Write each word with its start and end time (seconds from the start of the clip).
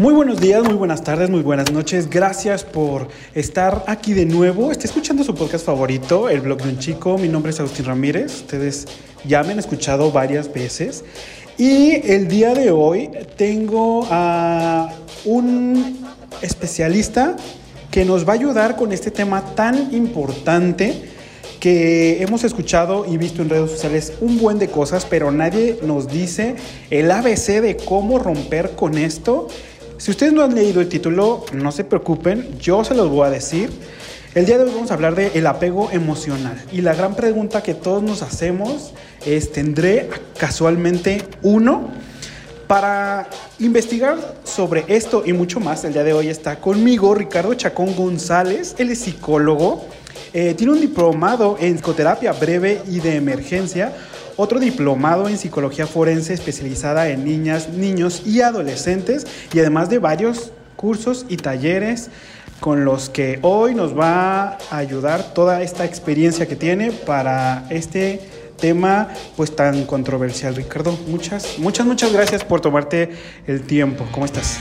Muy 0.00 0.14
buenos 0.14 0.40
días, 0.40 0.64
muy 0.64 0.72
buenas 0.72 1.04
tardes, 1.04 1.28
muy 1.28 1.42
buenas 1.42 1.70
noches. 1.72 2.08
Gracias 2.08 2.64
por 2.64 3.08
estar 3.34 3.84
aquí 3.86 4.14
de 4.14 4.24
nuevo. 4.24 4.72
Está 4.72 4.86
escuchando 4.86 5.22
su 5.24 5.34
podcast 5.34 5.66
favorito, 5.66 6.30
El 6.30 6.40
Blog 6.40 6.62
de 6.62 6.70
un 6.70 6.78
Chico. 6.78 7.18
Mi 7.18 7.28
nombre 7.28 7.50
es 7.50 7.60
Agustín 7.60 7.84
Ramírez. 7.84 8.34
Ustedes 8.36 8.88
ya 9.26 9.42
me 9.42 9.52
han 9.52 9.58
escuchado 9.58 10.10
varias 10.10 10.50
veces. 10.50 11.04
Y 11.58 11.96
el 12.10 12.28
día 12.28 12.54
de 12.54 12.70
hoy 12.70 13.10
tengo 13.36 14.08
a 14.10 14.88
un 15.26 15.98
especialista 16.40 17.36
que 17.90 18.06
nos 18.06 18.26
va 18.26 18.32
a 18.32 18.36
ayudar 18.36 18.76
con 18.76 18.92
este 18.92 19.10
tema 19.10 19.54
tan 19.54 19.92
importante 19.92 21.10
que 21.60 22.22
hemos 22.22 22.42
escuchado 22.42 23.04
y 23.06 23.18
visto 23.18 23.42
en 23.42 23.50
redes 23.50 23.72
sociales 23.72 24.14
un 24.22 24.38
buen 24.38 24.58
de 24.58 24.68
cosas, 24.68 25.04
pero 25.04 25.30
nadie 25.30 25.78
nos 25.82 26.08
dice 26.08 26.56
el 26.88 27.10
ABC 27.10 27.60
de 27.60 27.76
cómo 27.76 28.18
romper 28.18 28.70
con 28.70 28.96
esto 28.96 29.48
si 30.00 30.10
ustedes 30.10 30.32
no 30.32 30.42
han 30.42 30.54
leído 30.54 30.80
el 30.80 30.88
título, 30.88 31.44
no 31.52 31.70
se 31.72 31.84
preocupen, 31.84 32.58
yo 32.58 32.82
se 32.84 32.94
los 32.94 33.10
voy 33.10 33.26
a 33.26 33.30
decir. 33.30 33.68
El 34.34 34.46
día 34.46 34.56
de 34.56 34.64
hoy 34.64 34.70
vamos 34.74 34.90
a 34.90 34.94
hablar 34.94 35.14
de 35.14 35.32
el 35.34 35.46
apego 35.46 35.90
emocional. 35.92 36.58
Y 36.72 36.80
la 36.80 36.94
gran 36.94 37.14
pregunta 37.14 37.62
que 37.62 37.74
todos 37.74 38.02
nos 38.02 38.22
hacemos 38.22 38.94
es, 39.26 39.52
¿tendré 39.52 40.08
casualmente 40.38 41.22
uno? 41.42 41.90
Para 42.66 43.28
investigar 43.58 44.36
sobre 44.42 44.86
esto 44.88 45.22
y 45.26 45.34
mucho 45.34 45.60
más, 45.60 45.84
el 45.84 45.92
día 45.92 46.02
de 46.02 46.14
hoy 46.14 46.28
está 46.28 46.60
conmigo 46.60 47.14
Ricardo 47.14 47.52
Chacón 47.52 47.94
González, 47.94 48.76
él 48.78 48.90
es 48.90 49.00
psicólogo, 49.00 49.84
eh, 50.32 50.54
tiene 50.54 50.72
un 50.72 50.80
diplomado 50.80 51.58
en 51.60 51.74
psicoterapia 51.74 52.32
breve 52.32 52.80
y 52.88 53.00
de 53.00 53.16
emergencia, 53.16 53.92
otro 54.40 54.58
diplomado 54.58 55.28
en 55.28 55.36
psicología 55.36 55.86
forense 55.86 56.32
especializada 56.32 57.10
en 57.10 57.26
niñas, 57.26 57.68
niños 57.68 58.22
y 58.24 58.40
adolescentes 58.40 59.26
y 59.52 59.58
además 59.60 59.90
de 59.90 59.98
varios 59.98 60.52
cursos 60.76 61.26
y 61.28 61.36
talleres 61.36 62.08
con 62.58 62.86
los 62.86 63.10
que 63.10 63.38
hoy 63.42 63.74
nos 63.74 63.98
va 63.98 64.56
a 64.70 64.76
ayudar 64.78 65.34
toda 65.34 65.60
esta 65.60 65.84
experiencia 65.84 66.48
que 66.48 66.56
tiene 66.56 66.90
para 66.90 67.66
este 67.68 68.22
tema 68.58 69.08
pues 69.36 69.54
tan 69.54 69.84
controversial. 69.84 70.56
Ricardo, 70.56 70.98
muchas, 71.06 71.58
muchas, 71.58 71.84
muchas 71.84 72.10
gracias 72.10 72.42
por 72.42 72.62
tomarte 72.62 73.10
el 73.46 73.60
tiempo. 73.66 74.06
¿Cómo 74.10 74.24
estás? 74.24 74.58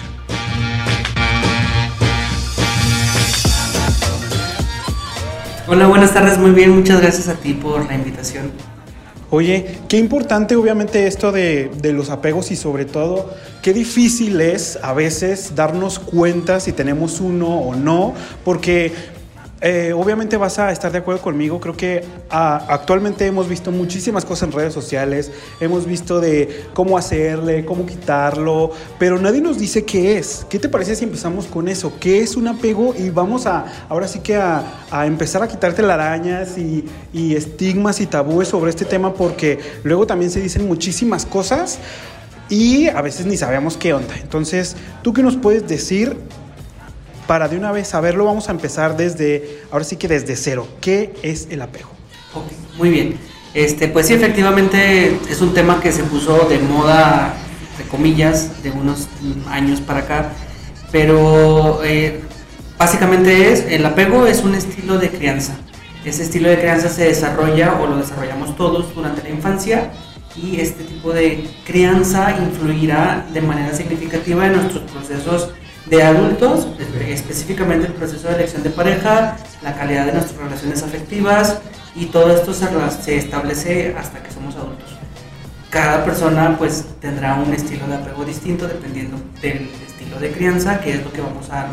Hola, 5.68 5.88
buenas 5.88 6.14
tardes, 6.14 6.38
muy 6.38 6.52
bien, 6.52 6.72
muchas 6.72 7.00
gracias 7.00 7.30
a 7.30 7.36
ti 7.36 7.54
por 7.54 7.86
la 7.86 7.94
invitación. 7.94 8.52
Oye, 9.32 9.78
qué 9.88 9.98
importante 9.98 10.56
obviamente 10.56 11.06
esto 11.06 11.32
de, 11.32 11.70
de, 11.82 11.94
los 11.94 12.10
apegos 12.10 12.50
y 12.50 12.56
sobre 12.56 12.86
todo 12.86 13.30
qué 13.62 13.74
difícil 13.74 14.42
es 14.42 14.80
a 14.82 14.94
veces 14.94 15.54
darnos 15.54 16.00
cuenta 16.00 16.60
si 16.60 16.72
tenemos 16.72 17.20
uno 17.20 17.48
o 17.60 17.76
no, 17.76 18.16
porque 18.44 18.92
eh, 19.62 19.92
obviamente 19.94 20.38
vas 20.38 20.58
a 20.58 20.72
estar 20.72 20.92
de 20.92 21.00
acuerdo 21.00 21.22
conmigo. 21.22 21.60
Creo 21.60 21.76
que 21.76 22.04
ah, 22.30 22.66
actualmente 22.70 23.26
hemos 23.26 23.50
visto 23.50 23.72
muchísimas 23.72 24.24
cosas 24.24 24.48
en 24.48 24.54
redes 24.54 24.74
sociales. 24.74 25.32
Hemos 25.60 25.86
visto 25.86 26.22
de 26.22 26.66
cómo 26.74 26.98
hacerle, 26.98 27.66
cómo 27.66 27.86
quitarlo, 27.86 28.72
pero 28.98 29.20
nadie 29.20 29.42
nos 29.42 29.60
dice 29.60 29.84
qué 29.84 30.18
es. 30.18 30.46
¿Qué 30.50 30.60
te 30.60 30.70
parece 30.70 30.96
si 30.96 31.04
empezamos 31.04 31.46
con 31.46 31.68
eso? 31.68 31.94
¿Qué 32.00 32.22
es 32.22 32.38
un 32.38 32.48
apego? 32.48 32.94
Y 32.98 33.10
vamos 33.10 33.46
a, 33.46 33.66
ahora 33.90 34.08
sí 34.08 34.20
que 34.20 34.38
a, 34.38 34.64
empezar 35.06 35.44
a 35.44 35.48
quitarte 35.48 35.82
las 35.82 35.92
arañas 36.00 36.58
y, 36.58 36.86
y 37.12 37.36
estigmas 37.36 38.00
y 38.00 38.06
tabúes 38.06 38.48
sobre 38.48 38.70
este 38.70 38.86
tema, 38.86 39.14
porque 39.14 39.60
luego 39.84 40.08
también 40.08 40.32
se 40.32 40.40
dicen 40.40 40.68
muchísimas 40.68 41.26
cosas 41.26 41.80
y 42.50 42.88
a 42.88 43.02
veces 43.02 43.26
ni 43.26 43.38
sabemos 43.38 43.78
qué 43.78 43.94
onda. 43.94 44.16
Entonces, 44.18 44.76
¿tú 45.04 45.14
qué 45.14 45.22
nos 45.22 45.36
puedes 45.36 45.68
decir 45.68 46.18
para 47.30 47.48
de 47.48 47.58
una 47.58 47.72
vez 47.72 47.88
saberlo, 47.88 48.26
vamos 48.26 48.50
a 48.50 48.54
empezar 48.54 48.98
desde, 48.98 49.62
ahora 49.70 49.86
sí 49.86 49.98
que 49.98 50.08
desde 50.08 50.36
cero. 50.36 50.68
¿Qué 50.82 51.14
es 51.22 51.48
el 51.52 51.62
apego? 51.62 51.90
Muy 52.80 52.90
bien. 52.90 53.20
Este, 53.54 53.88
pues 53.88 54.08
sí, 54.08 54.16
efectivamente 54.16 55.16
es 55.30 55.40
un 55.40 55.54
tema 55.54 55.80
que 55.80 55.92
se 55.92 56.02
puso 56.02 56.50
de 56.50 56.58
moda, 56.58 57.36
de 57.78 57.84
comillas, 57.84 58.64
de 58.64 58.72
unos 58.72 59.08
años 59.48 59.80
para 59.80 60.00
acá, 60.00 60.32
pero 60.92 61.84
eh, 61.84 62.20
básicamente 62.80 63.54
es, 63.54 63.64
el 63.70 63.86
apego 63.86 64.26
es 64.26 64.42
un 64.42 64.56
estilo 64.56 64.98
de 64.98 65.12
crianza. 65.12 65.56
Ese 66.04 66.24
estilo 66.24 66.50
de 66.50 66.58
crianza 66.58 66.90
se 66.90 67.04
desarrolla 67.04 67.80
o 67.80 67.86
lo 67.86 67.98
desarrollamos 67.98 68.56
todos 68.56 68.96
durante 68.96 69.22
la 69.22 69.30
infancia 69.30 69.92
y 70.36 70.60
este 70.60 70.84
tipo 70.84 71.14
de 71.14 71.48
crianza 71.64 72.36
influirá 72.40 73.28
de 73.32 73.42
manera 73.44 73.72
significativa 73.76 74.48
en 74.48 74.54
nuestros 74.54 74.90
procesos 74.90 75.52
de 75.90 76.04
adultos, 76.04 76.68
específicamente 77.08 77.88
el 77.88 77.94
proceso 77.94 78.28
de 78.28 78.36
elección 78.36 78.64
de 78.64 78.70
pareja, 78.70 79.38
la 79.64 79.76
calidad 79.76 80.06
de 80.06 80.14
nuestras 80.14 80.38
relaciones 80.38 80.84
afectivas 80.84 81.60
y 81.96 82.06
todo 82.06 82.32
esto 82.32 82.54
se, 82.54 82.68
se 83.02 83.18
establece 83.18 83.96
hasta 83.98 84.22
que 84.22 84.32
somos 84.32 84.56
adultos. 84.56 84.88
Cada 85.70 86.04
persona 86.04 86.56
pues 86.58 86.86
tendrá 87.00 87.36
un 87.36 87.54
estilo 87.54 87.88
de 87.88 87.96
apego 87.96 88.24
distinto 88.24 88.68
dependiendo 88.68 89.18
del 89.42 89.70
estilo 89.88 90.20
de 90.20 90.32
crianza, 90.32 90.80
que 90.80 90.94
es 90.94 91.04
lo 91.04 91.12
que 91.12 91.22
vamos 91.22 91.50
a, 91.50 91.68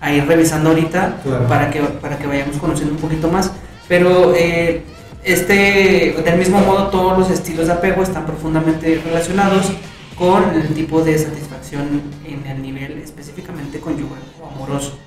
a 0.00 0.12
ir 0.12 0.26
revisando 0.26 0.70
ahorita 0.70 1.20
claro. 1.22 1.46
para, 1.46 1.70
que, 1.70 1.80
para 1.80 2.18
que 2.18 2.26
vayamos 2.26 2.56
conociendo 2.56 2.94
un 2.94 3.00
poquito 3.00 3.28
más. 3.28 3.52
Pero 3.88 4.34
eh, 4.34 4.82
este, 5.24 6.16
del 6.24 6.38
mismo 6.38 6.60
modo 6.60 6.88
todos 6.88 7.18
los 7.18 7.30
estilos 7.30 7.66
de 7.66 7.72
apego 7.72 8.02
están 8.02 8.26
profundamente 8.26 9.00
relacionados 9.04 9.70
con 10.16 10.54
el 10.54 10.68
tipo 10.74 11.02
de 11.02 11.18
satisfacción 11.18 12.02
en 12.26 12.46
el 12.46 12.62
nivel 12.62 12.98
específicamente 12.98 13.80
conyugal 13.80 14.20
o 14.40 14.46
amoroso. 14.46 14.98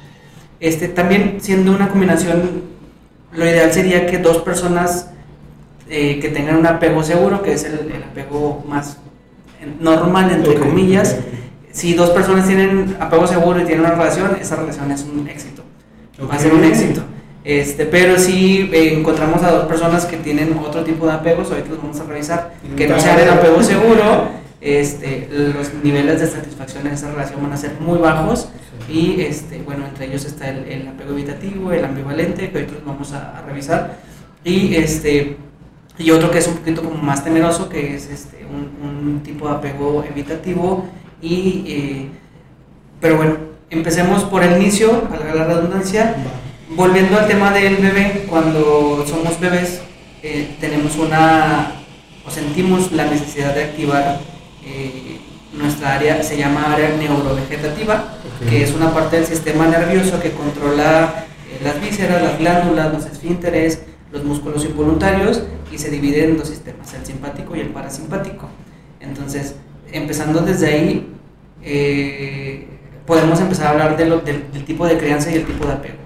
Este, 0.60 0.88
también 0.88 1.38
siendo 1.42 1.72
una 1.72 1.90
combinación, 1.90 2.64
lo 3.34 3.46
ideal 3.46 3.72
sería 3.72 4.08
que 4.08 4.18
dos 4.18 4.38
personas 4.38 5.10
eh, 5.90 6.20
que 6.20 6.30
tengan 6.30 6.58
un 6.58 6.66
apego 6.66 7.04
seguro, 7.04 7.42
que 7.44 7.54
es 7.54 7.64
el, 7.66 7.92
el 7.92 8.04
apego 8.04 8.64
más 8.68 8.98
normal, 9.80 10.32
entre 10.32 10.58
okay. 10.58 10.70
comillas, 10.70 11.18
si 11.72 11.94
dos 11.94 12.12
personas 12.12 12.48
tienen 12.48 12.96
apego 13.00 13.28
seguro 13.28 13.62
y 13.62 13.66
tienen 13.66 13.86
una 13.86 13.96
relación, 13.96 14.38
esa 14.40 14.56
relación 14.56 14.92
es 14.92 15.04
un 15.04 15.28
éxito. 15.28 15.64
Okay. 16.16 16.28
Va 16.28 16.36
a 16.36 16.40
ser 16.40 16.54
un 16.54 16.64
éxito. 16.64 17.02
Este, 17.44 17.86
pero 17.86 18.18
si 18.18 18.70
eh, 18.74 18.98
encontramos 18.98 19.44
a 19.44 19.52
dos 19.52 19.66
personas 19.68 20.06
que 20.06 20.18
tienen 20.18 20.58
otro 20.58 20.84
tipo 20.84 21.06
de 21.06 21.14
apegos, 21.14 21.52
ahorita 21.52 21.70
los 21.70 21.78
vamos 21.82 22.00
a 22.00 22.04
revisar, 22.06 22.54
que 22.76 22.88
no 22.88 23.00
sean 23.00 23.20
el 23.20 23.30
apego 23.30 23.62
seguro, 23.62 24.30
este, 24.62 25.28
los 25.32 25.74
niveles 25.84 26.20
de 26.20 26.28
satisfacción 26.28 26.88
en 26.88 26.94
esa 26.94 27.12
relación 27.12 27.42
van 27.42 27.54
a 27.54 27.58
ser 27.58 27.74
muy 27.80 28.00
bajos 28.00 28.50
y 28.90 29.22
este, 29.22 29.62
bueno, 29.62 29.86
entre 29.88 30.08
ellos 30.08 30.26
está 30.26 30.50
el, 30.50 30.66
el 30.66 30.88
apego 30.88 31.12
evitativo, 31.12 31.72
el 31.72 31.86
ambivalente, 31.86 32.50
que 32.52 32.60
ahorita 32.60 32.76
vamos 32.86 33.14
a, 33.14 33.38
a, 33.38 33.42
revisar, 33.42 33.98
y, 34.44 34.76
este, 34.76 35.38
y 35.98 36.12
otro 36.12 36.30
que 36.30 36.38
es 36.40 36.48
un 36.48 36.56
poquito 36.56 36.84
como 36.84 36.98
más 37.02 37.24
temeroso, 37.24 37.68
que 37.68 37.96
es 37.96 38.10
este, 38.10 38.46
un, 38.46 38.88
un 38.88 39.24
tipo 39.24 39.48
de 39.48 39.56
apego 39.56 40.04
evitativo, 40.04 40.86
y, 41.22 41.64
eh, 41.68 42.10
pero 43.02 43.18
bueno, 43.18 43.38
empecemos 43.70 44.24
por 44.24 44.44
el 44.44 44.62
inicio, 44.62 45.08
valga 45.10 45.34
la 45.34 45.46
redundancia, 45.46 46.16
volviendo 46.76 47.18
al 47.18 47.28
tema 47.28 47.52
del 47.52 47.78
bebé, 47.78 48.26
cuando 48.30 49.04
somos 49.08 49.40
bebés 49.40 49.82
eh, 50.22 50.56
tenemos 50.60 50.96
una, 50.98 51.72
o 52.26 52.30
sentimos 52.30 52.92
la 52.92 53.06
necesidad 53.06 53.56
de 53.56 53.64
activar 53.64 54.20
eh, 54.66 55.20
nuestra 55.53 55.96
área 55.96 56.22
se 56.24 56.38
llama 56.38 56.74
área 56.74 56.90
neurovegetativa, 56.98 58.16
okay. 58.36 58.50
que 58.50 58.64
es 58.64 58.74
una 58.74 58.94
parte 58.94 59.18
del 59.18 59.26
sistema 59.26 59.68
nervioso 59.68 60.20
que 60.22 60.31
controla 60.31 61.26
eh, 61.50 61.59
las 61.64 61.80
vísceras, 61.80 62.22
las 62.22 62.38
glándulas, 62.40 62.94
los 62.94 63.06
esfínteres, 63.06 63.84
los 64.12 64.24
músculos 64.24 64.66
involuntarios 64.66 65.44
y 65.72 65.78
se 65.78 65.90
divide 65.90 66.25
en 66.25 66.38
dos 66.38 66.50
sistemas, 66.50 66.94
el 66.94 67.06
simpático 67.06 67.56
y 67.56 67.59
el 67.59 67.70
parasimpático. 67.70 68.50
Entonces, 69.00 69.56
empezando 69.92 70.42
desde 70.42 70.68
ahí, 70.68 71.14
eh, 71.62 72.68
podemos 73.06 73.40
empezar 73.40 73.68
a 73.68 73.70
hablar 73.72 73.98
de 73.98 74.06
lo, 74.06 74.19
del, 74.19 74.51
del 74.51 74.66
tipo 74.66 74.86
de 74.88 74.98
crianza 74.98 75.31
y 75.31 75.36
el 75.36 75.45
tipo 75.45 75.66
de 75.66 75.74
apego. 75.74 76.05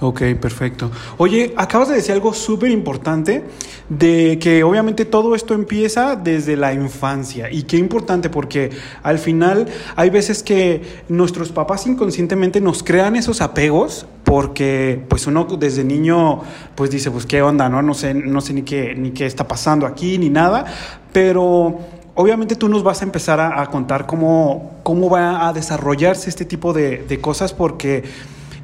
Ok, 0.00 0.22
perfecto. 0.40 0.90
Oye, 1.18 1.54
acabas 1.56 1.88
de 1.88 1.94
decir 1.94 2.12
algo 2.12 2.34
súper 2.34 2.70
importante, 2.70 3.44
de 3.88 4.38
que 4.40 4.64
obviamente 4.64 5.04
todo 5.04 5.34
esto 5.34 5.54
empieza 5.54 6.16
desde 6.16 6.56
la 6.56 6.72
infancia. 6.72 7.50
Y 7.50 7.62
qué 7.62 7.76
importante, 7.76 8.28
porque 8.28 8.70
al 9.02 9.18
final 9.18 9.68
hay 9.94 10.10
veces 10.10 10.42
que 10.42 10.82
nuestros 11.08 11.52
papás 11.52 11.86
inconscientemente 11.86 12.60
nos 12.60 12.82
crean 12.82 13.14
esos 13.14 13.40
apegos, 13.40 14.06
porque 14.24 15.00
pues 15.08 15.26
uno 15.26 15.44
desde 15.44 15.84
niño 15.84 16.40
pues 16.74 16.90
dice, 16.90 17.10
pues 17.10 17.24
qué 17.24 17.40
onda, 17.42 17.68
¿no? 17.68 17.80
No 17.82 17.94
sé, 17.94 18.14
no 18.14 18.40
sé 18.40 18.52
ni, 18.52 18.62
qué, 18.62 18.94
ni 18.96 19.12
qué 19.12 19.26
está 19.26 19.46
pasando 19.46 19.86
aquí, 19.86 20.18
ni 20.18 20.28
nada, 20.28 20.64
pero 21.12 21.78
obviamente 22.14 22.56
tú 22.56 22.68
nos 22.68 22.82
vas 22.82 23.00
a 23.02 23.04
empezar 23.04 23.38
a, 23.38 23.60
a 23.62 23.66
contar 23.70 24.06
cómo, 24.06 24.80
cómo 24.82 25.08
va 25.08 25.46
a 25.46 25.52
desarrollarse 25.52 26.30
este 26.30 26.44
tipo 26.44 26.72
de, 26.72 26.98
de 26.98 27.20
cosas, 27.20 27.52
porque 27.52 28.02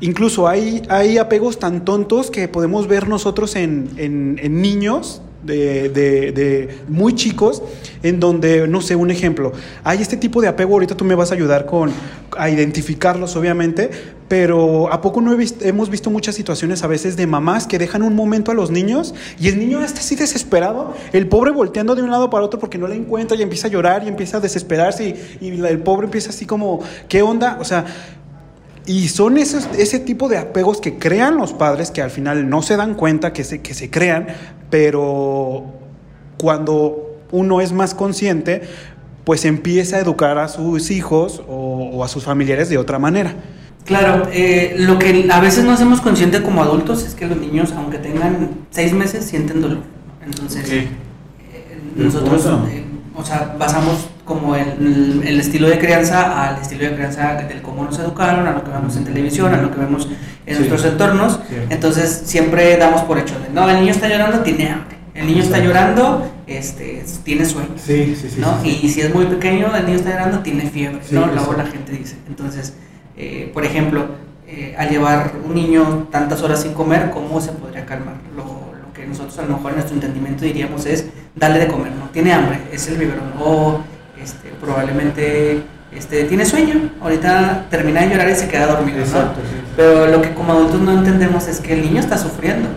Incluso 0.00 0.49
hay, 0.49 0.82
hay 0.88 1.19
apegos 1.19 1.58
tan 1.58 1.85
tontos 1.85 2.31
que 2.31 2.49
podemos 2.49 2.88
ver 2.88 3.06
nosotros 3.06 3.55
en, 3.56 3.91
en, 3.99 4.62
niños 4.62 5.20
de, 5.43 5.91
de, 5.91 6.79
muy 6.88 7.14
chicos, 7.14 7.62
en 8.02 8.19
donde, 8.19 8.67
no 8.67 8.81
sé, 8.81 8.97
un 8.97 9.11
ejemplo, 9.11 9.52
hay 9.85 10.00
este 10.00 10.17
tipo 10.17 10.41
de 10.41 10.49
apego, 10.49 10.75
ahorita 10.75 10.97
tú 10.97 11.05
me 11.05 11.14
vas 11.14 11.32
a 11.32 11.35
ayudar 11.35 11.67
con, 11.67 11.91
a 12.37 12.49
identificarlos, 12.49 13.37
obviamente, 13.37 13.91
pero 14.29 14.93
¿a 14.93 15.00
poco 15.02 15.20
no 15.20 15.37
hemos 15.62 15.91
visto 15.91 16.08
muchas 16.08 16.35
situaciones 16.35 16.82
a 16.82 16.87
veces 16.87 17.17
de 17.17 17.26
mamás 17.26 17.67
que 17.67 17.79
dejan 17.79 18.02
un 18.02 18.14
momento 18.14 18.52
a 18.52 18.55
los 18.55 18.70
niños 18.70 19.14
y 19.38 19.49
el 19.49 19.58
niño 19.58 19.82
está 19.82 20.00
así 20.00 20.14
desesperado, 20.14 20.94
el 21.12 21.26
pobre 21.26 21.50
volteando 21.50 21.94
de 21.94 22.02
un 22.02 22.11
lado 22.11 22.31
para 22.31 22.44
otro 22.44 22.61
porque 22.61 22.79
no 22.79 22.87
la 22.87 22.94
encuentra 22.94 23.37
y 23.37 23.43
empieza 23.43 23.67
a 23.67 23.70
llorar 23.70 24.05
y 24.05 24.08
empieza 24.08 24.37
a 24.37 24.41
desesperarse 24.41 25.17
y 25.41 25.49
el 25.49 25.81
pobre 25.81 26.05
empieza 26.05 26.31
así 26.31 26.47
como, 26.47 26.81
¿qué 27.08 27.23
onda? 27.23 27.58
O 27.61 27.64
sea, 27.64 27.85
y 28.86 29.08
son 29.08 29.36
esos, 29.38 29.68
ese 29.78 29.98
tipo 29.98 30.28
de 30.28 30.38
apegos 30.38 30.80
que 30.80 30.98
crean 30.98 31.36
los 31.36 31.52
padres 31.52 31.90
que 31.90 32.02
al 32.02 32.10
final 32.10 32.48
no 32.48 32.62
se 32.62 32.76
dan 32.76 32.94
cuenta 32.94 33.32
que 33.32 33.44
se, 33.44 33.60
que 33.60 33.74
se 33.74 33.90
crean, 33.90 34.26
pero 34.70 35.66
cuando 36.38 37.18
uno 37.30 37.60
es 37.60 37.72
más 37.72 37.94
consciente, 37.94 38.62
pues 39.24 39.44
empieza 39.44 39.96
a 39.96 40.00
educar 40.00 40.38
a 40.38 40.48
sus 40.48 40.90
hijos 40.90 41.42
o, 41.48 41.90
o 41.92 42.04
a 42.04 42.08
sus 42.08 42.24
familiares 42.24 42.68
de 42.68 42.78
otra 42.78 42.98
manera. 42.98 43.34
Claro, 43.84 44.28
eh, 44.32 44.76
lo 44.78 44.98
que 44.98 45.26
a 45.30 45.40
veces 45.40 45.64
no 45.64 45.72
hacemos 45.72 46.00
consciente 46.00 46.42
como 46.42 46.62
adultos 46.62 47.04
es 47.04 47.14
que 47.14 47.26
los 47.26 47.38
niños, 47.38 47.72
aunque 47.76 47.98
tengan 47.98 48.50
seis 48.70 48.92
meses, 48.92 49.24
sienten 49.24 49.60
dolor. 49.60 49.78
Entonces, 50.24 50.70
eh, 50.70 50.88
nosotros, 51.96 52.46
eh, 52.70 52.79
o 53.20 53.25
sea, 53.25 53.55
basamos 53.58 54.08
como 54.25 54.55
el, 54.55 55.22
el, 55.26 55.40
estilo 55.40 55.69
de 55.69 55.78
crianza 55.78 56.49
al 56.49 56.61
estilo 56.61 56.84
de 56.84 56.94
crianza 56.94 57.34
del 57.34 57.62
cómo 57.62 57.84
nos 57.84 57.99
educaron, 57.99 58.46
a 58.46 58.52
lo 58.52 58.64
que 58.64 58.70
vemos 58.70 58.96
en 58.96 59.05
televisión, 59.05 59.52
a 59.52 59.61
lo 59.61 59.70
que 59.70 59.81
vemos 59.81 60.08
en 60.46 60.55
sí. 60.55 60.58
nuestros 60.62 60.84
entornos. 60.84 61.40
Sí. 61.49 61.56
Entonces, 61.69 62.22
siempre 62.25 62.76
damos 62.76 63.02
por 63.02 63.19
hecho 63.19 63.34
de, 63.40 63.49
no, 63.50 63.69
el 63.69 63.81
niño 63.81 63.93
está 63.93 64.08
llorando, 64.08 64.40
tiene 64.40 64.70
hambre. 64.70 64.96
El 65.14 65.26
niño 65.26 65.43
está 65.43 65.58
llorando, 65.58 66.31
este, 66.46 67.05
tiene 67.25 67.44
sueño. 67.44 67.70
Sí, 67.76 68.17
sí, 68.19 68.31
sí, 68.31 68.40
¿no? 68.40 68.58
Y 68.64 68.88
si 68.88 69.00
es 69.00 69.12
muy 69.12 69.26
pequeño, 69.26 69.75
el 69.75 69.84
niño 69.84 69.96
está 69.96 70.11
llorando, 70.11 70.38
tiene 70.38 70.70
fiebre. 70.70 71.00
¿no? 71.11 71.26
Luego 71.26 71.52
la 71.55 71.66
gente 71.66 71.93
dice. 71.93 72.16
Entonces, 72.28 72.75
eh, 73.16 73.50
por 73.52 73.64
ejemplo, 73.64 74.06
eh, 74.46 74.75
al 74.78 74.88
llevar 74.88 75.32
un 75.44 75.55
niño 75.55 76.08
tantas 76.11 76.43
horas 76.43 76.62
sin 76.62 76.73
comer, 76.73 77.11
¿cómo 77.11 77.40
se 77.40 77.52
podría 77.52 77.84
calmar? 77.84 78.14
Lo, 78.37 78.44
lo, 78.44 78.93
que 78.94 79.06
nosotros 79.06 79.38
a 79.38 79.43
lo 79.43 79.56
mejor 79.56 79.73
en 79.73 79.76
nuestro 79.76 79.94
entendimiento 79.94 80.44
diríamos 80.44 80.87
es 80.87 81.06
darle 81.34 81.60
de 81.60 81.68
comer, 81.68 81.92
¿no? 81.92 82.06
Tiene 82.12 82.32
hambre, 82.32 82.60
es 82.72 82.88
el 82.88 82.96
biberón. 82.96 83.32
O 83.40 83.80
este, 84.22 84.50
probablemente 84.60 85.62
este, 85.92 86.24
tiene 86.24 86.44
sueño, 86.44 86.90
ahorita 87.00 87.66
termina 87.70 88.02
de 88.02 88.10
llorar 88.10 88.28
y 88.30 88.34
se 88.34 88.48
queda 88.48 88.66
dormido. 88.66 88.98
Exacto, 88.98 89.40
¿no? 89.42 89.48
sí. 89.48 89.56
Pero 89.76 90.06
lo 90.06 90.22
que 90.22 90.34
como 90.34 90.52
adultos 90.52 90.80
no 90.80 90.92
entendemos 90.92 91.46
es 91.48 91.60
que 91.60 91.72
el 91.74 91.82
niño 91.82 92.00
está 92.00 92.18
sufriendo. 92.18 92.68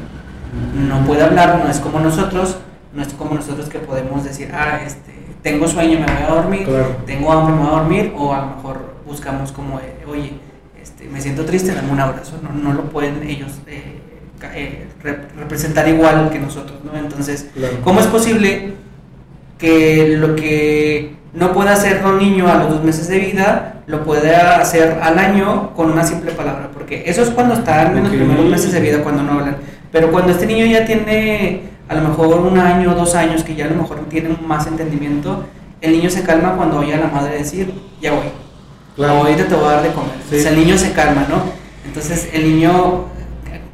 No 0.76 1.06
puede 1.06 1.24
hablar, 1.24 1.62
no 1.64 1.70
es 1.70 1.80
como 1.80 2.00
nosotros, 2.00 2.58
no 2.94 3.02
es 3.02 3.14
como 3.14 3.36
nosotros 3.36 3.70
que 3.70 3.80
podemos 3.80 4.24
decir, 4.24 4.52
ah, 4.54 4.80
este, 4.86 5.12
tengo 5.42 5.68
sueño, 5.68 6.00
me 6.00 6.06
voy 6.06 6.24
a 6.24 6.28
dormir, 6.36 6.64
Claro. 6.66 6.96
tengo 7.06 7.32
hambre, 7.32 7.56
me 7.56 7.62
voy 7.62 7.68
a 7.68 7.80
dormir, 7.80 8.14
o 8.18 8.34
a 8.34 8.42
lo 8.42 8.48
mejor 8.56 8.94
buscamos 9.06 9.52
como, 9.52 9.80
eh, 9.80 10.06
oye, 10.08 10.34
este, 10.82 11.06
me 11.06 11.20
siento 11.22 11.44
triste, 11.46 11.74
dame 11.74 11.92
un 11.92 12.00
abrazo. 12.00 12.40
No, 12.42 12.50
no 12.52 12.74
lo 12.74 12.84
pueden 12.90 13.24
ellos 13.24 13.52
eh, 13.68 14.00
eh, 14.54 14.86
rep- 15.04 15.38
representar 15.40 15.88
igual 15.88 16.30
que 16.32 16.40
nosotros, 16.40 16.80
¿no? 16.84 16.98
Entonces, 16.98 17.48
Claro. 17.54 17.78
¿cómo 17.84 18.00
es 18.00 18.08
posible 18.08 18.74
que 19.58 20.16
lo 20.18 20.36
que 20.36 21.16
no 21.34 21.54
pueda 21.54 21.74
hacer 21.74 22.02
un 22.06 22.18
niño 22.20 22.48
a 22.48 22.56
los 22.56 22.70
dos 22.70 22.84
meses 22.84 23.08
de 23.08 23.20
vida 23.20 23.82
lo 23.88 24.04
pueda 24.04 24.60
hacer 24.60 25.00
al 25.02 25.18
año 25.20 25.74
con 25.76 25.92
una 25.92 26.04
simple 26.04 26.32
palabra? 26.32 26.70
Porque 26.74 27.04
eso 27.06 27.22
es 27.22 27.30
cuando 27.30 27.54
están 27.56 27.98
en 27.98 28.04
los 28.04 28.14
primeros 28.14 28.46
meses 28.46 28.72
de 28.72 28.80
vida, 28.82 29.02
cuando 29.04 29.24
no 29.24 29.34
hablan. 29.34 29.58
Pero 29.92 30.12
cuando 30.12 30.32
este 30.32 30.46
niño 30.46 30.66
ya 30.66 30.86
tiene 30.86 31.62
a 31.88 31.96
lo 31.96 32.02
mejor 32.10 32.38
un 32.40 32.58
año, 32.58 32.94
dos 32.96 33.14
años, 33.16 33.44
que 33.44 33.56
ya 33.56 33.66
a 33.66 33.70
lo 33.70 33.76
mejor 33.76 34.00
tiene 34.10 34.30
más 34.46 34.66
entendimiento, 34.68 35.46
el 35.82 35.92
niño 35.92 36.10
se 36.10 36.24
calma 36.24 36.56
cuando 36.56 36.80
oye 36.80 36.94
a 36.94 36.98
la 36.98 37.08
madre 37.08 37.38
decir, 37.38 37.74
ya 38.02 38.12
voy, 38.14 38.26
Claro. 38.96 39.14
ahorita 39.16 39.46
te 39.48 39.56
voy 39.56 39.66
a 39.66 39.72
dar 39.72 39.84
de 39.84 39.90
comer. 39.90 40.12
Sí. 40.30 40.38
O 40.38 40.40
sea, 40.40 40.52
el 40.52 40.58
niño 40.60 40.78
se 40.78 40.92
calma, 40.94 41.26
¿no? 41.30 41.44
Entonces 41.86 42.30
el 42.34 42.44
niño, 42.44 43.06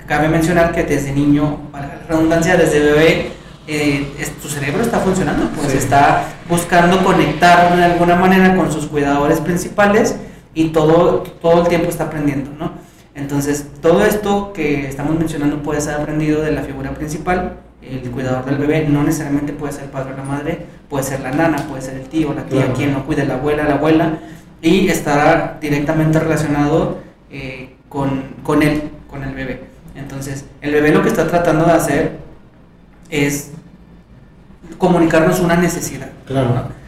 cabe 0.09 0.27
mencionar 0.27 0.71
que 0.73 0.83
desde 0.83 1.11
niño, 1.13 1.57
para 1.71 1.85
la 1.87 1.93
redundancia, 2.09 2.57
desde 2.57 2.79
bebé, 2.79 3.31
eh, 3.67 4.11
es- 4.19 4.33
su 4.41 4.49
cerebro 4.49 4.81
está 4.81 4.99
funcionando, 4.99 5.47
pues 5.55 5.71
Sí. 5.71 5.77
está 5.77 6.23
buscando 6.49 7.03
conectar 7.03 7.75
de 7.77 7.83
alguna 7.83 8.15
manera 8.15 8.55
con 8.55 8.71
sus 8.71 8.87
cuidadores 8.87 9.39
principales 9.39 10.15
y 10.55 10.69
todo, 10.69 11.19
todo 11.41 11.61
el 11.61 11.67
tiempo 11.67 11.89
está 11.89 12.05
aprendiendo, 12.05 12.49
¿no? 12.57 12.71
Entonces, 13.13 13.67
todo 13.81 14.03
esto 14.03 14.51
que 14.53 14.87
estamos 14.87 15.15
mencionando 15.17 15.61
puede 15.61 15.79
ser 15.81 15.93
aprendido 15.95 16.41
de 16.41 16.51
la 16.53 16.63
figura 16.63 16.89
principal, 16.91 17.57
el 17.83 18.09
cuidador 18.09 18.45
del 18.45 18.57
bebé, 18.57 18.87
no 18.89 19.03
necesariamente 19.03 19.53
puede 19.53 19.73
ser 19.73 19.83
el 19.83 19.89
padre 19.91 20.13
o 20.13 20.17
la 20.17 20.23
madre, 20.23 20.65
puede 20.89 21.03
ser 21.03 21.19
la 21.19 21.31
nana, 21.31 21.57
puede 21.69 21.81
ser 21.83 21.95
el 21.95 22.07
tío, 22.09 22.33
la 22.33 22.43
tía, 22.43 22.61
Claro. 22.61 22.73
quien 22.73 22.93
lo 22.93 23.05
cuide, 23.05 23.25
la 23.25 23.35
abuela, 23.35 23.63
la 23.65 23.75
abuela, 23.75 24.13
y 24.61 24.89
está 24.89 25.57
directamente 25.61 26.19
relacionado 26.19 26.97
eh, 27.31 27.75
con, 27.89 28.23
con 28.41 28.63
él, 28.63 28.81
con 29.07 29.23
el 29.23 29.35
bebé. 29.35 29.68
Entonces, 29.99 30.45
el 30.61 30.71
bebé 30.71 30.91
lo 30.91 31.01
que 31.03 31.09
está 31.09 31.27
tratando 31.27 31.65
de 31.65 31.71
hacer 31.73 32.19
es 33.09 33.51
comunicarnos 34.77 35.39
una 35.39 35.55
necesidad. 35.55 36.09
Claro. 36.25 36.49
¿no? 36.49 36.79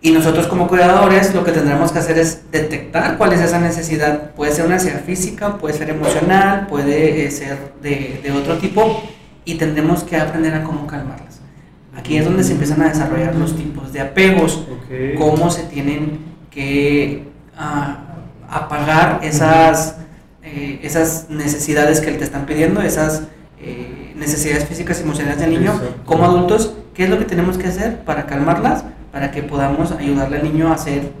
Y 0.00 0.10
nosotros 0.10 0.48
como 0.48 0.66
cuidadores 0.66 1.32
lo 1.34 1.44
que 1.44 1.52
tendremos 1.52 1.92
que 1.92 2.00
hacer 2.00 2.18
es 2.18 2.50
detectar 2.50 3.16
cuál 3.16 3.32
es 3.32 3.40
esa 3.40 3.60
necesidad. 3.60 4.32
Puede 4.32 4.52
ser 4.52 4.66
una 4.66 4.74
necesidad 4.74 5.04
física, 5.04 5.58
puede 5.58 5.74
ser 5.74 5.90
emocional, 5.90 6.66
puede 6.66 7.24
eh, 7.24 7.30
ser 7.30 7.56
de, 7.80 8.20
de 8.22 8.32
otro 8.32 8.58
tipo 8.58 9.02
y 9.44 9.54
tendremos 9.54 10.02
que 10.02 10.16
aprender 10.16 10.54
a 10.54 10.64
cómo 10.64 10.86
calmarlas. 10.86 11.40
Aquí 11.96 12.16
es 12.16 12.24
donde 12.24 12.42
se 12.42 12.52
empiezan 12.52 12.82
a 12.82 12.88
desarrollar 12.88 13.34
los 13.34 13.54
tipos 13.54 13.92
de 13.92 14.00
apegos, 14.00 14.66
Ok. 14.70 15.18
cómo 15.18 15.50
se 15.50 15.64
tienen 15.64 16.20
que 16.50 17.28
ah, 17.56 17.98
apagar 18.48 19.20
esas, 19.22 19.96
eh, 20.42 20.80
esas 20.82 21.30
necesidades 21.30 22.00
que 22.00 22.12
te 22.12 22.24
están 22.24 22.46
pidiendo, 22.46 22.82
esas 22.82 23.24
eh, 23.60 24.12
necesidades 24.16 24.64
físicas 24.64 24.98
y 25.00 25.02
emocionales 25.02 25.40
del 25.40 25.50
niño. 25.50 25.72
Exacto. 25.72 26.02
Como 26.04 26.24
adultos, 26.24 26.74
¿qué 26.94 27.04
es 27.04 27.10
lo 27.10 27.18
que 27.18 27.24
tenemos 27.24 27.58
que 27.58 27.68
hacer 27.68 28.04
para 28.04 28.26
calmarlas? 28.26 28.84
Para 29.12 29.30
que 29.30 29.42
podamos 29.42 29.92
ayudarle 29.92 30.38
al 30.38 30.42
niño 30.44 30.72
a 30.72 30.78
ser 30.78 31.12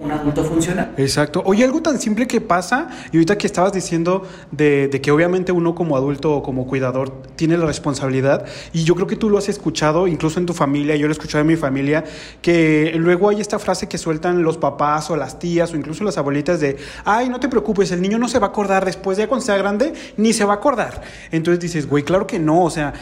un 0.00 0.10
adulto 0.10 0.44
funcional. 0.44 0.92
Exacto. 0.96 1.42
Oye, 1.44 1.64
algo 1.64 1.80
tan 1.80 1.98
simple 1.98 2.26
que 2.26 2.40
pasa, 2.40 2.88
y 3.12 3.16
ahorita 3.16 3.38
que 3.38 3.46
estabas 3.46 3.72
diciendo 3.72 4.26
de, 4.50 4.88
de 4.88 5.00
que 5.00 5.10
obviamente 5.10 5.52
uno 5.52 5.74
como 5.74 5.96
adulto 5.96 6.34
o 6.34 6.42
como 6.42 6.66
cuidador 6.66 7.22
tiene 7.36 7.56
la 7.56 7.66
responsabilidad, 7.66 8.44
y 8.72 8.84
yo 8.84 8.94
creo 8.94 9.06
que 9.06 9.16
tú 9.16 9.30
lo 9.30 9.38
has 9.38 9.48
escuchado, 9.48 10.06
incluso 10.06 10.38
en 10.38 10.46
tu 10.46 10.52
familia, 10.52 10.96
yo 10.96 11.06
lo 11.06 11.12
he 11.12 11.16
escuchado 11.16 11.40
en 11.40 11.48
mi 11.48 11.56
familia, 11.56 12.04
que 12.42 12.92
luego 12.96 13.28
hay 13.30 13.40
esta 13.40 13.58
frase 13.58 13.88
que 13.88 13.96
sueltan 13.96 14.42
los 14.42 14.58
papás 14.58 15.10
o 15.10 15.16
las 15.16 15.38
tías 15.38 15.72
o 15.72 15.76
incluso 15.76 16.04
las 16.04 16.18
abuelitas 16.18 16.60
de, 16.60 16.76
ay, 17.04 17.28
no 17.28 17.40
te 17.40 17.48
preocupes, 17.48 17.90
el 17.90 18.02
niño 18.02 18.18
no 18.18 18.28
se 18.28 18.38
va 18.38 18.48
a 18.48 18.50
acordar 18.50 18.84
después 18.84 19.16
de 19.16 19.26
cuando 19.26 19.46
sea 19.46 19.56
grande, 19.56 19.94
ni 20.16 20.32
se 20.32 20.44
va 20.44 20.54
a 20.54 20.56
acordar. 20.56 21.02
Entonces 21.30 21.60
dices, 21.60 21.88
güey, 21.88 22.02
claro 22.04 22.26
que 22.26 22.38
no, 22.38 22.64
o 22.64 22.70
sea... 22.70 22.92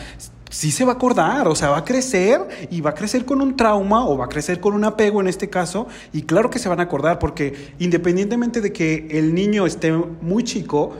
Sí 0.50 0.70
se 0.70 0.84
va 0.84 0.92
a 0.92 0.94
acordar, 0.94 1.48
o 1.48 1.56
sea, 1.56 1.70
va 1.70 1.78
a 1.78 1.84
crecer 1.84 2.40
y 2.70 2.80
va 2.80 2.90
a 2.90 2.94
crecer 2.94 3.24
con 3.24 3.40
un 3.40 3.56
trauma 3.56 4.06
o 4.06 4.16
va 4.16 4.26
a 4.26 4.28
crecer 4.28 4.60
con 4.60 4.74
un 4.74 4.84
apego 4.84 5.20
en 5.20 5.26
este 5.26 5.50
caso 5.50 5.88
y 6.12 6.22
claro 6.22 6.50
que 6.50 6.58
se 6.58 6.68
van 6.68 6.78
a 6.78 6.84
acordar 6.84 7.18
porque 7.18 7.72
independientemente 7.78 8.60
de 8.60 8.72
que 8.72 9.08
el 9.10 9.34
niño 9.34 9.66
esté 9.66 9.92
muy 9.92 10.44
chico, 10.44 10.94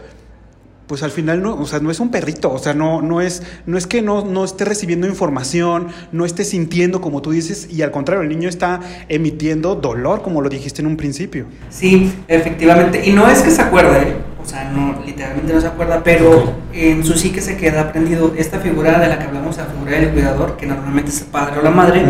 pues 0.86 1.02
al 1.02 1.10
final 1.10 1.42
no, 1.42 1.54
o 1.54 1.66
sea, 1.66 1.80
no 1.80 1.90
es 1.90 2.00
un 2.00 2.10
perrito, 2.10 2.52
o 2.52 2.58
sea, 2.58 2.74
no, 2.74 3.02
no 3.02 3.20
es, 3.20 3.42
no 3.66 3.76
es 3.76 3.86
que 3.86 4.02
no, 4.02 4.24
no 4.24 4.44
esté 4.44 4.64
recibiendo 4.64 5.06
información, 5.06 5.88
no 6.12 6.24
esté 6.24 6.44
sintiendo 6.44 7.00
como 7.00 7.22
tú 7.22 7.32
dices, 7.32 7.68
y 7.70 7.82
al 7.82 7.90
contrario, 7.90 8.22
el 8.22 8.28
niño 8.28 8.48
está 8.48 8.80
emitiendo 9.08 9.74
dolor, 9.74 10.22
como 10.22 10.42
lo 10.42 10.48
dijiste 10.48 10.82
en 10.82 10.86
un 10.86 10.96
principio. 10.96 11.46
Sí, 11.70 12.12
efectivamente. 12.28 13.02
Y 13.04 13.12
no 13.12 13.28
es 13.28 13.42
que 13.42 13.50
se 13.50 13.62
acuerde, 13.62 14.14
o 14.46 14.48
sea, 14.48 14.70
no, 14.70 15.02
literalmente 15.04 15.52
no 15.52 15.60
se 15.60 15.66
acuerda, 15.66 16.02
pero 16.04 16.52
en 16.72 17.04
su 17.04 17.14
psique 17.14 17.40
se 17.40 17.56
queda 17.56 17.80
aprendido 17.80 18.32
esta 18.38 18.60
figura 18.60 18.96
de 19.00 19.08
la 19.08 19.18
que 19.18 19.24
hablamos, 19.24 19.56
la 19.56 19.64
figura 19.64 19.90
del 19.90 20.10
cuidador, 20.10 20.56
que 20.56 20.66
normalmente 20.66 21.10
es 21.10 21.22
el 21.22 21.26
padre 21.26 21.58
o 21.58 21.62
la 21.62 21.70
madre, 21.70 22.04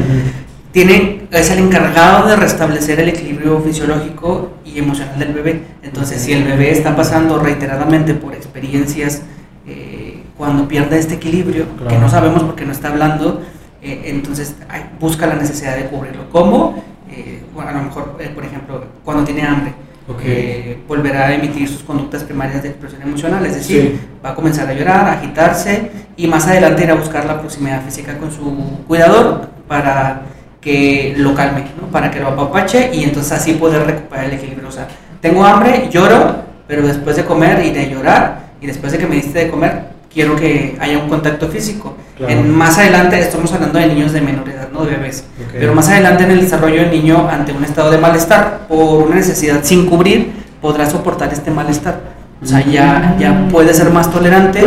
tiene, 0.70 1.22
es 1.30 1.50
el 1.50 1.60
encargado 1.60 2.28
de 2.28 2.36
restablecer 2.36 3.00
el 3.00 3.08
equilibrio 3.08 3.58
fisiológico 3.60 4.52
y 4.66 4.78
emocional 4.78 5.18
del 5.18 5.32
bebé. 5.32 5.62
Entonces, 5.82 6.20
si 6.20 6.34
el 6.34 6.44
bebé 6.44 6.70
está 6.72 6.94
pasando 6.94 7.38
reiteradamente 7.38 8.12
por 8.12 8.34
experiencias 8.34 9.22
eh, 9.66 10.22
cuando 10.36 10.68
pierde 10.68 10.98
este 10.98 11.14
equilibrio, 11.14 11.64
que 11.88 11.96
no 11.96 12.10
sabemos 12.10 12.42
porque 12.42 12.66
no 12.66 12.72
está 12.72 12.88
hablando, 12.88 13.40
eh, 13.80 14.02
entonces 14.04 14.56
busca 15.00 15.26
la 15.26 15.36
necesidad 15.36 15.74
de 15.74 15.86
cubrirlo. 15.86 16.28
¿Cómo? 16.30 16.84
Eh, 17.10 17.42
bueno, 17.54 17.70
a 17.70 17.72
lo 17.72 17.82
mejor, 17.84 18.16
eh, 18.20 18.30
por 18.34 18.44
ejemplo, 18.44 18.84
cuando 19.04 19.24
tiene 19.24 19.42
hambre, 19.42 19.72
Ok. 20.08 20.20
eh, 20.25 20.78
volverá 20.86 21.26
a 21.26 21.34
emitir 21.34 21.68
sus 21.68 21.82
conductas 21.82 22.22
primarias 22.22 22.62
de 22.62 22.68
expresión 22.68 23.02
emocional, 23.02 23.44
es 23.44 23.54
decir, 23.56 23.98
Sí. 24.00 24.00
va 24.25 24.30
a 24.30 24.34
comenzar 24.34 24.68
a 24.68 24.72
llorar, 24.72 25.06
a 25.08 25.12
agitarse 25.14 25.90
y 26.16 26.26
más 26.28 26.46
adelante 26.46 26.84
ir 26.84 26.90
a 26.90 26.94
buscar 26.94 27.25
la 27.25 27.38
proximidad 27.40 27.82
física 27.82 28.16
con 28.16 28.30
su 28.30 28.84
cuidador 28.86 29.48
para 29.66 30.22
que 30.60 31.14
lo 31.16 31.34
calme, 31.34 31.64
¿no? 31.80 31.88
para 31.88 32.10
que 32.10 32.20
lo 32.20 32.28
apapache 32.28 32.90
y 32.94 33.04
entonces 33.04 33.32
así 33.32 33.54
poder 33.54 33.84
recuperar 33.84 34.26
el 34.26 34.32
equilibrio. 34.34 34.68
O 34.68 34.72
sea, 34.72 34.86
tengo 35.20 35.44
hambre, 35.44 35.88
lloro, 35.90 36.36
pero 36.68 36.82
después 36.86 37.16
de 37.16 37.25
comer 37.25 37.64
y 37.64 37.70
de 37.72 37.88
llorar 37.90 38.46
y 38.60 38.66
después 38.66 38.92
de 38.92 38.98
que 38.98 39.06
me 39.06 39.16
diste 39.16 39.38
de 39.40 39.50
comer, 39.50 39.95
quiero 40.16 40.35
que 40.35 40.75
haya 40.80 40.96
un 40.96 41.11
contacto 41.11 41.46
físico. 41.46 41.94
En, 42.26 42.50
más 42.50 42.78
adelante, 42.78 43.20
estamos 43.20 43.52
hablando 43.52 43.78
de 43.78 43.87
niños 43.88 44.12
de 44.12 44.23
menor 44.23 44.49
edad, 44.49 44.70
no 44.73 44.87
de 44.87 44.92
bebés, 44.92 45.26
pero 45.52 45.75
más 45.75 45.90
adelante 45.90 46.25
en 46.25 46.30
el 46.30 46.40
desarrollo 46.40 46.80
del 46.80 46.90
niño 46.90 47.28
ante 47.30 47.52
un 47.52 47.62
estado 47.62 47.90
de 47.90 47.99
malestar 47.99 48.66
por 48.66 49.02
una 49.02 49.16
necesidad 49.16 49.61
sin 49.62 49.85
cubrir, 49.85 50.32
podrá 50.62 50.88
soportar 50.88 51.30
este 51.35 51.50
malestar. 51.50 52.00
O 52.42 52.46
sea, 52.46 52.64
ya, 52.64 53.14
ya 53.18 53.46
puede 53.50 53.75
ser 53.75 53.90
más 53.90 54.11
tolerante 54.11 54.64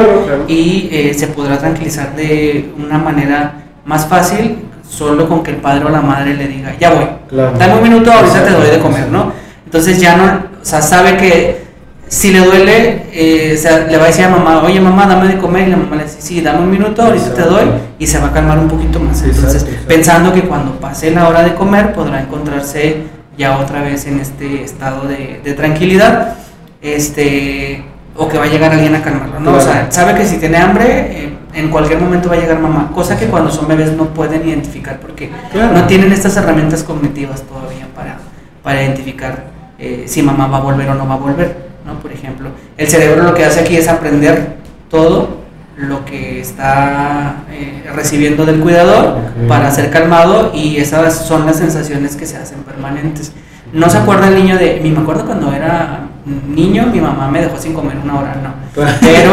y 0.47 0.87
eh, 0.91 1.15
se 1.15 1.25
podrá 1.27 1.57
tranquilizar 1.57 2.15
de 2.15 2.71
una 2.77 2.99
manera 2.99 3.53
más 3.85 4.05
fácil 4.05 4.59
solo 4.87 5.27
con 5.27 5.41
que 5.41 5.51
el 5.51 5.57
padre 5.57 5.85
o 5.85 5.89
la 5.89 6.01
madre 6.01 6.35
le 6.35 6.47
diga, 6.47 6.75
ya 6.79 6.91
voy, 6.91 7.05
dame 7.57 7.73
un 7.73 7.83
minuto, 7.83 8.11
ahorita 8.11 8.45
te 8.45 8.51
doy 8.51 8.69
de 8.69 8.79
comer, 8.79 9.07
¿no? 9.07 9.33
Entonces 9.65 9.99
ya 9.99 10.15
no, 10.15 10.25
o 10.61 10.65
sea, 10.65 10.81
sabe 10.81 11.17
que 11.17 11.68
si 12.09 12.31
le 12.31 12.39
duele, 12.39 13.03
eh, 13.13 13.57
le 13.87 13.97
va 13.97 14.03
a 14.03 14.07
decir 14.07 14.25
a 14.25 14.29
mamá, 14.29 14.63
oye 14.63 14.81
mamá, 14.81 15.05
dame 15.05 15.27
de 15.27 15.37
comer, 15.37 15.67
y 15.67 15.71
la 15.71 15.77
mamá 15.77 15.95
le 15.95 16.03
dice, 16.03 16.17
sí, 16.19 16.41
dame 16.41 16.61
un 16.61 16.71
minuto, 16.71 17.03
ahorita 17.03 17.33
te 17.35 17.43
doy, 17.43 17.65
y 17.99 18.07
se 18.07 18.17
va 18.17 18.27
a 18.27 18.33
calmar 18.33 18.57
un 18.57 18.67
poquito 18.67 18.99
más. 18.99 19.21
Entonces, 19.21 19.63
pensando 19.87 20.33
que 20.33 20.41
cuando 20.41 20.71
pase 20.79 21.11
la 21.11 21.29
hora 21.29 21.43
de 21.43 21.53
comer, 21.53 21.93
podrá 21.93 22.19
encontrarse 22.19 23.03
ya 23.37 23.59
otra 23.59 23.83
vez 23.83 24.07
en 24.07 24.19
este 24.19 24.63
estado 24.63 25.07
de, 25.07 25.53
tranquilidad, 25.53 26.35
este, 26.81 27.85
o 28.17 28.27
que 28.27 28.39
va 28.39 28.45
a 28.45 28.47
llegar 28.47 28.71
alguien 28.71 28.95
a 28.95 29.03
calmarlo, 29.03 29.39
¿no? 29.39 29.53
O 29.53 29.61
sea, 29.61 29.91
sabe 29.91 30.15
que 30.15 30.25
si 30.25 30.37
tiene 30.37 30.57
hambre, 30.57 30.85
eh, 31.11 31.37
en 31.53 31.69
cualquier 31.69 31.99
momento 31.99 32.27
va 32.27 32.35
a 32.35 32.39
llegar 32.39 32.59
mamá, 32.59 32.91
cosa 32.91 33.19
que 33.19 33.27
cuando 33.27 33.51
son 33.51 33.67
bebés 33.67 33.93
no 33.93 34.05
pueden 34.15 34.47
identificar, 34.47 34.99
porque 34.99 35.29
no 35.53 35.83
tienen 35.85 36.11
estas 36.11 36.35
herramientas 36.37 36.81
cognitivas 36.81 37.43
todavía 37.43 37.87
para, 37.95 38.17
para 38.63 38.81
identificar 38.81 39.45
eh, 39.77 40.05
si 40.07 40.23
mamá 40.23 40.47
va 40.47 40.57
a 40.57 40.61
volver 40.61 40.89
o 40.89 40.95
no 40.95 41.07
va 41.07 41.13
a 41.13 41.17
volver. 41.17 41.68
Por 41.95 42.11
ejemplo, 42.11 42.49
el 42.77 42.87
cerebro 42.87 43.23
lo 43.23 43.33
que 43.33 43.45
hace 43.45 43.61
aquí 43.61 43.77
es 43.77 43.87
aprender 43.87 44.57
todo 44.89 45.39
lo 45.77 46.03
que 46.03 46.41
está 46.41 47.43
eh, 47.51 47.89
recibiendo 47.95 48.45
del 48.45 48.59
cuidador 48.59 49.17
para 49.47 49.71
ser 49.71 49.89
calmado 49.89 50.51
y 50.53 50.77
esas 50.77 51.25
son 51.25 51.45
las 51.45 51.57
sensaciones 51.57 52.15
que 52.17 52.25
se 52.25 52.37
hacen 52.37 52.63
permanentes. 52.63 53.31
No 53.71 53.89
se 53.89 53.97
acuerda 53.97 54.27
el 54.27 54.35
niño 54.35 54.57
de, 54.57 54.81
me 54.83 54.99
acuerdo 54.99 55.25
cuando 55.25 55.53
era 55.53 56.01
niño, 56.25 56.87
mi 56.87 56.99
mamá 56.99 57.29
me 57.29 57.41
dejó 57.41 57.57
sin 57.57 57.73
comer 57.73 57.97
una 58.03 58.19
hora, 58.19 58.35
no. 58.43 58.53
Pero 59.01 59.31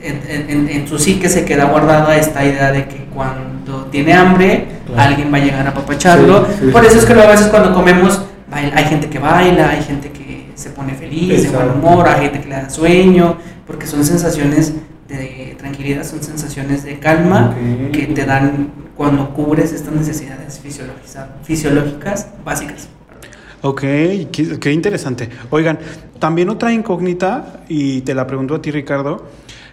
en, 0.00 0.68
en, 0.68 0.88
su 0.88 0.98
psique 0.98 1.28
se 1.28 1.44
queda 1.44 1.64
guardada 1.66 2.16
esta 2.16 2.44
idea 2.44 2.70
de 2.70 2.86
que 2.86 3.06
cuando 3.14 3.86
tiene 3.90 4.12
hambre, 4.12 4.66
alguien 4.96 5.32
va 5.32 5.38
a 5.38 5.40
llegar 5.40 5.66
a 5.66 5.70
apapacharlo. 5.70 6.46
Por 6.70 6.84
eso 6.84 6.98
es 6.98 7.06
que 7.06 7.12
a 7.14 7.26
veces 7.26 7.48
cuando 7.48 7.72
comemos, 7.72 8.22
hay 8.50 8.84
gente 8.84 9.08
que 9.08 9.18
baila, 9.18 9.70
hay 9.70 9.82
gente 9.82 10.10
que 10.10 10.27
se 10.58 10.70
pone 10.70 10.94
feliz, 10.94 11.44
de 11.44 11.50
buen 11.50 11.70
humor, 11.70 12.08
hay 12.08 12.22
gente 12.22 12.40
que 12.40 12.48
le 12.48 12.56
da 12.56 12.68
sueño, 12.68 13.36
porque 13.66 13.86
son 13.86 14.04
sensaciones 14.04 14.72
de 15.06 15.54
tranquilidad, 15.56 16.04
son 16.04 16.22
sensaciones 16.22 16.82
de 16.82 16.98
calma 16.98 17.56
que 17.92 18.06
te 18.08 18.24
dan 18.24 18.70
cuando 18.96 19.32
cubres 19.32 19.72
estas 19.72 19.94
necesidades 19.94 20.60
fisiológicas 21.44 22.26
básicas. 22.44 22.88
Ok, 23.62 23.80
qué, 23.80 24.72
interesante. 24.72 25.28
Oigan, 25.50 25.78
también 26.18 26.48
otra 26.50 26.72
incógnita, 26.72 27.62
y 27.68 28.00
te 28.00 28.14
la 28.14 28.26
pregunto 28.26 28.56
a 28.56 28.62
ti 28.62 28.72
Ricardo, 28.72 29.26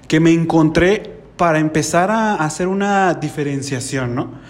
que 0.08 0.20
me 0.20 0.32
encontré 0.32 1.16
para 1.36 1.60
empezar 1.60 2.12
a 2.12 2.36
hacer 2.36 2.68
una 2.68 3.16
diferenciación, 3.16 4.14
¿no? 4.14 4.45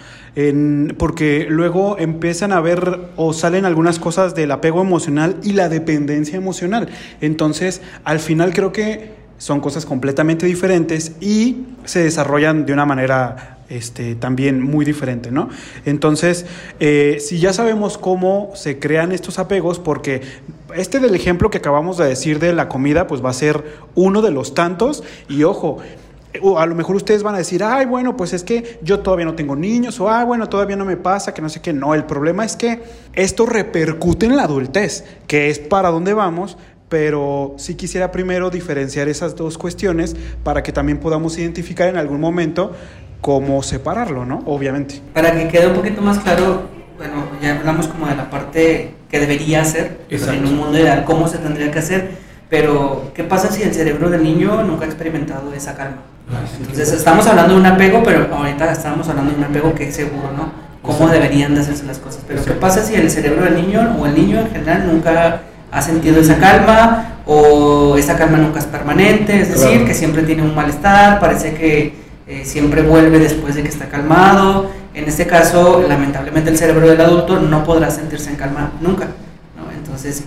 Porque 0.98 1.46
luego 1.48 1.98
empiezan 1.98 2.52
a 2.52 2.60
ver 2.60 3.08
o 3.16 3.32
salen 3.32 3.64
algunas 3.64 3.98
cosas 3.98 4.34
del 4.34 4.50
apego 4.50 4.82
emocional 4.82 5.36
y 5.42 5.52
la 5.52 5.70
dependencia 5.70 6.36
emocional. 6.36 6.88
Entonces, 7.22 7.80
al 8.04 8.20
final 8.20 8.52
creo 8.52 8.70
que 8.70 9.14
son 9.38 9.60
cosas 9.60 9.86
completamente 9.86 10.44
diferentes 10.44 11.12
y 11.20 11.64
se 11.84 12.02
desarrollan 12.02 12.66
de 12.66 12.74
una 12.74 12.84
manera 12.84 13.56
este, 13.68 14.14
también 14.14 14.62
muy 14.62 14.84
diferente, 14.84 15.30
¿no? 15.30 15.48
Entonces, 15.86 16.46
eh, 16.80 17.16
si 17.20 17.38
ya 17.40 17.52
sabemos 17.52 17.98
cómo 17.98 18.52
se 18.54 18.78
crean 18.78 19.12
estos 19.12 19.38
apegos, 19.38 19.78
porque 19.78 20.20
este 20.74 21.00
del 21.00 21.14
ejemplo 21.14 21.50
que 21.50 21.58
acabamos 21.58 21.96
de 21.96 22.06
decir 22.06 22.38
de 22.38 22.52
la 22.52 22.68
comida, 22.68 23.06
pues 23.06 23.24
va 23.24 23.30
a 23.30 23.34
ser 23.34 23.64
uno 23.94 24.22
de 24.22 24.30
los 24.30 24.54
tantos, 24.54 25.02
y 25.28 25.42
ojo, 25.42 25.78
o 26.42 26.58
a 26.58 26.66
lo 26.66 26.74
mejor 26.74 26.96
ustedes 26.96 27.22
van 27.22 27.34
a 27.34 27.38
decir, 27.38 27.62
ay, 27.62 27.86
bueno, 27.86 28.16
pues 28.16 28.32
es 28.32 28.44
que 28.44 28.78
yo 28.82 29.00
todavía 29.00 29.26
no 29.26 29.34
tengo 29.34 29.56
niños, 29.56 30.00
o 30.00 30.10
ay, 30.10 30.24
bueno, 30.24 30.48
todavía 30.48 30.76
no 30.76 30.84
me 30.84 30.96
pasa, 30.96 31.34
que 31.34 31.42
no 31.42 31.48
sé 31.48 31.60
qué. 31.60 31.72
No, 31.72 31.94
el 31.94 32.04
problema 32.04 32.44
es 32.44 32.56
que 32.56 32.82
esto 33.14 33.46
repercute 33.46 34.26
en 34.26 34.36
la 34.36 34.44
adultez, 34.44 35.04
que 35.26 35.50
es 35.50 35.58
para 35.58 35.90
dónde 35.90 36.14
vamos, 36.14 36.56
pero 36.88 37.54
sí 37.58 37.74
quisiera 37.74 38.12
primero 38.12 38.50
diferenciar 38.50 39.08
esas 39.08 39.34
dos 39.36 39.58
cuestiones 39.58 40.16
para 40.44 40.62
que 40.62 40.72
también 40.72 40.98
podamos 40.98 41.36
identificar 41.38 41.88
en 41.88 41.96
algún 41.96 42.20
momento 42.20 42.72
cómo 43.20 43.62
separarlo, 43.62 44.24
¿no? 44.24 44.42
Obviamente. 44.46 45.00
Para 45.12 45.32
que 45.32 45.48
quede 45.48 45.66
un 45.66 45.74
poquito 45.74 46.00
más 46.00 46.18
claro, 46.20 46.62
bueno, 46.96 47.24
ya 47.42 47.58
hablamos 47.58 47.88
como 47.88 48.06
de 48.06 48.16
la 48.16 48.30
parte 48.30 48.94
que 49.10 49.20
debería 49.20 49.62
hacer 49.62 49.98
en 50.10 50.46
un 50.46 50.56
mundo 50.56 50.78
ideal, 50.78 51.04
cómo 51.04 51.28
se 51.28 51.38
tendría 51.38 51.70
que 51.70 51.78
hacer, 51.78 52.10
pero 52.48 53.10
¿qué 53.14 53.24
pasa 53.24 53.50
si 53.50 53.62
el 53.62 53.74
cerebro 53.74 54.10
del 54.10 54.22
niño 54.22 54.62
nunca 54.62 54.84
ha 54.84 54.88
experimentado 54.88 55.52
esa 55.52 55.74
calma? 55.74 56.02
Entonces 56.60 56.92
estamos 56.92 57.26
hablando 57.26 57.54
de 57.54 57.60
un 57.60 57.66
apego, 57.66 58.02
pero 58.02 58.28
ahorita 58.34 58.72
estamos 58.72 59.08
hablando 59.08 59.32
de 59.32 59.38
un 59.38 59.44
apego 59.44 59.74
que 59.74 59.88
es 59.88 59.94
seguro, 59.94 60.32
¿no? 60.36 60.50
Cómo 60.82 61.08
deberían 61.08 61.54
de 61.54 61.60
hacerse 61.60 61.84
las 61.84 61.98
cosas. 61.98 62.22
Pero 62.26 62.44
¿qué 62.44 62.52
pasa 62.52 62.82
si 62.82 62.94
el 62.94 63.10
cerebro 63.10 63.44
del 63.44 63.54
niño 63.54 63.96
o 63.98 64.06
el 64.06 64.14
niño 64.14 64.40
en 64.40 64.50
general 64.50 64.86
nunca 64.86 65.42
ha 65.70 65.82
sentido 65.82 66.20
esa 66.20 66.38
calma 66.38 67.20
o 67.26 67.96
esa 67.96 68.16
calma 68.16 68.38
nunca 68.38 68.58
es 68.58 68.66
permanente? 68.66 69.40
Es 69.40 69.50
decir, 69.50 69.84
que 69.84 69.94
siempre 69.94 70.22
tiene 70.22 70.42
un 70.42 70.54
malestar, 70.54 71.20
parece 71.20 71.54
que 71.54 71.94
eh, 72.26 72.42
siempre 72.44 72.82
vuelve 72.82 73.18
después 73.18 73.54
de 73.54 73.62
que 73.62 73.68
está 73.68 73.86
calmado. 73.86 74.70
En 74.94 75.04
este 75.06 75.26
caso, 75.26 75.84
lamentablemente 75.86 76.50
el 76.50 76.58
cerebro 76.58 76.88
del 76.88 77.00
adulto 77.00 77.40
no 77.40 77.64
podrá 77.64 77.90
sentirse 77.90 78.30
en 78.30 78.36
calma 78.36 78.72
nunca 78.80 79.08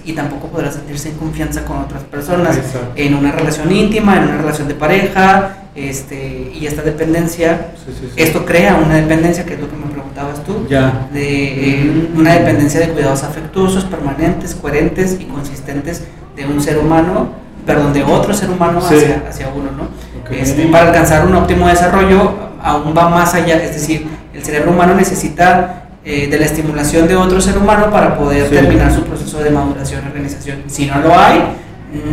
y 0.05 0.13
tampoco 0.13 0.47
podrá 0.47 0.71
sentirse 0.71 1.09
en 1.09 1.17
confianza 1.17 1.65
con 1.65 1.77
otras 1.77 2.03
personas. 2.03 2.59
En 2.95 3.13
una 3.13 3.31
relación 3.31 3.71
íntima, 3.71 4.17
en 4.17 4.23
una 4.23 4.37
relación 4.37 4.67
de 4.67 4.75
pareja, 4.75 5.57
este, 5.75 6.51
y 6.53 6.65
esta 6.65 6.81
dependencia, 6.81 7.71
esto 8.15 8.45
crea 8.45 8.75
una 8.75 8.95
dependencia, 8.95 9.45
que 9.45 9.53
es 9.53 9.59
lo 9.59 9.69
que 9.69 9.77
me 9.77 9.85
preguntabas 9.85 10.43
tú, 10.43 10.67
de 10.67 11.03
eh, 11.13 12.09
una 12.15 12.33
dependencia 12.33 12.79
de 12.79 12.89
cuidados 12.89 13.23
afectuosos, 13.23 13.85
permanentes, 13.85 14.55
coherentes 14.55 15.17
y 15.19 15.25
consistentes 15.25 16.03
de 16.35 16.45
un 16.45 16.61
ser 16.61 16.77
humano, 16.77 17.29
perdón, 17.65 17.93
de 17.93 18.03
otro 18.03 18.33
ser 18.33 18.49
humano 18.49 18.79
hacia, 18.79 19.23
hacia 19.29 19.49
uno, 19.49 19.71
¿no? 19.71 19.89
Este, 20.35 20.67
para 20.67 20.87
alcanzar 20.87 21.25
un 21.25 21.35
óptimo 21.35 21.67
desarrollo 21.67 22.49
aún 22.61 22.93
va 22.95 23.09
más 23.09 23.33
allá, 23.33 23.63
es 23.63 23.73
decir, 23.73 24.07
el 24.33 24.43
cerebro 24.43 24.71
humano 24.71 24.95
necesita 24.95 25.88
eh, 26.11 26.27
de 26.27 26.39
la 26.39 26.45
estimulación 26.45 27.07
de 27.07 27.15
otro 27.15 27.39
ser 27.39 27.55
humano 27.55 27.91
para 27.91 28.17
poder 28.17 28.49
terminar 28.49 28.91
su 28.91 29.03
proceso 29.03 29.43
de 29.43 29.51
maduración 29.51 30.01
y 30.03 30.07
organización. 30.07 30.63
Si 30.65 30.87
no 30.87 30.99
lo 31.01 31.15
hay, 31.15 31.39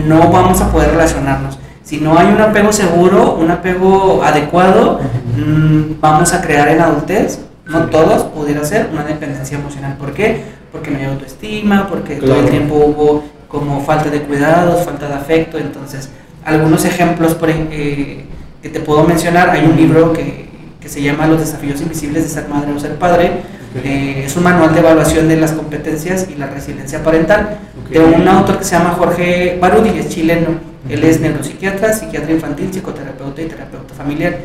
no 0.07 0.31
vamos 0.31 0.61
a 0.61 0.71
poder 0.71 0.91
relacionarnos. 0.91 1.59
Si 1.83 1.97
no 1.97 2.19
hay 2.19 2.26
un 2.26 2.38
apego 2.38 2.75
seguro, 2.75 3.37
un 3.41 3.50
apego 3.50 4.23
adecuado, 4.23 5.00
mm, 5.35 5.99
vamos 5.99 6.35
a 6.35 6.43
crear 6.43 6.69
en 6.69 6.83
adultez, 6.83 7.38
no 7.65 7.87
todos, 7.87 8.25
pudiera 8.25 8.62
ser 8.67 8.91
una 8.93 9.03
dependencia 9.03 9.57
emocional. 9.57 9.97
¿Por 9.97 10.12
qué? 10.12 10.43
Porque 10.71 10.91
no 10.91 10.99
hay 10.99 11.07
autoestima, 11.07 11.88
porque 11.88 12.17
todo 12.17 12.41
el 12.41 12.50
tiempo 12.50 12.75
hubo 12.75 13.25
como 13.49 13.81
falta 13.81 14.11
de 14.11 14.21
cuidados, 14.21 14.85
falta 14.85 15.09
de 15.09 15.15
afecto. 15.15 15.57
Entonces, 15.57 16.11
algunos 16.45 16.85
ejemplos 16.85 17.33
por, 17.33 17.49
eh, 17.49 18.26
que 18.62 18.69
te 18.69 18.81
puedo 18.81 19.05
mencionar, 19.05 19.49
hay 19.49 19.65
un 19.65 19.75
libro 19.75 20.12
que, 20.12 20.50
que 20.79 20.88
se 20.91 21.00
llama 21.00 21.26
Los 21.26 21.41
desafíos 21.41 21.81
invisibles 21.81 22.25
de 22.25 22.29
ser 22.29 22.47
madre 22.47 22.73
o 22.73 22.79
ser 22.79 22.97
padre, 22.97 23.57
eh, 23.85 24.23
es 24.26 24.37
un 24.37 24.42
manual 24.42 24.73
de 24.73 24.80
evaluación 24.80 25.28
de 25.28 25.37
las 25.37 25.52
competencias 25.52 26.26
y 26.30 26.37
la 26.37 26.47
resiliencia 26.47 27.02
parental 27.02 27.59
de 27.90 28.00
un 28.00 28.26
autor 28.26 28.59
que 28.59 28.64
se 28.64 28.76
llama 28.76 28.90
Jorge 28.90 29.59
Barudi, 29.61 29.99
es 29.99 30.09
chileno. 30.09 30.76
Él 30.88 31.02
es 31.02 31.21
neuropsiquiatra, 31.21 31.92
psiquiatra 31.92 32.33
infantil, 32.33 32.71
psicoterapeuta 32.71 33.42
y 33.42 33.47
terapeuta 33.47 33.92
familiar. 33.95 34.37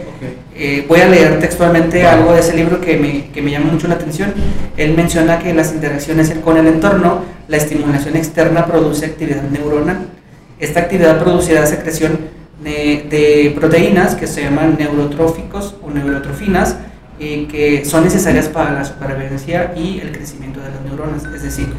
Eh, 0.56 0.86
voy 0.88 1.00
a 1.02 1.08
leer 1.08 1.40
textualmente 1.40 2.06
algo 2.08 2.34
de 2.34 2.40
ese 2.40 2.56
libro 2.56 2.82
que 2.82 2.98
me, 2.98 3.28
que 3.28 3.44
me 3.44 3.52
llama 3.52 3.72
mucho 3.72 3.88
la 3.88 3.94
atención. 3.96 4.34
Él 4.76 4.96
menciona 4.96 5.38
que 5.38 5.54
las 5.54 5.72
interacciones 5.72 6.34
con 6.44 6.58
el 6.58 6.66
entorno, 6.66 7.22
la 7.48 7.58
estimulación 7.58 8.16
externa 8.16 8.66
produce 8.66 9.06
actividad 9.06 9.44
neuronal. 9.44 10.08
Esta 10.60 10.80
actividad 10.80 11.20
producirá 11.20 11.66
secreción 11.68 12.18
de, 12.64 13.06
de 13.10 13.54
proteínas 13.56 14.16
que 14.16 14.26
se 14.26 14.44
llaman 14.44 14.78
neurotróficos 14.80 15.76
o 15.84 15.92
neurotrofinas, 15.92 16.76
que 17.22 17.84
son 17.86 18.04
necesarias 18.04 18.48
para 18.48 18.72
la 18.72 18.84
supervivencia 18.84 19.74
y 19.76 20.00
el 20.00 20.12
crecimiento 20.12 20.60
de 20.60 20.72
las 20.72 20.82
neuronas. 20.82 21.24
Es 21.36 21.44
decir, 21.44 21.72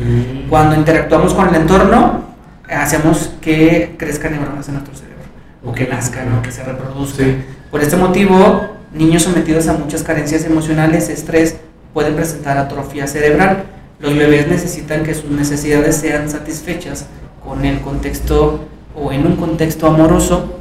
cuando 0.48 0.76
interactuamos 0.76 1.34
con 1.34 1.48
el 1.48 1.62
entorno, 1.62 2.22
hacemos 2.68 3.34
que 3.40 3.96
crezcan 3.98 4.32
neuronas 4.32 4.68
en 4.68 4.74
nuestro 4.74 4.94
cerebro, 4.94 5.24
o 5.64 5.72
que 5.72 5.88
nazcan, 5.88 6.32
o 6.38 6.42
que 6.42 6.52
se 6.52 6.62
reproduzcan. 6.62 7.44
Por 7.72 7.82
este 7.82 7.96
motivo, 7.96 8.62
niños 8.92 9.24
sometidos 9.24 9.66
a 9.66 9.72
muchas 9.72 10.04
carencias 10.04 10.44
emocionales, 10.44 11.08
estrés, 11.08 11.56
pueden 11.92 12.14
presentar 12.14 12.56
atrofia 12.56 13.08
cerebral. 13.08 13.64
Los 13.98 14.16
bebés 14.16 14.46
necesitan 14.46 15.02
que 15.02 15.14
sus 15.14 15.30
necesidades 15.30 15.96
sean 15.96 16.30
satisfechas 16.30 17.06
con 17.44 17.64
el 17.64 17.80
contexto 17.80 18.68
o 18.94 19.10
en 19.10 19.26
un 19.26 19.36
contexto 19.36 19.88
amoroso 19.88 20.58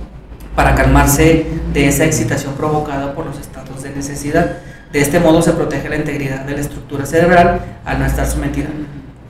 para 0.56 0.74
calmarse 0.74 1.46
de 1.72 1.88
esa 1.88 2.06
excitación 2.06 2.54
provocada 2.56 3.14
por 3.14 3.26
los 3.26 3.40
estados 3.40 3.84
de 3.84 3.92
necesidad. 3.92 4.58
De 4.92 5.00
este 5.00 5.20
modo 5.20 5.42
se 5.42 5.54
protege 5.54 5.88
la 5.90 5.96
integridad 5.96 6.46
de 6.46 6.54
la 6.54 6.60
estructura 6.60 7.06
cerebral 7.06 7.62
al 7.86 8.00
no 8.00 8.06
estar 8.06 8.28
sometida 8.28 8.68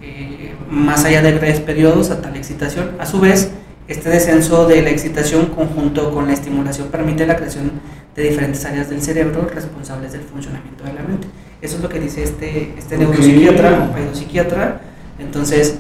eh, 0.02 0.54
más 0.70 1.06
allá 1.06 1.22
de 1.22 1.34
breves 1.34 1.60
periodos 1.60 2.10
a 2.10 2.22
tal 2.22 2.36
excitación. 2.36 2.92
A 3.00 3.06
su 3.06 3.20
vez, 3.20 3.52
este 3.88 4.10
descenso 4.10 4.68
de 4.68 4.82
la 4.82 4.90
excitación 4.90 5.48
conjunto 5.48 6.12
con 6.12 6.28
la 6.28 6.34
estimulación 6.34 6.88
permite 6.88 7.28
la 7.28 7.36
creación 7.36 7.72
de 8.16 8.24
diferentes 8.24 8.66
áreas 8.66 8.90
del 8.90 9.02
cerebro 9.02 9.50
responsables 9.54 10.14
del 10.14 10.22
funcionamiento 10.22 10.84
de 10.84 10.94
la 10.94 11.04
mente. 11.04 11.28
Eso 11.62 11.76
es 11.78 11.84
lo 11.84 11.90
que 11.90 12.00
dice 12.00 12.24
este, 12.24 12.74
este 12.78 12.98
neuropsiquiatra 12.98 13.92
o 14.12 14.16
psiquiatra. 14.16 14.82
Entonces, 15.20 15.76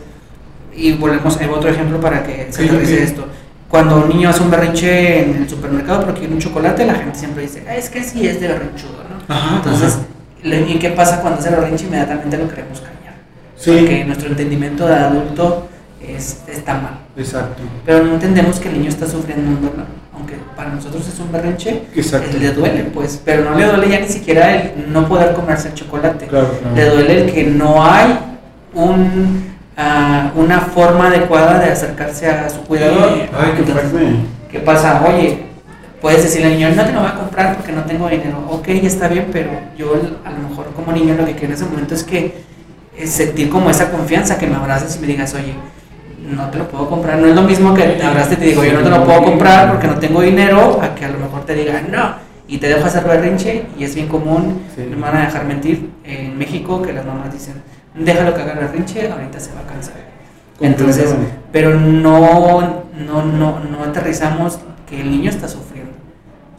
y 0.75 0.93
volvemos 0.93 1.39
a 1.39 1.51
otro 1.51 1.69
ejemplo 1.69 1.99
para 1.99 2.23
que 2.23 2.47
se 2.51 2.65
aterrice 2.65 3.03
esto. 3.03 3.25
Cuando 3.67 4.03
un 4.03 4.09
niño 4.09 4.29
hace 4.29 4.43
un 4.43 4.51
berrinche 4.51 5.23
en 5.23 5.35
el 5.37 5.49
supermercado 5.49 6.05
porque 6.05 6.19
quiere 6.19 6.33
un 6.33 6.39
chocolate, 6.39 6.85
la 6.85 6.95
gente 6.95 7.17
siempre 7.17 7.43
dice, 7.43 7.63
ah, 7.67 7.75
es 7.75 7.89
que 7.89 8.03
sí 8.03 8.27
es 8.27 8.39
de 8.41 8.49
berrinchudo, 8.49 9.03
¿no? 9.27 9.55
Entonces, 9.57 9.99
¿y 10.43 10.79
qué 10.79 10.89
pasa 10.89 11.21
cuando 11.21 11.39
hace 11.39 11.49
berrinche? 11.49 11.85
Inmediatamente 11.85 12.37
lo 12.37 12.47
queremos 12.47 12.79
callar. 12.79 13.15
Sí. 13.55 13.71
Porque 13.79 14.05
nuestro 14.05 14.29
entendimiento 14.29 14.87
de 14.87 14.95
adulto 14.95 15.67
es, 16.01 16.41
está 16.47 16.75
mal. 16.75 16.99
Exacto. 17.15 17.61
Pero 17.85 18.03
no 18.05 18.13
entendemos 18.15 18.59
que 18.59 18.69
el 18.69 18.77
niño 18.77 18.89
está 18.89 19.07
sufriendo 19.07 19.49
un 19.49 19.61
dolor. 19.61 19.85
Aunque 20.13 20.35
para 20.55 20.69
nosotros 20.71 21.07
es 21.07 21.19
un 21.19 21.31
berrinche, 21.31 21.83
le 22.39 22.51
duele, 22.51 22.83
pues. 22.85 23.21
Pero 23.23 23.49
no 23.49 23.57
le 23.57 23.65
duele 23.65 23.89
ya 23.89 23.99
ni 23.99 24.07
siquiera 24.07 24.55
el 24.55 24.91
no 24.91 25.07
poder 25.07 25.33
comerse 25.33 25.69
el 25.69 25.73
chocolate. 25.73 26.27
Le 26.75 26.89
duele 26.89 27.23
el 27.23 27.33
que 27.33 27.43
no 27.43 27.83
hay 27.83 28.17
un 28.73 29.51
una 30.35 30.59
forma 30.59 31.07
adecuada 31.07 31.59
de 31.59 31.71
acercarse 31.71 32.27
a 32.27 32.49
su 32.49 32.61
cuidador. 32.61 33.09
Ay, 33.33 33.53
qué 33.57 33.63
¿Qué 34.51 34.59
pasa? 34.59 35.03
Oye, 35.07 35.45
puedes 36.01 36.23
decirle 36.23 36.47
al 36.47 36.53
niño, 36.53 36.69
no 36.75 36.83
te 36.83 36.91
lo 36.91 36.99
voy 36.99 37.09
a 37.09 37.15
comprar 37.15 37.55
porque 37.55 37.71
no 37.71 37.83
tengo 37.83 38.09
dinero. 38.09 38.43
Ok, 38.49 38.67
está 38.69 39.07
bien, 39.07 39.27
pero 39.31 39.51
yo 39.77 39.93
a 40.25 40.31
lo 40.31 40.49
mejor 40.49 40.73
como 40.73 40.91
niño 40.91 41.15
lo 41.15 41.25
que 41.25 41.33
quiero 41.33 41.47
en 41.47 41.53
ese 41.53 41.65
momento 41.65 41.93
es 41.93 42.03
que 42.03 42.43
sentir 43.05 43.49
como 43.49 43.69
esa 43.69 43.91
confianza, 43.91 44.37
que 44.37 44.47
me 44.47 44.55
abraces 44.55 44.97
y 44.97 44.99
me 44.99 45.07
digas, 45.07 45.33
oye, 45.35 45.53
no 46.27 46.49
te 46.49 46.57
lo 46.57 46.67
puedo 46.67 46.89
comprar. 46.89 47.17
No 47.19 47.27
es 47.27 47.35
lo 47.35 47.43
mismo 47.43 47.73
que 47.73 47.83
te 47.83 48.03
abraste 48.03 48.33
y 48.35 48.37
te 48.37 48.45
digo, 48.45 48.63
yo 48.63 48.73
no 48.73 48.81
te 48.81 48.89
lo 48.89 49.05
puedo 49.05 49.23
comprar 49.23 49.71
porque 49.71 49.87
no 49.87 49.99
tengo 49.99 50.21
dinero, 50.21 50.79
a 50.81 50.95
que 50.95 51.05
a 51.05 51.09
lo 51.09 51.19
mejor 51.19 51.45
te 51.45 51.53
diga, 51.53 51.81
no. 51.89 52.15
Y 52.47 52.57
te 52.57 52.67
dejo 52.67 52.85
hacer 52.85 53.05
berrinche, 53.05 53.65
y 53.77 53.85
es 53.85 53.95
bien 53.95 54.07
común, 54.07 54.63
me 54.75 54.95
van 54.95 55.15
a 55.15 55.25
dejar 55.25 55.45
mentir, 55.45 55.89
en 56.03 56.37
México 56.37 56.81
que 56.81 56.91
las 56.91 57.05
mamás 57.05 57.31
dicen, 57.31 57.61
déjalo 57.95 58.33
que 58.33 58.41
haga 58.41 58.55
berrinche, 58.55 59.09
ahorita 59.09 59.39
se 59.39 59.53
va 59.53 59.61
a 59.61 59.67
cansar. 59.67 59.95
Entonces, 60.59 61.15
pero 61.51 61.79
no, 61.79 62.83
no, 62.93 63.23
no, 63.23 63.59
no 63.59 63.83
aterrizamos 63.83 64.59
que 64.89 64.99
el 64.99 65.09
niño 65.09 65.29
está 65.29 65.47
sufriendo. 65.47 65.70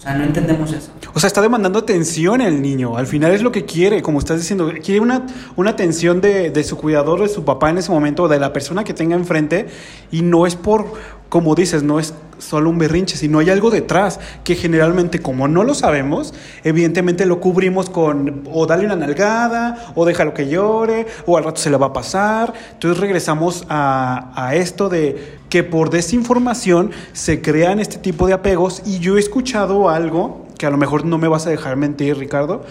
O 0.03 0.05
sea, 0.05 0.15
no 0.15 0.25
entendemos 0.25 0.73
eso. 0.73 0.91
O 1.15 1.21
sea, 1.21 1.29
está 1.29 1.41
demandando 1.41 1.79
atención 1.79 2.41
el 2.41 2.61
niño. 2.61 2.97
Al 2.97 3.07
final 3.07 3.31
es 3.31 3.41
lo 3.41 3.53
que 3.53 3.65
quiere, 3.65 4.03
como 4.03 4.19
estás 4.19 4.41
diciendo. 4.41 4.73
Quiere 4.83 4.99
una, 4.99 5.27
una 5.55 5.71
atención 5.71 6.21
de, 6.21 6.51
de 6.51 6.65
su 6.65 6.77
cuidador, 6.77 7.23
de 7.23 7.29
su 7.29 7.45
papá 7.45 7.71
en 7.71 7.79
ese 7.79 7.93
momento, 7.93 8.27
de 8.27 8.41
la 8.41 8.53
persona 8.53 8.83
que 8.83 8.95
tenga 8.95 9.15
enfrente. 9.15 9.69
Y 10.11 10.23
no 10.23 10.45
es 10.45 10.57
por, 10.57 10.93
como 11.29 11.55
dices, 11.55 11.85
no 11.85 12.01
es 12.01 12.15
solo 12.43 12.71
un 12.71 12.79
berrinche, 12.79 13.17
sino 13.17 13.39
hay 13.39 13.51
algo 13.51 13.71
detrás 13.71 14.19
que 14.45 14.55
generalmente 14.55 15.21
como 15.21 15.49
no 15.49 15.65
lo 15.65 15.75
sabemos, 15.75 16.35
evidentemente 16.65 17.25
lo 17.25 17.41
cubrimos 17.41 17.89
con 17.89 18.43
o 18.53 18.67
dale 18.67 18.85
una 18.85 18.97
nalgada 18.97 19.93
o 19.95 20.05
déjalo 20.05 20.35
que 20.35 20.49
llore 20.49 21.07
o 21.27 21.37
al 21.37 21.45
rato 21.45 21.61
se 21.61 21.71
le 21.71 21.77
va 21.77 21.87
a 21.87 21.93
pasar. 21.93 22.53
Entonces 22.73 22.99
regresamos 22.99 23.65
a, 23.69 24.33
a 24.35 24.55
esto 24.55 24.89
de 24.89 25.39
que 25.49 25.63
por 25.63 25.91
desinformación 25.91 26.91
se 27.13 27.41
crean 27.41 27.79
este 27.79 27.99
tipo 27.99 28.27
de 28.27 28.33
apegos 28.35 28.83
y 28.85 28.99
yo 28.99 29.17
he 29.17 29.21
escuchado 29.21 29.89
algo 29.89 30.47
que 30.59 30.67
a 30.67 30.71
lo 30.71 30.77
mejor 30.77 31.05
no 31.05 31.19
me 31.19 31.29
vas 31.29 31.47
a 31.47 31.51
dejar 31.51 31.77
mentir, 31.77 32.17
Ricardo, 32.17 32.65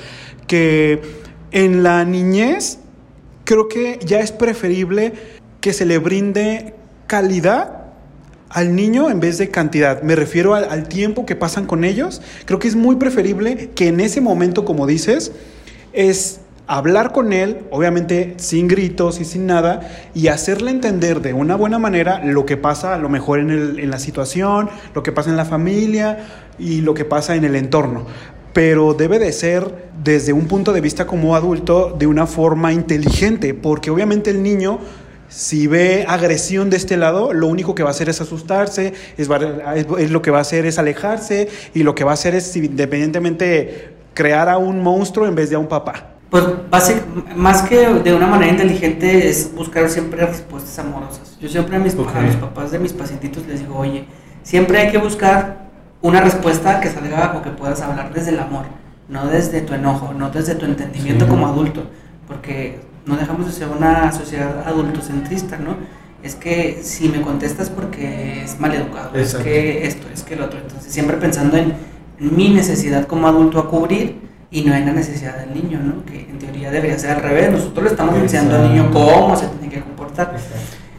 que 0.48 1.02
en 1.52 1.84
la 1.84 2.06
niñez 2.06 2.80
creo 3.44 3.68
que 3.68 4.00
ya 4.06 4.20
es 4.20 4.32
preferible 4.32 5.14
que 5.60 5.74
se 5.74 5.86
le 5.86 5.98
brinde 5.98 6.74
calidad 7.08 7.81
al 8.54 8.76
niño 8.76 9.10
en 9.10 9.20
vez 9.20 9.38
de 9.38 9.50
cantidad. 9.50 10.02
Me 10.02 10.16
refiero 10.16 10.56
al, 10.56 10.88
tiempo 10.88 11.26
que 11.26 11.36
pasan 11.36 11.66
con 11.66 11.84
ellos. 11.84 12.22
Creo 12.46 12.60
que 12.60 12.68
es 12.68 12.76
muy 12.76 12.96
preferible 12.98 13.72
que 13.76 13.88
en 13.88 14.00
ese 14.00 14.22
momento, 14.22 14.66
como 14.66 14.88
dices, 14.88 15.32
es 15.94 16.42
hablar 16.68 17.12
con 17.12 17.34
él, 17.34 17.60
obviamente 17.70 18.36
sin 18.38 18.68
gritos 18.68 19.20
y 19.20 19.26
sin 19.26 19.46
nada, 19.46 19.90
y 20.14 20.28
hacerle 20.28 20.72
entender 20.72 21.22
de 21.22 21.34
una 21.34 21.56
buena 21.56 21.80
manera 21.80 22.24
lo 22.24 22.46
que 22.46 22.58
pasa 22.58 22.94
a 22.94 22.98
lo 22.98 23.10
mejor 23.10 23.40
en, 23.40 23.90
la 23.90 24.00
situación, 24.00 24.70
lo 24.96 25.04
que 25.04 25.12
pasa 25.12 25.30
en 25.30 25.38
la 25.38 25.46
familia 25.46 26.20
y 26.58 26.82
lo 26.82 26.94
que 26.94 27.06
pasa 27.06 27.36
en 27.36 27.44
el 27.44 27.56
entorno 27.56 28.06
pero 28.54 28.94
debe 28.94 29.18
de 29.18 29.32
ser 29.32 29.90
desde 30.04 30.34
un 30.34 30.46
punto 30.46 30.74
de 30.74 30.82
vista 30.82 31.08
como 31.08 31.38
adulto 31.38 31.96
de 31.98 32.06
una 32.06 32.28
forma 32.28 32.74
inteligente, 32.74 33.54
porque 33.54 33.90
obviamente 33.90 34.30
el 34.30 34.44
niño 34.44 34.80
si 35.32 35.66
ve 35.66 36.06
agresión 36.10 36.70
de 36.70 36.76
este 36.76 36.98
lado, 36.98 37.32
lo 37.32 37.48
único 37.48 37.74
que 37.74 37.84
va 37.84 37.90
a 37.90 37.92
hacer 37.92 38.10
es 38.10 38.20
asustarse, 38.20 38.94
es, 39.18 39.30
lo 39.30 40.22
que 40.22 40.30
va 40.30 40.40
a 40.40 40.42
hacer 40.42 40.66
es 40.66 40.78
alejarse 40.78 41.48
y 41.74 41.84
lo 41.84 41.96
que 41.96 42.04
va 42.04 42.12
a 42.12 42.16
hacer 42.16 42.36
es 42.36 42.54
independientemente 42.58 43.96
crear 44.14 44.50
a 44.50 44.58
un 44.58 44.84
monstruo 44.84 45.26
en 45.26 45.36
vez 45.36 45.50
de 45.50 45.56
a 45.56 45.60
un 45.60 45.68
papá. 45.68 46.10
Pues 46.30 46.44
más 47.36 47.62
que 47.62 47.88
de 47.88 48.14
una 48.14 48.28
manera 48.28 48.52
inteligente 48.52 49.30
es 49.30 49.56
buscar 49.56 49.90
siempre 49.90 50.26
respuestas 50.26 50.78
amorosas. 50.80 51.38
Yo 51.40 51.48
siempre 51.48 51.78
a, 51.78 51.80
mis, 51.80 51.94
a 51.94 52.22
los 52.22 52.36
papás 52.36 52.72
de 52.72 52.80
mis 52.80 52.92
pacientitos 52.92 53.48
les 53.48 53.62
digo, 53.62 53.78
oye, 53.78 54.06
siempre 54.44 54.80
hay 54.80 54.92
que 54.92 54.98
buscar 54.98 55.70
una 56.02 56.20
respuesta 56.20 56.82
que 56.82 56.90
salga 56.90 57.36
o 57.38 57.42
que 57.42 57.52
puedas 57.52 57.82
hablar 57.82 58.14
desde 58.14 58.32
el 58.32 58.40
amor, 58.40 58.66
no 59.08 59.28
desde 59.28 59.62
tu 59.62 59.74
enojo, 59.74 60.14
no 60.14 60.30
desde 60.30 60.56
tu 60.56 60.66
entendimiento 60.66 61.26
como 61.26 61.48
adulto, 61.48 61.84
porque 62.28 62.91
no 63.06 63.16
dejamos 63.16 63.46
de 63.46 63.52
ser 63.52 63.68
una 63.68 64.12
sociedad 64.12 64.68
adultocentrista, 64.68 65.58
¿no? 65.58 65.76
Es 66.24 66.36
que 66.36 66.82
si 66.84 67.10
me 67.10 67.22
contestas 67.22 67.70
porque 67.70 68.44
es 68.44 68.60
mal 68.60 68.74
educado, 68.74 69.16
es 69.16 69.34
que 69.36 69.88
esto, 69.88 70.08
es 70.14 70.24
que 70.24 70.36
el 70.36 70.42
otro. 70.42 70.60
Entonces, 70.60 70.92
siempre 70.92 71.18
pensando 71.18 71.58
en, 71.58 71.92
mi 72.20 72.50
necesidad 72.50 73.08
como 73.08 73.28
adulto 73.28 73.58
a 73.58 73.68
cubrir 73.68 74.20
y 74.52 74.62
no 74.62 74.76
en 74.76 74.86
la 74.86 74.94
necesidad 74.94 75.38
del 75.38 75.56
niño, 75.56 75.80
¿no? 75.84 76.06
Que 76.06 76.30
en 76.30 76.38
teoría 76.38 76.70
debería 76.70 77.00
ser 77.00 77.12
al 77.12 77.24
revés. 77.24 77.52
Nosotros 77.52 77.86
le 77.86 77.90
estamos 77.90 78.16
enseñando 78.16 78.58
al 78.58 78.70
niño 78.70 78.92
cómo 78.92 79.36
se 79.36 79.48
tiene 79.48 79.74
que 79.74 79.82
comportar. 79.82 80.36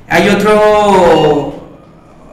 Hay 0.08 0.28
otro, 0.28 1.68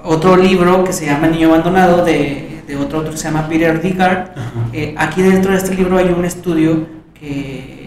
otro 0.04 0.36
libro 0.38 0.84
que 0.84 0.92
se 0.92 1.06
llama 1.06 1.28
Niño 1.28 1.50
Abandonado 1.50 2.04
de, 2.04 2.64
de 2.68 2.76
otro 2.78 3.00
otro 3.00 3.12
que 3.12 3.18
se 3.18 3.26
llama 3.26 3.48
Peter. 3.48 3.80
Eh, 4.74 4.96
aquí 4.98 5.22
dentro 5.22 5.52
de 5.52 5.58
este 5.58 5.76
libro 5.76 5.98
hay 5.98 6.10
un 6.10 6.26
estudio 6.26 6.88
que 7.14 7.79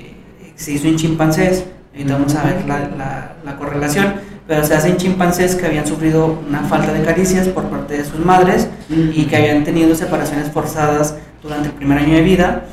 se 0.63 0.73
hizo 0.73 0.87
en 0.87 0.97
chimpancés, 0.97 1.65
y 1.95 2.05
vamos 2.05 2.35
a 2.37 2.45
ver 2.45 2.65
la, 2.67 3.35
la, 3.45 3.57
correlación, 3.57 4.15
pero 4.47 4.65
se 4.65 4.75
hace 4.75 4.91
en 4.91 4.97
chimpancés 4.97 5.57
que 5.57 5.67
habían 5.67 5.87
sufrido 5.87 6.39
una 6.49 6.61
falta 6.61 6.93
de 6.93 7.03
caricias 7.03 7.49
por 7.49 7.65
parte 7.65 7.99
de 7.99 8.05
sus 8.05 8.19
madres 8.19 8.69
y 8.89 9.25
que 9.25 9.37
habían 9.37 9.65
tenido 9.65 9.95
separaciones 9.95 10.51
forzadas 10.51 11.17
durante 11.43 11.69
el 11.69 11.75
primer 11.75 11.99
año 11.99 12.15
de 12.15 12.23
vida, 12.23 12.65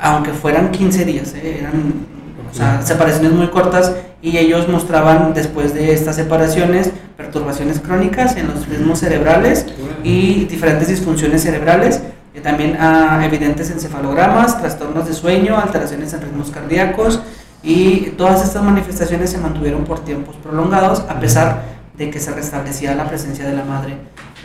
aunque 0.00 0.32
fueran 0.32 0.70
15 0.70 1.04
días, 1.04 1.34
¿eh? 1.34 1.58
eran 1.60 2.06
o 2.50 2.54
sea, 2.54 2.82
separaciones 2.82 3.32
muy 3.32 3.48
cortas 3.48 3.92
y 4.22 4.36
ellos 4.36 4.68
mostraban 4.68 5.32
después 5.34 5.74
de 5.74 5.92
estas 5.92 6.16
separaciones 6.16 6.90
perturbaciones 7.16 7.80
crónicas 7.80 8.36
en 8.36 8.48
los 8.48 8.68
ritmos 8.68 8.98
cerebrales 8.98 9.66
y 10.02 10.44
diferentes 10.46 10.88
disfunciones 10.88 11.42
cerebrales 11.42 12.00
también 12.40 12.76
a 12.80 13.24
evidentes 13.24 13.70
encefalogramas, 13.70 14.58
trastornos 14.58 15.06
de 15.06 15.14
sueño, 15.14 15.56
alteraciones 15.56 16.12
en 16.12 16.22
ritmos 16.22 16.50
cardíacos 16.50 17.20
y 17.62 18.12
todas 18.16 18.42
estas 18.44 18.62
manifestaciones 18.62 19.30
se 19.30 19.38
mantuvieron 19.38 19.84
por 19.84 20.00
tiempos 20.04 20.36
prolongados 20.36 21.00
a 21.08 21.20
pesar 21.20 21.62
de 21.96 22.10
que 22.10 22.18
se 22.18 22.32
restablecía 22.32 22.94
la 22.94 23.06
presencia 23.08 23.46
de 23.46 23.54
la 23.54 23.64
madre 23.64 23.96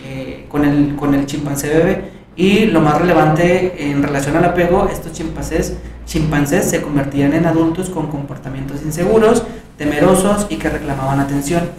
eh, 0.05 0.45
con, 0.49 0.65
el, 0.65 0.95
con 0.95 1.13
el 1.13 1.25
chimpancé 1.25 1.69
bebé. 1.69 2.11
Y 2.35 2.65
lo 2.65 2.81
más 2.81 2.99
relevante 2.99 3.89
en 3.91 4.03
relación 4.03 4.35
al 4.35 4.45
apego, 4.45 4.89
estos 4.91 5.13
chimpancés, 5.13 5.77
chimpancés 6.05 6.69
se 6.69 6.81
convertían 6.81 7.33
en 7.33 7.45
adultos 7.45 7.89
con 7.89 8.07
comportamientos 8.07 8.81
inseguros, 8.83 9.43
temerosos 9.77 10.47
y 10.49 10.57
que 10.57 10.69
reclamaban 10.69 11.19
atención. 11.19 11.69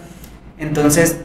Entonces 0.57 1.17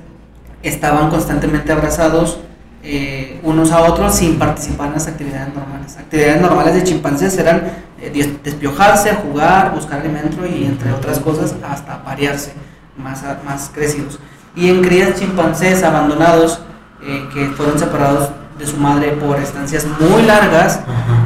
estaban 0.62 1.08
constantemente 1.10 1.72
abrazados 1.72 2.40
eh, 2.84 3.40
unos 3.44 3.70
a 3.70 3.82
otros 3.82 4.14
sin 4.14 4.38
participar 4.38 4.88
en 4.88 4.94
las 4.94 5.06
actividades 5.06 5.54
normales. 5.54 5.96
Actividades 5.96 6.40
normales 6.40 6.74
de 6.74 6.84
chimpancés 6.84 7.38
eran 7.38 7.62
eh, 8.00 8.38
despiojarse, 8.42 9.14
jugar, 9.14 9.72
buscar 9.72 10.00
alimento 10.00 10.44
y 10.46 10.64
entre 10.64 10.92
otras 10.92 11.20
cosas 11.20 11.54
hasta 11.66 12.02
parearse 12.02 12.52
más, 12.96 13.22
más 13.44 13.70
crecidos. 13.72 14.18
Y 14.54 14.68
en 14.68 14.82
crías 14.82 15.18
chimpancés 15.18 15.82
abandonados 15.82 16.60
eh, 17.02 17.28
que 17.32 17.46
fueron 17.50 17.78
separados 17.78 18.30
de 18.62 18.68
su 18.68 18.76
madre 18.76 19.08
por 19.12 19.38
estancias 19.40 19.86
muy 19.98 20.22
largas, 20.22 20.80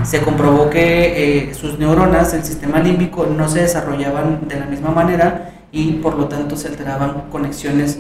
se 0.05 0.23
comprobó 0.23 0.71
que 0.71 1.53
sus 1.59 1.79
neuronas, 1.79 2.33
el 2.33 2.45
sistema 2.45 2.81
límbico, 2.81 3.27
no 3.27 3.47
se 3.49 3.61
desarrollaban 3.61 4.49
de 4.49 4.59
la 4.59 4.67
misma 4.67 4.91
manera 4.91 5.53
y 5.71 5.93
por 5.95 6.17
lo 6.17 6.27
tanto 6.27 6.57
se 6.57 6.69
alteraban 6.69 7.25
conexiones 7.31 7.99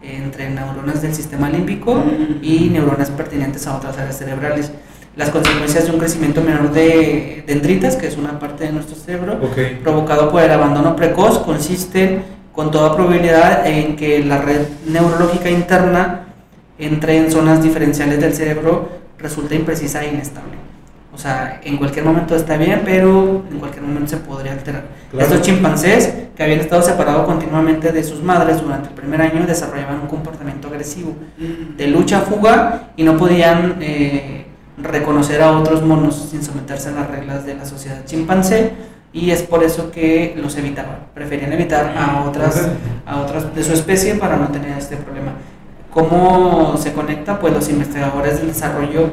entre 0.00 0.48
neuronas 0.48 1.02
del 1.02 1.14
sistema 1.14 1.50
límbico 1.50 2.02
y 2.40 2.70
neuronas 2.70 3.10
pertinentes 3.10 3.66
a 3.66 3.76
otras 3.76 3.98
áreas 3.98 4.16
cerebrales. 4.16 4.72
Las 5.16 5.30
consecuencias 5.30 5.84
de 5.84 5.90
un 5.90 5.98
crecimiento 5.98 6.40
menor 6.40 6.72
de 6.72 7.44
dendritas, 7.46 7.96
que 7.96 8.06
es 8.06 8.16
una 8.16 8.38
parte 8.38 8.64
de 8.64 8.72
nuestro 8.72 8.96
cerebro, 8.96 9.38
provocado 9.82 10.30
por 10.30 10.42
el 10.42 10.50
abandono 10.50 10.96
precoz, 10.96 11.40
consisten 11.40 12.22
con 12.54 12.70
toda 12.70 12.96
probabilidad 12.96 13.66
en 13.66 13.96
que 13.96 14.24
la 14.24 14.38
red 14.38 14.62
neurológica 14.86 15.50
interna 15.50 16.27
entre 16.78 17.16
en 17.16 17.30
zonas 17.30 17.62
diferenciales 17.62 18.20
del 18.20 18.34
cerebro 18.34 18.88
resulta 19.18 19.54
imprecisa 19.54 20.04
e 20.04 20.12
inestable. 20.12 20.58
O 21.12 21.20
sea, 21.20 21.60
en 21.64 21.78
cualquier 21.78 22.04
momento 22.04 22.36
está 22.36 22.56
bien, 22.56 22.82
pero 22.84 23.44
en 23.50 23.58
cualquier 23.58 23.82
momento 23.82 24.10
se 24.10 24.18
podría 24.18 24.52
alterar. 24.52 24.84
Estos 25.18 25.42
chimpancés, 25.42 26.14
que 26.36 26.42
habían 26.44 26.60
estado 26.60 26.80
separados 26.80 27.26
continuamente 27.26 27.90
de 27.90 28.04
sus 28.04 28.22
madres 28.22 28.62
durante 28.62 28.90
el 28.90 28.94
primer 28.94 29.20
año, 29.22 29.44
desarrollaban 29.44 30.00
un 30.02 30.06
comportamiento 30.06 30.68
agresivo 30.68 31.16
de 31.76 31.86
lucha-fuga 31.88 32.92
y 32.96 33.02
no 33.02 33.16
podían 33.16 33.78
eh, 33.80 34.46
reconocer 34.76 35.42
a 35.42 35.58
otros 35.58 35.82
monos 35.82 36.28
sin 36.30 36.44
someterse 36.44 36.90
a 36.90 36.92
las 36.92 37.10
reglas 37.10 37.44
de 37.44 37.56
la 37.56 37.64
sociedad 37.64 38.04
chimpancé 38.04 38.74
y 39.12 39.30
es 39.32 39.42
por 39.42 39.64
eso 39.64 39.90
que 39.90 40.34
los 40.36 40.56
evitaban. 40.56 41.08
Preferían 41.14 41.52
evitar 41.52 41.94
a 41.96 42.22
otras, 42.28 42.68
a 43.06 43.20
otras 43.20 43.52
de 43.54 43.64
su 43.64 43.72
especie 43.72 44.14
para 44.14 44.36
no 44.36 44.48
tener 44.48 44.78
este 44.78 44.96
problema. 44.96 45.32
¿Cómo 45.98 46.76
se 46.76 46.92
conecta? 46.92 47.40
Pues 47.40 47.52
los 47.52 47.68
investigadores 47.68 48.38
del 48.38 48.48
desarrollo 48.48 49.10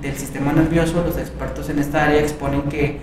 del 0.00 0.16
sistema 0.16 0.52
nervioso, 0.52 1.02
los 1.04 1.18
expertos 1.18 1.68
en 1.68 1.80
esta 1.80 2.04
área 2.04 2.20
exponen 2.20 2.62
que 2.62 3.00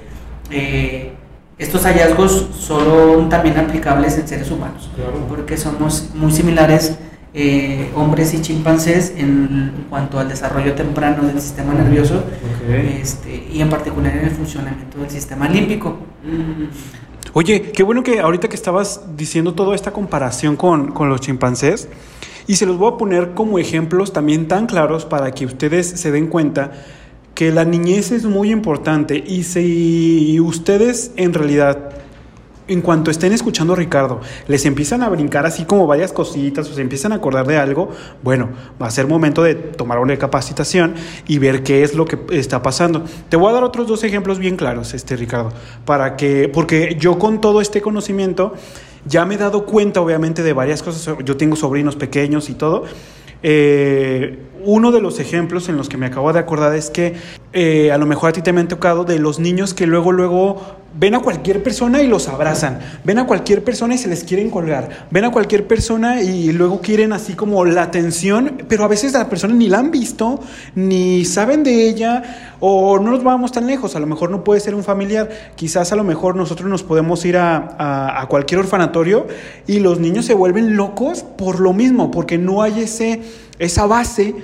eh, 0.52 1.12
estos 1.58 1.84
hallazgos 1.84 2.48
son 2.58 3.28
también 3.28 3.58
aplicables 3.58 4.18
en 4.18 4.26
seres 4.26 4.50
humanos, 4.52 4.90
porque 5.28 5.58
somos 5.58 6.12
muy 6.14 6.32
similares 6.32 6.98
eh, 7.34 7.92
hombres 7.94 8.34
y 8.34 8.42
chimpancés 8.42 9.14
en 9.18 9.86
cuanto 9.90 10.18
al 10.18 10.30
desarrollo 10.30 10.74
temprano 10.74 11.24
del 11.28 11.42
sistema 11.42 11.74
nervioso 11.74 12.24
este, 13.02 13.50
y 13.52 13.60
en 13.60 13.70
particular 13.70 14.16
en 14.16 14.28
el 14.28 14.32
funcionamiento 14.32 14.98
del 15.00 15.10
sistema 15.10 15.50
límbico. 15.50 15.98
Oye, 17.34 17.74
qué 17.74 17.84
bueno 17.84 18.02
que 18.02 18.22
ahorita 18.22 18.48
que 18.48 18.56
estabas 18.56 19.02
diciendo 19.18 19.54
toda 19.54 19.76
esta 19.76 19.92
comparación 19.92 20.56
con, 20.56 20.94
con 20.94 21.10
los 21.10 21.20
chimpancés, 21.20 21.90
y 22.48 22.56
se 22.56 22.66
los 22.66 22.78
voy 22.78 22.94
a 22.94 22.98
poner 22.98 23.34
como 23.34 23.60
ejemplos 23.60 24.14
también 24.14 24.48
tan 24.48 24.68
claros 24.68 25.06
para 25.06 25.32
que 25.32 25.46
ustedes 25.46 25.88
se 25.88 26.12
den 26.12 26.28
cuenta 26.28 26.72
que 27.34 27.52
la 27.52 27.66
niñez 27.66 28.12
es 28.12 28.26
muy 28.26 28.52
importante 28.52 29.22
y 29.26 29.44
si 29.44 30.40
ustedes 30.40 31.12
en 31.18 31.34
realidad 31.34 31.92
en 32.68 32.82
cuanto 32.82 33.12
estén 33.12 33.32
escuchando 33.32 33.74
a 33.74 33.76
Ricardo, 33.76 34.22
les 34.48 34.66
empiezan 34.66 35.04
a 35.04 35.10
brincar 35.10 35.46
así 35.46 35.66
como 35.66 35.86
varias 35.86 36.12
cositas 36.12 36.68
o 36.70 36.74
se 36.74 36.82
empiezan 36.82 37.12
a 37.12 37.16
acordar 37.16 37.46
de 37.46 37.58
algo, 37.58 37.90
bueno, 38.24 38.50
va 38.82 38.88
a 38.88 38.92
ser 38.92 39.08
momento 39.08 39.44
de 39.44 39.56
tomar 39.56 40.00
una 40.00 40.18
capacitación 40.18 40.96
y 41.28 41.38
ver 41.38 41.64
qué 41.64 41.84
es 41.84 41.94
lo 41.94 42.06
que 42.06 42.18
está 42.32 42.62
pasando. 42.64 43.04
Te 43.30 43.38
voy 43.38 43.50
a 43.50 43.54
dar 43.54 43.64
otros 43.64 43.88
dos 43.88 44.04
ejemplos 44.04 44.40
bien 44.40 44.56
claros, 44.56 44.94
este 44.94 45.16
Ricardo, 45.16 45.52
para 45.86 46.16
que, 46.16 46.50
porque 46.50 46.98
yo 47.00 47.20
con 47.20 47.40
todo 47.40 47.62
este 47.62 47.82
conocimiento 47.82 48.54
ya 49.06 49.26
me 49.26 49.36
he 49.36 49.38
dado 49.38 49.66
cuenta, 49.66 50.02
obviamente, 50.02 50.44
de 50.44 50.54
varias 50.54 50.82
cosas. 50.84 51.18
Yo 51.24 51.38
tengo 51.38 51.56
sobrinos 51.56 51.96
pequeños 51.96 52.50
y 52.50 52.56
todo. 52.56 52.84
Eh, 53.44 54.40
uno 54.66 54.92
de 54.92 55.02
los 55.02 55.20
ejemplos 55.20 55.70
en 55.70 55.78
los 55.78 55.90
que 55.90 55.98
me 55.98 56.08
acabo 56.08 56.34
de 56.34 56.40
acordar 56.40 56.76
es 56.76 56.90
que 56.90 57.16
eh, 57.54 57.92
a 57.92 57.98
lo 57.98 58.06
mejor 58.06 58.30
a 58.30 58.34
ti 58.34 58.42
te 58.42 58.52
me 58.52 58.62
han 58.62 58.68
tocado 58.68 59.04
de 59.06 59.20
los 59.20 59.40
niños 59.40 59.74
que 59.74 59.88
luego, 59.88 60.12
luego 60.12 60.62
ven 60.98 61.14
a 61.14 61.20
cualquier 61.20 61.62
persona 61.62 62.02
y 62.02 62.08
los 62.08 62.28
abrazan, 62.28 62.80
ven 63.04 63.20
a 63.20 63.28
cualquier 63.28 63.64
persona 63.64 63.96
y 63.96 63.98
se 63.98 64.08
les 64.08 64.24
quieren 64.24 64.50
colgar, 64.50 65.08
ven 65.12 65.26
a 65.26 65.32
cualquier 65.32 65.68
persona 65.68 66.22
y 66.22 66.54
luego 66.54 66.80
quieren 66.80 67.12
así 67.12 67.34
como 67.34 67.66
la 67.66 67.84
atención, 67.84 68.64
pero 68.70 68.86
a 68.86 68.88
veces 68.88 69.14
la 69.14 69.30
persona 69.30 69.54
ni 69.54 69.68
la 69.68 69.80
han 69.80 69.92
visto, 69.92 70.40
ni 70.74 71.26
saben 71.26 71.64
de 71.64 71.90
ella, 71.90 72.56
o 72.62 72.98
no 73.00 73.12
nos 73.12 73.24
vamos 73.24 73.52
tan 73.52 73.68
lejos, 73.68 73.96
a 73.96 74.00
lo 74.00 74.08
mejor 74.08 74.32
no 74.32 74.44
puede 74.44 74.62
ser 74.62 74.74
un 74.74 74.84
familiar, 74.84 75.30
quizás 75.56 75.92
a 75.92 75.98
lo 75.98 76.06
mejor 76.06 76.38
nosotros 76.38 76.70
nos 76.70 76.84
podemos 76.84 77.26
ir 77.26 77.38
a, 77.38 78.22
a 78.22 78.28
cualquier 78.28 78.62
orfanatorio 78.62 79.28
y 79.68 79.80
los 79.80 80.00
niños 80.00 80.26
se 80.26 80.34
vuelven 80.34 80.78
locos 80.78 81.24
por 81.24 81.60
lo 81.60 81.74
mismo, 81.74 82.10
porque 82.10 82.38
no 82.38 82.62
hay 82.62 82.80
ese, 82.82 83.22
esa 83.60 83.86
base 83.86 84.36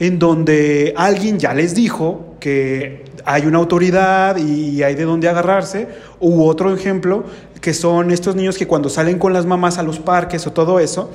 en 0.00 0.18
donde 0.18 0.94
alguien 0.96 1.38
ya 1.38 1.54
les 1.54 1.74
dijo 1.74 2.36
que 2.40 3.04
hay 3.24 3.46
una 3.46 3.58
autoridad 3.58 4.36
y 4.36 4.82
hay 4.82 4.94
de 4.94 5.04
dónde 5.04 5.28
agarrarse, 5.28 5.88
u 6.20 6.44
otro 6.44 6.74
ejemplo, 6.74 7.24
que 7.60 7.74
son 7.74 8.10
estos 8.10 8.36
niños 8.36 8.56
que 8.56 8.66
cuando 8.66 8.88
salen 8.88 9.18
con 9.18 9.32
las 9.32 9.44
mamás 9.44 9.78
a 9.78 9.82
los 9.82 9.98
parques 9.98 10.46
o 10.46 10.52
todo 10.52 10.78
eso, 10.78 11.10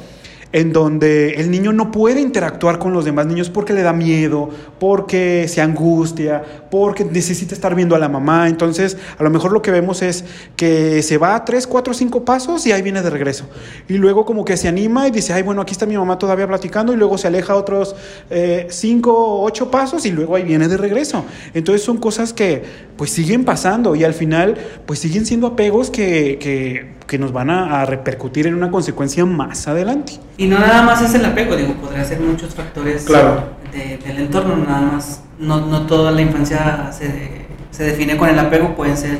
en 0.53 0.71
donde 0.71 1.31
el 1.33 1.51
niño 1.51 1.73
no 1.73 1.91
puede 1.91 2.21
interactuar 2.21 2.79
con 2.79 2.93
los 2.93 3.03
demás 3.03 3.25
niños 3.25 3.49
porque 3.49 3.73
le 3.73 3.81
da 3.81 3.91
miedo, 3.91 4.49
porque 4.79 5.47
se 5.47 5.61
angustia, 5.61 6.43
porque 6.69 7.03
necesita 7.03 7.55
estar 7.55 7.75
viendo 7.75 7.95
a 7.95 7.99
la 7.99 8.07
mamá. 8.07 8.47
Entonces, 8.47 8.97
a 9.17 9.23
lo 9.23 9.31
mejor 9.31 9.51
lo 9.51 9.63
que 9.63 9.71
vemos 9.71 10.03
es 10.03 10.23
que 10.55 11.01
se 11.01 11.17
va 11.17 11.35
a 11.35 11.43
tres, 11.43 11.65
cuatro, 11.65 11.93
cinco 11.93 12.23
pasos 12.23 12.65
y 12.67 12.71
ahí 12.71 12.83
viene 12.83 13.01
de 13.01 13.09
regreso. 13.09 13.49
Y 13.87 13.97
luego 13.97 14.25
como 14.25 14.45
que 14.45 14.55
se 14.55 14.67
anima 14.67 15.07
y 15.07 15.11
dice, 15.11 15.33
ay, 15.33 15.41
bueno, 15.41 15.61
aquí 15.61 15.73
está 15.73 15.87
mi 15.87 15.97
mamá 15.97 16.19
todavía 16.19 16.47
platicando 16.47 16.93
y 16.93 16.97
luego 16.97 17.17
se 17.17 17.27
aleja 17.27 17.55
otros 17.55 17.95
eh, 18.29 18.67
cinco, 18.69 19.41
ocho 19.41 19.71
pasos 19.71 20.05
y 20.05 20.11
luego 20.11 20.35
ahí 20.35 20.43
viene 20.43 20.67
de 20.67 20.77
regreso. 20.77 21.25
Entonces 21.55 21.83
son 21.83 21.97
cosas 21.97 22.31
que 22.31 22.61
pues 22.95 23.09
siguen 23.09 23.43
pasando 23.43 23.95
y 23.95 24.03
al 24.03 24.13
final 24.13 24.55
pues 24.85 24.99
siguen 24.99 25.25
siendo 25.25 25.47
apegos 25.47 25.89
que, 25.89 26.37
que 26.39 27.02
que 27.05 27.17
nos 27.17 27.31
van 27.31 27.49
a, 27.49 27.85
repercutir 27.85 28.47
en 28.47 28.55
una 28.55 28.71
consecuencia 28.71 29.25
más 29.25 29.67
adelante. 29.67 30.13
Y 30.37 30.47
no 30.47 30.59
nada 30.59 30.83
más 30.83 31.01
es 31.01 31.13
el 31.13 31.25
apego, 31.25 31.55
digo, 31.55 31.73
podría 31.75 32.03
ser 32.03 32.19
muchos 32.19 32.53
factores 32.53 33.05
del 33.05 34.17
entorno, 34.17 34.57
nada 34.57 34.81
más, 34.81 35.21
no, 35.39 35.65
no 35.65 35.85
toda 35.85 36.11
la 36.11 36.21
infancia 36.21 36.91
se, 36.91 37.45
se, 37.71 37.83
define 37.83 38.17
con 38.17 38.29
el 38.29 38.39
apego, 38.39 38.75
pueden 38.75 38.97
ser 38.97 39.17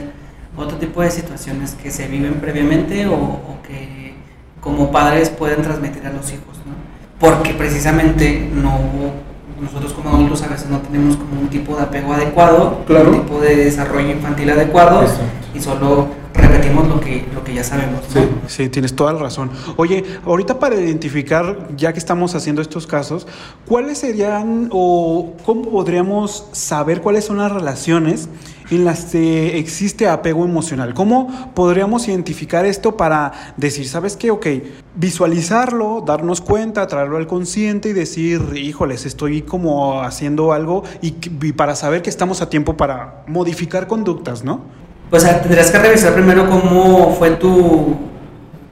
otro 0.55 0.77
tipo 0.77 1.01
de 1.01 1.11
situaciones 1.11 1.75
que 1.75 1.89
se 1.91 2.07
viven 2.07 2.35
previamente 2.35 3.07
o, 3.07 3.15
o 3.15 3.57
que 3.67 4.13
como 4.61 4.91
padres 4.91 5.29
pueden 5.29 5.61
transmitir 5.61 6.05
a 6.05 6.11
los 6.11 6.31
hijos, 6.31 6.57
¿no? 6.65 6.73
porque 7.19 7.53
precisamente 7.53 8.49
no 8.53 8.79
nosotros 9.63 9.93
como 9.93 10.09
adultos 10.09 10.43
a 10.43 10.47
veces 10.47 10.69
no 10.69 10.79
tenemos 10.79 11.15
como 11.15 11.39
un 11.39 11.47
tipo 11.47 11.75
de 11.75 11.83
apego 11.83 12.13
adecuado, 12.13 12.83
un 12.87 13.21
tipo 13.21 13.39
de 13.39 13.55
desarrollo 13.55 14.09
infantil 14.11 14.49
adecuado 14.49 15.05
y 15.53 15.59
solo 15.59 16.07
repetimos 16.33 16.87
lo 16.87 16.99
que, 16.99 17.25
lo 17.33 17.43
que 17.43 17.53
ya 17.53 17.63
sabemos. 17.63 18.01
Sí, 18.47 18.69
tienes 18.69 18.95
toda 18.95 19.13
la 19.13 19.19
razón. 19.19 19.51
Oye, 19.77 20.03
ahorita 20.25 20.59
para 20.59 20.75
identificar, 20.75 21.69
ya 21.75 21.93
que 21.93 21.99
estamos 21.99 22.35
haciendo 22.35 22.61
estos 22.61 22.87
casos, 22.87 23.27
¿cuáles 23.65 23.99
serían 23.99 24.69
o 24.71 25.33
cómo 25.45 25.69
podríamos 25.69 26.47
saber 26.51 27.01
cuáles 27.01 27.25
son 27.25 27.37
las 27.37 27.51
relaciones 27.51 28.29
en 28.69 28.85
las 28.85 29.05
que 29.05 29.57
existe 29.57 30.07
apego 30.07 30.45
emocional? 30.45 30.93
¿Cómo 30.93 31.51
podríamos 31.53 32.07
identificar 32.07 32.65
esto 32.65 32.97
para 32.97 33.53
decir, 33.57 33.87
¿sabes 33.87 34.17
qué? 34.17 34.31
Ok, 34.31 34.47
visualizarlo, 34.95 36.03
darnos 36.05 36.41
cuenta, 36.41 36.87
traerlo 36.87 37.17
al 37.17 37.27
consciente 37.27 37.89
y 37.89 37.93
decir, 37.93 38.41
híjoles, 38.55 39.05
estoy 39.05 39.41
como 39.41 40.01
haciendo 40.01 40.53
algo 40.53 40.83
y, 41.01 41.15
y 41.41 41.53
para 41.53 41.75
saber 41.75 42.01
que 42.01 42.09
estamos 42.09 42.41
a 42.41 42.49
tiempo 42.49 42.77
para 42.77 43.23
modificar 43.27 43.87
conductas, 43.87 44.43
¿no? 44.43 44.82
Pues 45.13 45.25
tendrás 45.43 45.69
que 45.69 45.77
revisar 45.77 46.11
primero 46.15 46.49
cómo 46.49 47.15
fue 47.19 47.35
tu, 47.35 47.95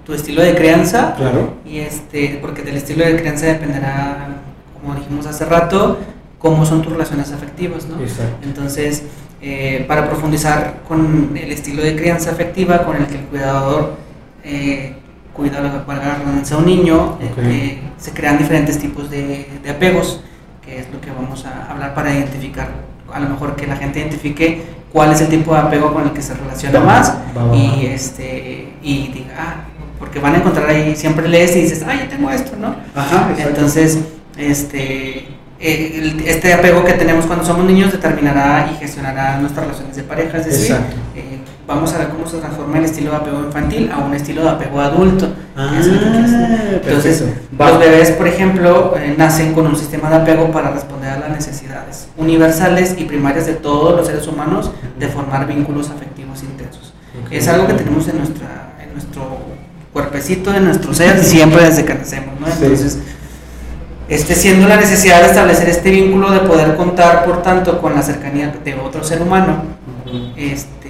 tu 0.03 0.11
estilo 0.11 0.41
de 0.41 0.55
crianza. 0.55 1.13
Claro. 1.15 1.53
Y 1.63 1.77
este, 1.77 2.39
porque 2.41 2.63
del 2.63 2.77
estilo 2.77 3.05
de 3.05 3.15
crianza 3.15 3.45
dependerá, 3.45 4.27
como 4.73 4.95
dijimos 4.95 5.27
hace 5.27 5.45
rato, 5.45 5.99
cómo 6.39 6.65
son 6.65 6.81
tus 6.81 6.93
relaciones 6.93 7.31
afectivas, 7.31 7.85
¿no? 7.85 8.01
Exacto. 8.01 8.37
Entonces, 8.41 9.03
eh, 9.39 9.85
para 9.87 10.07
profundizar 10.07 10.81
con 10.87 11.37
el 11.37 11.51
estilo 11.51 11.83
de 11.83 11.95
crianza 11.95 12.31
afectiva 12.31 12.85
con 12.85 12.95
el 12.95 13.05
que 13.05 13.19
el 13.19 13.25
cuidador 13.25 13.97
eh, 14.43 14.95
cuida 15.35 15.59
a 15.59 16.57
un 16.57 16.65
niño, 16.65 17.19
eh, 17.37 17.81
se 17.99 18.13
crean 18.13 18.39
diferentes 18.39 18.79
tipos 18.79 19.11
de, 19.11 19.47
de 19.63 19.69
apegos, 19.69 20.21
que 20.65 20.79
es 20.79 20.91
lo 20.91 20.99
que 21.01 21.11
vamos 21.11 21.45
a 21.45 21.71
hablar 21.71 21.93
para 21.93 22.11
identificar, 22.11 22.69
a 23.13 23.19
lo 23.19 23.29
mejor 23.29 23.55
que 23.55 23.67
la 23.67 23.75
gente 23.75 23.99
identifique 23.99 24.80
cuál 24.91 25.11
es 25.11 25.21
el 25.21 25.27
tipo 25.27 25.53
de 25.53 25.59
apego 25.59 25.93
con 25.93 26.03
el 26.03 26.11
que 26.11 26.21
se 26.21 26.33
relaciona 26.33 26.79
más. 26.79 27.13
y 27.53 27.85
este 27.85 28.73
y 28.81 29.07
diga, 29.09 29.35
ah, 29.37 29.55
porque 29.99 30.19
van 30.19 30.33
a 30.35 30.37
encontrar 30.37 30.69
ahí, 30.69 30.95
siempre 30.95 31.27
lees 31.27 31.55
y 31.55 31.61
dices, 31.61 31.83
ah, 31.87 31.93
yo 31.93 32.07
tengo 32.09 32.29
esto, 32.31 32.53
¿no? 32.59 32.75
Ajá, 32.95 33.29
Entonces, 33.37 33.99
este, 34.35 35.27
eh, 35.59 36.23
este 36.25 36.53
apego 36.53 36.83
que 36.83 36.93
tenemos 36.93 37.27
cuando 37.27 37.45
somos 37.45 37.65
niños 37.65 37.91
determinará 37.91 38.71
y 38.73 38.77
gestionará 38.77 39.37
nuestras 39.37 39.67
relaciones 39.67 39.95
de 39.95 40.03
pareja, 40.03 40.39
es 40.39 40.45
decir, 40.47 40.75
eh, 41.15 41.30
vamos 41.73 41.93
a 41.93 41.99
ver 41.99 42.09
cómo 42.09 42.27
se 42.27 42.37
transforma 42.37 42.77
el 42.77 42.85
estilo 42.85 43.11
de 43.11 43.17
apego 43.17 43.39
infantil 43.39 43.91
a 43.91 43.99
un 43.99 44.13
estilo 44.13 44.43
de 44.43 44.49
apego 44.49 44.79
adulto. 44.79 45.33
Ah, 45.55 45.73
Entonces, 45.75 47.23
los 47.57 47.79
bebés, 47.79 48.11
por 48.11 48.27
ejemplo, 48.27 48.95
eh, 48.97 49.15
nacen 49.17 49.53
con 49.53 49.67
un 49.67 49.75
sistema 49.75 50.09
de 50.09 50.17
apego 50.17 50.51
para 50.51 50.71
responder 50.71 51.09
a 51.11 51.19
las 51.19 51.29
necesidades 51.29 52.07
universales 52.17 52.95
y 52.97 53.05
primarias 53.05 53.45
de 53.45 53.53
todos 53.53 53.95
los 53.95 54.07
seres 54.07 54.27
humanos 54.27 54.71
de 54.99 55.07
formar 55.07 55.47
vínculos 55.47 55.89
afectivos 55.89 56.43
intensos. 56.43 56.93
Es 57.29 57.47
algo 57.47 57.67
que 57.67 57.73
tenemos 57.73 58.07
en, 58.07 58.17
nuestra, 58.17 58.75
en 58.81 58.93
nuestro 58.93 59.37
cuerpecito, 59.93 60.53
en 60.53 60.65
nuestro 60.65 60.93
ser, 60.93 61.23
siempre 61.23 61.63
desde 61.63 61.85
que 61.85 61.93
nacemos, 61.93 62.39
¿no? 62.39 62.47
Entonces, 62.47 62.99
este, 64.07 64.35
siendo 64.35 64.67
la 64.67 64.75
necesidad 64.75 65.21
de 65.21 65.27
establecer 65.27 65.69
este 65.69 65.89
vínculo 65.89 66.31
de 66.31 66.39
poder 66.41 66.75
contar, 66.75 67.23
por 67.23 67.41
tanto, 67.41 67.81
con 67.81 67.95
la 67.95 68.01
cercanía 68.01 68.53
de 68.63 68.73
otro 68.75 69.03
ser 69.03 69.21
humano, 69.21 69.63
este, 70.35 70.80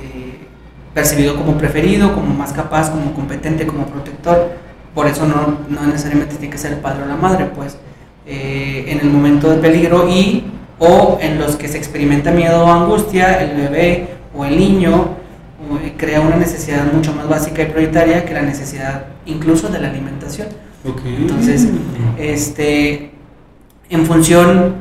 percibido 0.94 1.36
como 1.36 1.58
preferido, 1.58 2.14
como 2.14 2.34
más 2.34 2.54
capaz, 2.54 2.90
como 2.90 3.14
competente, 3.14 3.66
como 3.66 3.86
protector. 3.86 4.52
Por 4.94 5.08
eso 5.08 5.26
no, 5.26 5.60
no 5.70 5.88
necesariamente 5.88 6.36
tiene 6.36 6.52
que 6.52 6.58
ser 6.58 6.74
el 6.74 6.80
padre 6.80 7.04
o 7.04 7.06
la 7.06 7.16
madre, 7.16 7.46
pues 7.56 7.78
eh, 8.26 8.86
en 8.88 9.00
el 9.00 9.10
momento 9.10 9.50
de 9.50 9.58
peligro 9.58 10.10
y 10.10 10.46
o 10.80 11.18
en 11.22 11.40
los 11.40 11.56
que 11.56 11.68
se 11.68 11.78
experimenta 11.78 12.32
miedo 12.32 12.66
o 12.66 12.68
angustia, 12.68 13.42
el 13.42 13.56
bebé 13.56 14.08
o 14.36 14.46
el 14.46 14.58
niño 14.58 15.10
eh, 15.84 15.94
crea 15.96 16.22
una 16.22 16.36
necesidad 16.36 16.92
mucho 16.92 17.14
más 17.14 17.30
básica 17.30 17.62
y 17.62 17.66
prioritaria 17.68 18.26
que 18.26 18.34
la 18.34 18.42
necesidad 18.42 19.06
incluso 19.26 19.70
de 19.70 19.80
la 19.80 19.90
alimentación. 19.90 20.48
Entonces, 21.06 21.68
este, 22.18 23.12
en 23.90 24.06
función 24.06 24.76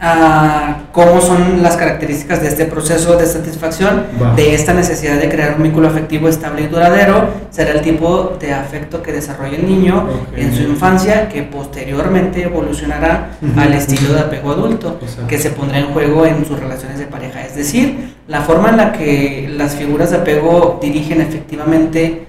a 0.00 0.82
cómo 0.92 1.20
son 1.20 1.62
las 1.62 1.76
características 1.76 2.42
de 2.42 2.48
este 2.48 2.66
proceso 2.66 3.16
de 3.16 3.26
satisfacción, 3.26 4.04
de 4.36 4.54
esta 4.54 4.74
necesidad 4.74 5.16
de 5.18 5.28
crear 5.28 5.54
un 5.56 5.62
vínculo 5.62 5.88
afectivo 5.88 6.28
estable 6.28 6.62
y 6.62 6.66
duradero, 6.66 7.28
será 7.50 7.72
el 7.72 7.80
tipo 7.80 8.36
de 8.38 8.52
afecto 8.52 9.02
que 9.02 9.12
desarrolla 9.12 9.56
el 9.56 9.66
niño 9.66 10.08
en 10.36 10.54
su 10.54 10.62
infancia, 10.62 11.28
que 11.28 11.42
posteriormente 11.42 12.42
evolucionará 12.42 13.30
al 13.56 13.72
estilo 13.72 14.12
de 14.12 14.20
apego 14.20 14.52
adulto, 14.52 14.98
que 15.28 15.38
se 15.38 15.50
pondrá 15.50 15.78
en 15.78 15.86
juego 15.92 16.26
en 16.26 16.44
sus 16.44 16.58
relaciones 16.58 16.98
de 16.98 17.06
pareja. 17.06 17.42
Es 17.42 17.54
decir, 17.54 18.14
la 18.26 18.42
forma 18.42 18.70
en 18.70 18.76
la 18.76 18.92
que 18.92 19.48
las 19.56 19.74
figuras 19.74 20.10
de 20.10 20.18
apego 20.18 20.78
dirigen 20.82 21.20
efectivamente 21.20 22.26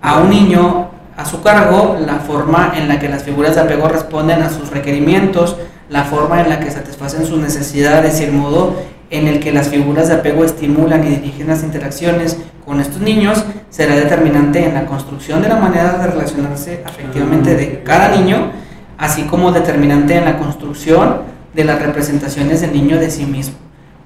a 0.00 0.18
un 0.18 0.30
niño 0.30 0.88
a 1.16 1.24
su 1.26 1.42
cargo, 1.42 1.98
la 2.00 2.20
forma 2.20 2.72
en 2.76 2.88
la 2.88 2.98
que 2.98 3.08
las 3.08 3.24
figuras 3.24 3.54
de 3.54 3.60
apego 3.60 3.88
responden 3.88 4.42
a 4.42 4.48
sus 4.48 4.70
requerimientos, 4.70 5.56
la 5.90 6.04
forma 6.04 6.40
en 6.40 6.48
la 6.48 6.60
que 6.60 6.70
satisfacen 6.70 7.26
sus 7.26 7.38
necesidades 7.38 8.20
y 8.20 8.24
el 8.24 8.32
modo 8.32 8.76
en 9.10 9.26
el 9.26 9.40
que 9.40 9.52
las 9.52 9.68
figuras 9.68 10.08
de 10.08 10.14
apego 10.14 10.44
estimulan 10.44 11.04
y 11.04 11.16
dirigen 11.16 11.48
las 11.48 11.64
interacciones 11.64 12.38
con 12.64 12.80
estos 12.80 13.00
niños 13.02 13.44
será 13.70 13.96
determinante 13.96 14.64
en 14.64 14.74
la 14.74 14.86
construcción 14.86 15.42
de 15.42 15.48
la 15.48 15.56
manera 15.56 15.98
de 15.98 16.06
relacionarse 16.06 16.84
afectivamente 16.86 17.56
de 17.56 17.82
cada 17.82 18.16
niño, 18.16 18.52
así 18.96 19.24
como 19.24 19.50
determinante 19.50 20.16
en 20.16 20.24
la 20.24 20.38
construcción 20.38 21.22
de 21.52 21.64
las 21.64 21.82
representaciones 21.82 22.60
del 22.60 22.72
niño 22.72 22.98
de 22.98 23.10
sí 23.10 23.26
mismo. 23.26 23.56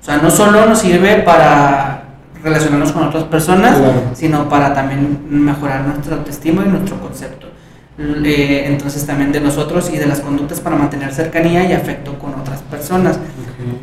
O 0.01 0.05
sea, 0.05 0.17
no 0.17 0.31
solo 0.31 0.65
nos 0.65 0.79
sirve 0.79 1.17
para 1.17 2.05
relacionarnos 2.43 2.93
con 2.93 3.05
otras 3.05 3.25
personas, 3.25 3.77
sino 4.15 4.49
para 4.49 4.73
también 4.73 5.19
mejorar 5.29 5.83
nuestra 5.83 6.17
autoestima 6.17 6.63
y 6.65 6.69
nuestro 6.69 6.99
concepto. 6.99 7.49
Eh, 7.97 8.65
entonces 8.67 9.07
también 9.07 9.31
de 9.31 9.41
nosotros 9.41 9.89
y 9.93 9.99
de 9.99 10.07
las 10.07 10.19
conductas 10.19 10.59
para 10.59 10.75
mantener 10.75 11.15
cercanía 11.15 11.65
y 11.65 11.73
afecto 11.73 12.19
con 12.19 12.35
otras 12.35 12.61
personas, 12.63 13.19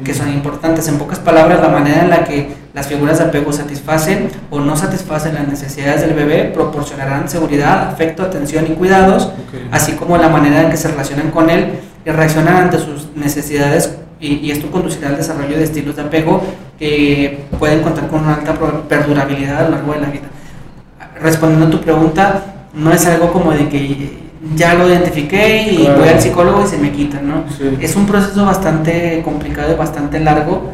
que 0.03 0.13
son 0.13 0.29
importantes. 0.29 0.87
En 0.89 0.97
pocas 0.97 1.19
palabras, 1.19 1.61
la 1.61 1.69
manera 1.69 2.03
en 2.03 2.09
la 2.09 2.25
que 2.25 2.49
las 2.73 2.87
figuras 2.87 3.19
de 3.19 3.25
apego 3.25 3.53
satisfacen 3.53 4.29
o 4.49 4.59
no 4.59 4.75
satisfacen 4.75 5.35
las 5.35 5.47
necesidades 5.47 6.01
del 6.01 6.13
bebé 6.13 6.51
proporcionarán 6.53 7.29
seguridad, 7.29 7.87
afecto, 7.87 8.23
atención 8.23 8.65
y 8.69 8.75
cuidados, 8.75 9.31
así 9.71 9.93
como 9.93 10.17
la 10.17 10.27
manera 10.27 10.63
en 10.63 10.71
que 10.71 10.77
se 10.77 10.89
relacionan 10.89 11.31
con 11.31 11.49
él 11.49 11.79
y 12.05 12.09
reaccionan 12.09 12.55
ante 12.55 12.79
sus 12.79 13.07
necesidades 13.15 13.97
y, 14.19 14.35
y, 14.35 14.51
esto 14.51 14.69
conducirá 14.69 15.09
al 15.09 15.17
desarrollo 15.17 15.57
de 15.57 15.63
estilos 15.63 15.95
de 15.95 16.03
apego 16.03 16.43
que 16.77 17.45
pueden 17.57 17.81
contar 17.81 18.07
con 18.07 18.21
una 18.21 18.35
alta 18.35 18.53
perdurabilidad 18.87 19.61
a 19.61 19.63
lo 19.63 19.69
largo 19.71 19.93
de 19.93 19.99
la 19.99 20.09
vida. 20.09 20.27
Respondiendo 21.19 21.65
a 21.65 21.69
tu 21.71 21.81
pregunta, 21.81 22.50
no 22.73 22.91
es 22.91 23.05
algo 23.05 23.31
como 23.31 23.51
de 23.51 23.67
que 23.67 24.21
ya 24.55 24.73
lo 24.73 24.87
identifiqué 24.87 25.71
y 25.71 25.87
voy 25.97 26.07
al 26.07 26.19
psicólogo 26.19 26.63
y 26.65 26.67
se 26.67 26.77
me 26.77 26.91
quita, 26.91 27.21
¿no? 27.21 27.43
Es 27.79 27.95
un 27.95 28.05
proceso 28.05 28.45
bastante 28.45 29.21
complicado 29.23 29.73
y 29.73 29.75
bastante 29.75 30.19
largo 30.19 30.71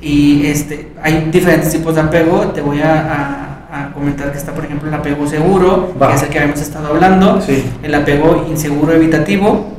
y 0.00 0.46
este, 0.46 0.90
hay 1.02 1.28
diferentes 1.30 1.70
tipos 1.70 1.94
de 1.94 2.02
apego, 2.02 2.48
te 2.48 2.60
voy 2.60 2.80
a, 2.82 3.50
comentar 3.92 4.30
que 4.30 4.38
está 4.38 4.52
por 4.52 4.64
ejemplo 4.64 4.88
el 4.88 4.94
apego 4.94 5.26
seguro, 5.26 5.94
que 5.98 6.14
es 6.14 6.22
el 6.22 6.28
que 6.28 6.38
habíamos 6.38 6.60
estado 6.60 6.88
hablando, 6.88 7.40
el 7.82 7.94
apego 7.94 8.46
inseguro 8.48 8.92
evitativo 8.92 9.72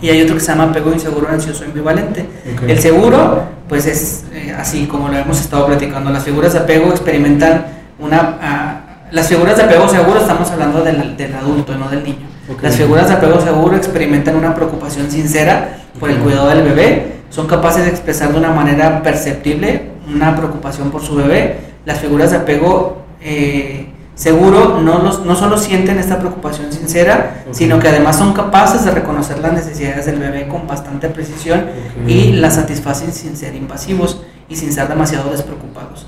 y 0.00 0.10
hay 0.10 0.22
otro 0.22 0.36
que 0.36 0.40
se 0.40 0.48
llama 0.52 0.64
apego 0.64 0.92
inseguro 0.92 1.28
ansioso 1.28 1.64
ambivalente. 1.64 2.24
El 2.66 2.78
seguro, 2.78 3.42
pues 3.68 3.86
es 3.86 4.24
eh, 4.32 4.54
así 4.56 4.86
como 4.86 5.08
lo 5.08 5.16
hemos 5.16 5.40
estado 5.40 5.66
platicando, 5.66 6.10
las 6.10 6.22
figuras 6.22 6.52
de 6.52 6.60
apego 6.60 6.90
experimentan 6.90 7.66
una... 7.98 8.38
Ah, 8.40 8.81
las 9.12 9.28
figuras 9.28 9.56
de 9.56 9.62
apego 9.64 9.88
seguro 9.88 10.20
estamos 10.20 10.50
hablando 10.50 10.82
del, 10.82 11.16
del 11.16 11.34
adulto, 11.34 11.76
no 11.76 11.88
del 11.88 12.02
niño. 12.02 12.26
Las 12.60 12.76
figuras 12.76 13.08
de 13.08 13.14
apego 13.14 13.40
seguro 13.40 13.76
experimentan 13.76 14.36
una 14.36 14.54
preocupación 14.54 15.10
sincera 15.10 15.78
por 16.00 16.10
el 16.10 16.18
cuidado 16.18 16.48
del 16.48 16.62
bebé, 16.62 17.12
son 17.30 17.46
capaces 17.46 17.84
de 17.84 17.90
expresar 17.90 18.32
de 18.32 18.38
una 18.38 18.50
manera 18.50 19.02
perceptible 19.02 19.92
una 20.12 20.34
preocupación 20.34 20.90
por 20.90 21.02
su 21.02 21.14
bebé. 21.14 21.58
Las 21.84 21.98
figuras 21.98 22.30
de 22.30 22.38
apego 22.38 23.02
eh, 23.20 23.88
seguro 24.14 24.80
no, 24.80 24.98
los, 24.98 25.24
no 25.24 25.36
solo 25.36 25.56
sienten 25.56 25.98
esta 25.98 26.18
preocupación 26.18 26.72
sincera, 26.72 27.44
sino 27.52 27.78
que 27.78 27.88
además 27.88 28.16
son 28.16 28.32
capaces 28.32 28.84
de 28.84 28.90
reconocer 28.90 29.38
las 29.38 29.52
necesidades 29.52 30.06
del 30.06 30.18
bebé 30.18 30.48
con 30.48 30.66
bastante 30.66 31.08
precisión 31.08 31.66
y 32.06 32.32
las 32.32 32.56
satisfacen 32.56 33.12
sin 33.12 33.36
ser 33.36 33.54
invasivos 33.54 34.22
y 34.48 34.56
sin 34.56 34.72
ser 34.72 34.88
demasiado 34.88 35.30
despreocupados. 35.30 36.06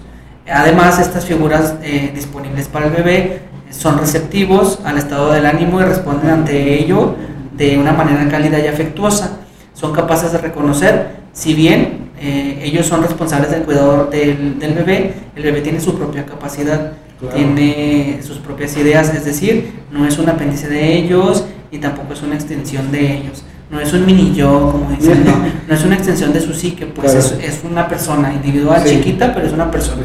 Además, 0.50 0.98
estas 0.98 1.24
figuras 1.24 1.74
eh, 1.82 2.12
disponibles 2.14 2.68
para 2.68 2.86
el 2.86 2.92
bebé 2.92 3.40
son 3.70 3.98
receptivos 3.98 4.78
al 4.84 4.98
estado 4.98 5.32
del 5.32 5.46
ánimo 5.46 5.80
y 5.80 5.84
responden 5.84 6.30
ante 6.30 6.78
ello 6.80 7.16
de 7.56 7.78
una 7.78 7.92
manera 7.92 8.28
cálida 8.28 8.58
y 8.58 8.66
afectuosa. 8.66 9.38
Son 9.72 9.92
capaces 9.92 10.32
de 10.32 10.38
reconocer, 10.38 11.16
si 11.32 11.54
bien 11.54 12.10
eh, 12.20 12.60
ellos 12.62 12.86
son 12.86 13.02
responsables 13.02 13.50
del 13.50 13.62
cuidador 13.62 14.10
del, 14.10 14.58
del, 14.58 14.74
bebé, 14.74 15.14
el 15.34 15.42
bebé 15.42 15.60
tiene 15.62 15.80
su 15.80 15.96
propia 15.96 16.26
capacidad, 16.26 16.92
tiene 17.34 18.20
sus 18.22 18.38
propias 18.38 18.76
ideas, 18.76 19.12
es 19.14 19.24
decir, 19.24 19.72
no 19.90 20.06
es 20.06 20.18
un 20.18 20.28
apéndice 20.28 20.68
de 20.68 20.94
ellos 20.94 21.46
y 21.70 21.78
tampoco 21.78 22.12
es 22.12 22.22
una 22.22 22.34
extensión 22.34 22.92
de 22.92 23.16
ellos 23.16 23.44
no 23.74 23.80
es 23.80 23.92
un 23.92 24.06
mini 24.06 24.32
yo, 24.32 24.70
como 24.70 24.88
dicen, 24.90 25.24
no, 25.68 25.74
es 25.74 25.84
una 25.84 25.96
extensión 25.96 26.32
de 26.32 26.40
su 26.40 26.54
psique, 26.54 26.86
pues 26.86 27.12
es, 27.14 27.60
una 27.68 27.88
persona 27.88 28.32
individual, 28.32 28.84
chiquita, 28.84 29.34
pero 29.34 29.48
es 29.48 29.52
una 29.52 29.68
persona. 29.68 30.00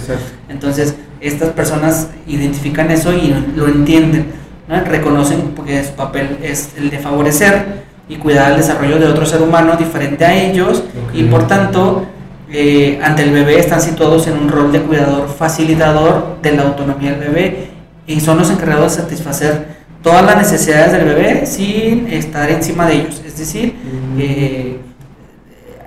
Entonces, 0.50 0.96
estas 1.22 1.50
personas 1.50 2.08
identifican 2.26 2.90
eso 2.90 3.14
y 3.14 3.32
lo 3.56 3.68
entienden, 3.68 4.26
reconocen 4.68 5.54
porque 5.56 5.84
su 5.84 5.92
papel 5.92 6.40
es 6.42 6.72
el 6.78 6.90
de 6.90 6.98
favorecer 6.98 7.84
y 8.08 8.16
cuidar 8.16 8.52
el 8.52 8.58
desarrollo 8.58 8.98
de 8.98 9.06
otro 9.06 9.24
ser 9.24 9.44
humano 9.44 9.76
diferente 9.78 10.26
a 10.26 10.34
ellos 10.34 10.84
y 11.14 11.24
por 11.26 11.48
tanto 11.48 12.06
eh, 12.52 13.00
ante 13.04 13.22
el 13.22 13.32
bebé 13.32 13.60
están 13.60 13.82
situados 13.82 14.26
en 14.26 14.34
un 14.34 14.50
rol 14.50 14.72
de 14.72 14.82
cuidador 14.82 15.30
facilitador 15.30 16.38
de 16.42 16.54
la 16.54 16.64
autonomía 16.64 17.12
del 17.12 17.20
bebé 17.20 17.70
y 18.08 18.20
son 18.20 18.40
los 18.40 18.50
encargados 18.50 18.96
de 18.96 19.04
satisfacer 19.04 19.79
todas 20.02 20.24
las 20.26 20.38
necesidades 20.38 20.92
del 20.92 21.06
bebé 21.06 21.46
sin 21.46 22.08
estar 22.08 22.50
encima 22.50 22.88
de 22.88 22.94
ellos. 22.96 23.22
Es 23.26 23.38
decir, 23.38 23.76
eh, 24.18 24.78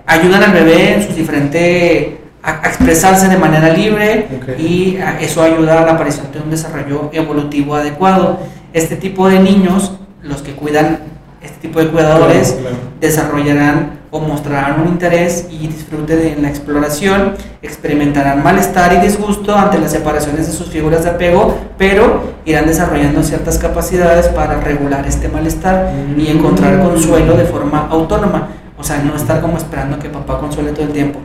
ayudan 0.07 0.43
al 0.43 0.53
bebé 0.53 0.95
en 0.95 1.07
sus 1.07 1.17
diferentes 1.17 2.15
a, 2.43 2.69
expresarse 2.69 3.29
de 3.29 3.37
manera 3.37 3.69
libre 3.73 4.27
y 4.59 4.99
eso 5.21 5.43
ayuda 5.43 5.83
a 5.83 5.87
la 5.87 5.93
aparición 5.93 6.31
de 6.33 6.41
un 6.41 6.51
desarrollo 6.51 7.11
evolutivo 7.13 7.75
adecuado. 7.75 8.41
Este 8.73 8.97
tipo 8.97 9.29
de 9.29 9.39
niños, 9.39 9.93
los 10.23 10.43
que 10.43 10.53
cuidan, 10.53 11.01
este 11.43 11.69
tipo 11.69 11.81
de 11.81 11.89
cuidadores, 11.89 12.57
desarrollarán 13.01 14.02
o 14.15 14.21
mostrarán 14.21 14.83
un 14.83 14.89
interés 14.89 15.47
y 15.51 15.67
disfrute 15.67 16.17
de 16.17 16.37
la 16.37 16.51
exploración, 16.51 17.33
experimentarán 17.63 18.43
malestar 18.43 18.93
y 18.93 18.99
disgusto 18.99 19.57
ante 19.57 19.79
las 19.79 19.91
separaciones 19.91 20.47
de 20.47 20.53
sus 20.53 20.69
figuras 20.69 21.05
de 21.05 21.11
apego, 21.11 21.59
pero 21.79 22.23
irán 22.45 22.67
desarrollando 22.67 23.23
ciertas 23.23 23.57
capacidades 23.57 24.29
para 24.29 24.61
regular 24.61 25.07
este 25.07 25.29
malestar 25.29 25.93
y 26.15 26.29
encontrar 26.29 26.83
consuelo 26.83 27.39
de 27.39 27.47
forma 27.47 27.89
autónoma. 27.91 28.49
O 28.79 28.85
sea, 28.85 28.99
no 29.03 29.17
estar 29.17 29.41
como 29.41 29.57
esperando 29.57 29.99
que 29.99 30.11
papá 30.11 30.39
consuele 30.39 30.73
todo 30.73 30.85
el 30.85 30.93
tiempo. 30.93 31.19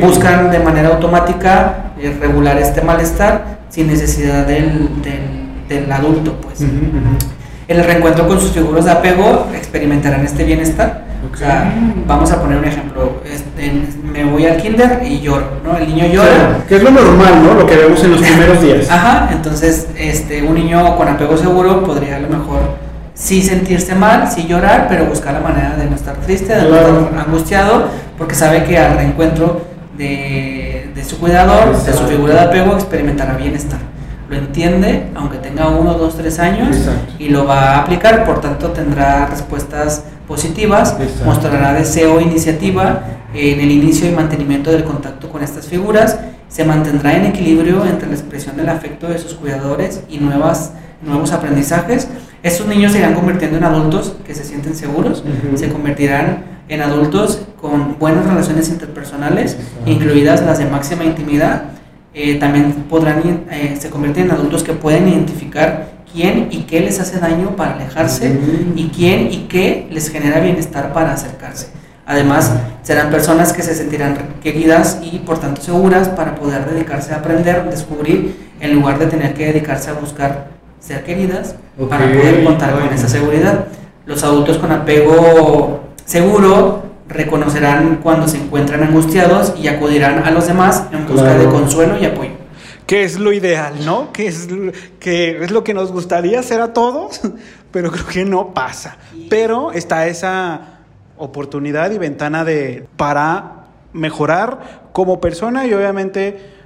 Buscan 0.00 0.50
de 0.50 0.58
manera 0.58 0.88
automática 0.88 1.92
eh, 1.96 2.16
regular 2.20 2.58
este 2.58 2.80
malestar 2.80 3.58
sin 3.68 3.86
necesidad 3.86 4.46
del, 4.46 4.88
del, 5.68 5.92
adulto, 5.92 6.40
pues. 6.40 6.60
En 6.62 7.76
el 7.76 7.84
reencuentro 7.84 8.26
con 8.26 8.40
sus 8.40 8.50
figuras 8.50 8.84
de 8.86 8.90
apego 8.90 9.46
experimentarán 9.54 10.24
este 10.24 10.42
bienestar 10.42 11.05
o 11.32 11.36
sea, 11.36 11.72
vamos 12.06 12.30
a 12.32 12.40
poner 12.40 12.58
un 12.58 12.64
ejemplo. 12.64 13.20
Este, 13.24 13.72
me 14.02 14.24
voy 14.24 14.46
al 14.46 14.56
kinder 14.56 15.02
y 15.04 15.20
lloro, 15.20 15.46
¿no? 15.64 15.76
El 15.76 15.88
niño 15.88 16.06
llora. 16.06 16.64
que 16.68 16.76
es 16.76 16.82
lo 16.82 16.90
normal, 16.90 17.42
¿no? 17.44 17.54
Lo 17.54 17.66
que 17.66 17.76
vemos 17.76 18.02
en 18.02 18.12
los 18.12 18.20
primeros 18.22 18.60
días. 18.62 18.90
Ajá, 18.90 19.28
entonces 19.32 19.88
este, 19.96 20.42
un 20.42 20.54
niño 20.54 20.96
con 20.96 21.08
apego 21.08 21.36
seguro 21.36 21.84
podría 21.84 22.16
a 22.16 22.20
lo 22.20 22.28
mejor 22.28 22.60
sí 23.14 23.42
sentirse 23.42 23.94
mal, 23.94 24.30
sí 24.30 24.46
llorar, 24.46 24.86
pero 24.88 25.06
buscar 25.06 25.34
la 25.34 25.40
manera 25.40 25.76
de 25.76 25.86
no 25.86 25.96
estar 25.96 26.16
triste, 26.16 26.54
de 26.54 26.68
no 26.68 26.76
estar 26.76 27.24
angustiado, 27.26 27.88
porque 28.18 28.34
sabe 28.34 28.64
que 28.64 28.78
al 28.78 28.96
reencuentro 28.96 29.62
de, 29.96 30.90
de 30.94 31.04
su 31.04 31.18
cuidador, 31.18 31.76
de 31.82 31.92
su 31.92 32.04
figura 32.04 32.34
de 32.34 32.40
apego, 32.40 32.74
experimentará 32.74 33.36
bienestar 33.36 33.80
lo 34.28 34.36
entiende, 34.36 35.08
aunque 35.14 35.38
tenga 35.38 35.68
uno, 35.68 35.94
dos, 35.94 36.16
tres 36.16 36.38
años, 36.38 36.76
y 37.18 37.28
lo 37.28 37.46
va 37.46 37.74
a 37.74 37.78
aplicar, 37.82 38.24
por 38.24 38.40
tanto 38.40 38.70
tendrá 38.70 39.26
respuestas 39.26 40.04
positivas, 40.26 40.96
mostrará 41.24 41.72
deseo 41.72 42.18
e 42.18 42.22
iniciativa 42.22 43.04
en 43.34 43.60
el 43.60 43.70
inicio 43.70 44.08
y 44.08 44.12
mantenimiento 44.12 44.70
del 44.70 44.84
contacto 44.84 45.28
con 45.30 45.42
estas 45.42 45.66
figuras, 45.66 46.18
se 46.48 46.64
mantendrá 46.64 47.16
en 47.16 47.26
equilibrio 47.26 47.84
entre 47.84 48.08
la 48.08 48.14
expresión 48.14 48.56
del 48.56 48.68
afecto 48.68 49.08
de 49.08 49.18
sus 49.18 49.34
cuidadores 49.34 50.02
y 50.08 50.18
nuevas, 50.18 50.72
nuevos 51.02 51.32
aprendizajes. 51.32 52.08
Estos 52.42 52.66
niños 52.66 52.92
se 52.92 52.98
irán 52.98 53.14
convirtiendo 53.14 53.58
en 53.58 53.64
adultos 53.64 54.16
que 54.24 54.34
se 54.34 54.44
sienten 54.44 54.74
seguros, 54.76 55.24
se 55.54 55.68
convertirán 55.68 56.44
en 56.68 56.82
adultos 56.82 57.42
con 57.60 57.98
buenas 57.98 58.26
relaciones 58.26 58.68
interpersonales, 58.68 59.56
incluidas 59.84 60.42
las 60.42 60.58
de 60.58 60.66
máxima 60.66 61.04
intimidad. 61.04 61.64
Eh, 62.14 62.36
también 62.36 62.72
podrán, 62.88 63.46
eh, 63.50 63.76
se 63.78 63.90
convierten 63.90 64.24
en 64.24 64.30
adultos 64.30 64.62
que 64.62 64.72
pueden 64.72 65.08
identificar 65.08 65.95
quién 66.16 66.48
y 66.50 66.62
qué 66.62 66.80
les 66.80 66.98
hace 66.98 67.20
daño 67.20 67.56
para 67.56 67.74
alejarse 67.74 68.40
y 68.74 68.88
quién 68.88 69.30
y 69.30 69.46
qué 69.50 69.86
les 69.90 70.08
genera 70.08 70.40
bienestar 70.40 70.94
para 70.94 71.12
acercarse. 71.12 71.68
Además, 72.06 72.52
serán 72.82 73.10
personas 73.10 73.52
que 73.52 73.62
se 73.62 73.74
sentirán 73.74 74.16
queridas 74.42 74.98
y 75.02 75.18
por 75.18 75.38
tanto 75.38 75.60
seguras 75.60 76.08
para 76.08 76.34
poder 76.36 76.64
dedicarse 76.70 77.12
a 77.12 77.16
aprender, 77.18 77.68
descubrir, 77.68 78.46
en 78.60 78.74
lugar 78.74 78.98
de 78.98 79.06
tener 79.06 79.34
que 79.34 79.46
dedicarse 79.46 79.90
a 79.90 79.92
buscar 79.92 80.48
ser 80.80 81.04
queridas 81.04 81.56
para 81.90 82.06
poder 82.06 82.44
contar 82.44 82.72
con 82.72 82.94
esa 82.94 83.08
seguridad. 83.08 83.66
Los 84.06 84.22
adultos 84.24 84.56
con 84.56 84.72
apego 84.72 85.80
seguro 86.06 86.84
reconocerán 87.08 88.00
cuando 88.02 88.26
se 88.26 88.38
encuentran 88.38 88.82
angustiados 88.82 89.52
y 89.60 89.68
acudirán 89.68 90.24
a 90.24 90.30
los 90.30 90.46
demás 90.46 90.84
en 90.92 91.06
busca 91.06 91.34
de 91.34 91.44
consuelo 91.46 91.98
y 92.00 92.06
apoyo. 92.06 92.35
Que 92.86 93.04
es 93.04 93.18
lo 93.18 93.32
ideal, 93.32 93.84
¿no? 93.84 94.12
Que 94.12 94.28
es, 94.28 94.48
que 95.00 95.42
es 95.42 95.50
lo 95.50 95.64
que 95.64 95.74
nos 95.74 95.92
gustaría 95.92 96.40
hacer 96.40 96.60
a 96.60 96.72
todos, 96.72 97.20
pero 97.72 97.90
creo 97.90 98.06
que 98.06 98.24
no 98.24 98.54
pasa. 98.54 98.96
Pero 99.28 99.72
está 99.72 100.06
esa 100.06 100.80
oportunidad 101.18 101.90
y 101.90 101.98
ventana 101.98 102.44
de 102.44 102.86
para 102.96 103.66
mejorar 103.92 104.88
como 104.92 105.20
persona 105.20 105.66
y 105.66 105.74
obviamente 105.74 106.56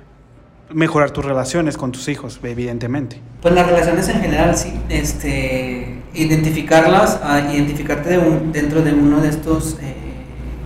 mejorar 0.72 1.11
tus 1.11 1.24
relaciones 1.24 1.76
con 1.76 1.92
tus 1.92 2.09
hijos, 2.09 2.40
evidentemente. 2.42 3.20
Pues 3.42 3.54
las 3.54 3.66
relaciones 3.66 4.09
en 4.09 4.20
general, 4.20 4.56
sí, 4.56 4.72
este, 4.88 6.02
identificarlas, 6.14 7.20
identificarte 7.52 8.18
dentro 8.52 8.83
de 8.83 8.92
uno 8.92 9.20
de 9.20 9.28
estos 9.28 9.78
eh, 9.80 9.94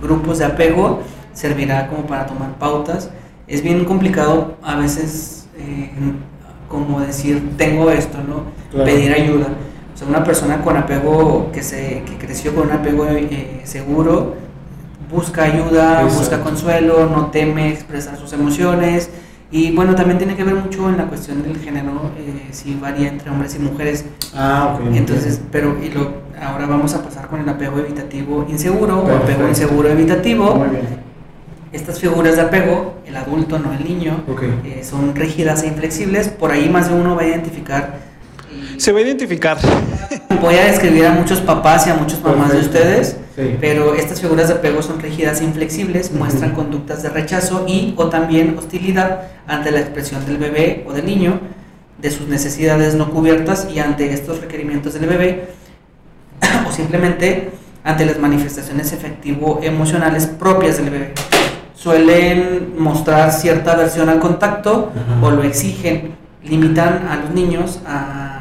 grupos 0.01 0.39
de 0.39 0.45
apego 0.45 1.01
servirá 1.33 1.87
como 1.87 2.05
para 2.05 2.25
tomar 2.25 2.57
pautas. 2.57 3.09
Es 3.47 3.61
bien 3.61 3.85
complicado 3.85 4.57
a 4.63 4.77
veces, 4.77 5.34
eh, 5.65 5.91
como 6.69 6.99
decir, 6.99 7.51
tengo 7.57 7.89
esto, 7.91 8.17
¿no? 8.19 8.43
Pedir 8.83 9.13
ayuda 9.13 9.47
o 9.95 9.97
sea, 9.97 10.07
una 10.09 10.25
persona 10.25 10.61
con 10.61 10.75
apego, 10.75 11.49
que, 11.53 11.63
se, 11.63 12.03
que 12.05 12.17
creció 12.17 12.53
con 12.53 12.67
un 12.67 12.73
apego 12.73 13.07
eh, 13.07 13.61
seguro, 13.63 14.35
busca 15.09 15.43
ayuda, 15.43 16.03
busca 16.03 16.41
consuelo, 16.41 17.09
no 17.09 17.27
teme 17.27 17.71
expresar 17.71 18.17
sus 18.17 18.33
emociones. 18.33 19.09
Y 19.51 19.71
bueno, 19.71 19.95
también 19.95 20.17
tiene 20.17 20.35
que 20.35 20.43
ver 20.43 20.55
mucho 20.55 20.89
en 20.89 20.97
la 20.97 21.05
cuestión 21.05 21.41
del 21.43 21.57
género, 21.59 22.11
eh, 22.17 22.49
si 22.51 22.75
varía 22.75 23.07
entre 23.07 23.29
hombres 23.29 23.55
y 23.55 23.59
mujeres. 23.59 24.03
Ah, 24.35 24.77
ok. 24.77 24.95
Entonces, 24.95 25.39
pero 25.49 25.77
y 25.81 25.89
lo, 25.89 26.11
ahora 26.41 26.65
vamos 26.65 26.93
a 26.93 27.01
pasar 27.01 27.27
con 27.27 27.39
el 27.39 27.47
apego 27.47 27.79
evitativo 27.79 28.45
inseguro 28.49 28.99
o 28.99 29.15
apego 29.15 29.47
inseguro 29.47 29.87
evitativo. 29.87 30.55
Muy 30.55 30.69
bien. 30.69 31.14
Estas 31.75 31.99
figuras 31.99 32.37
de 32.37 32.41
apego, 32.41 32.95
el 33.05 33.17
adulto, 33.17 33.59
no 33.59 33.73
el 33.73 33.83
niño, 33.83 34.23
eh, 34.63 34.81
son 34.83 35.13
rígidas 35.13 35.61
e 35.63 35.67
inflexibles. 35.67 36.29
Por 36.29 36.51
ahí 36.51 36.69
más 36.69 36.87
de 36.87 36.95
uno 36.95 37.15
va 37.15 37.23
a 37.23 37.27
identificar 37.27 37.99
se 38.77 38.91
va 38.91 38.99
a 38.99 39.01
identificar. 39.01 39.57
Voy 40.41 40.55
a 40.55 40.65
describir 40.65 41.05
a 41.05 41.11
muchos 41.11 41.39
papás 41.41 41.87
y 41.87 41.89
a 41.89 41.95
muchas 41.95 42.21
mamás 42.21 42.51
de 42.51 42.59
ustedes, 42.59 43.17
pero 43.61 43.95
estas 43.95 44.21
figuras 44.21 44.49
de 44.49 44.55
apego 44.55 44.81
son 44.81 44.99
rígidas 44.99 45.41
e 45.41 45.45
inflexibles, 45.45 46.11
muestran 46.11 46.53
conductas 46.53 47.03
de 47.03 47.09
rechazo 47.09 47.65
y 47.67 47.93
o 47.97 48.09
también 48.09 48.57
hostilidad 48.57 49.23
ante 49.47 49.71
la 49.71 49.79
expresión 49.79 50.25
del 50.25 50.37
bebé 50.37 50.85
o 50.87 50.93
del 50.93 51.05
niño, 51.05 51.39
de 52.01 52.11
sus 52.11 52.27
necesidades 52.27 52.95
no 52.95 53.11
cubiertas 53.11 53.67
y 53.73 53.79
ante 53.79 54.13
estos 54.13 54.41
requerimientos 54.41 54.93
del 54.93 55.07
bebé, 55.07 55.47
o 56.67 56.71
simplemente 56.71 57.51
ante 57.83 58.05
las 58.05 58.19
manifestaciones 58.19 58.91
efectivo-emocionales 58.91 60.25
propias 60.25 60.77
del 60.77 60.89
bebé. 60.89 61.13
Suelen 61.85 62.73
mostrar 62.79 63.31
cierta 63.31 63.73
aversión 63.73 64.09
al 64.09 64.19
contacto 64.19 64.91
o 65.21 65.29
lo 65.31 65.43
exigen, 65.43 66.15
limitan 66.43 67.07
a 67.07 67.17
los 67.17 67.31
niños 67.31 67.79
a 67.85 68.35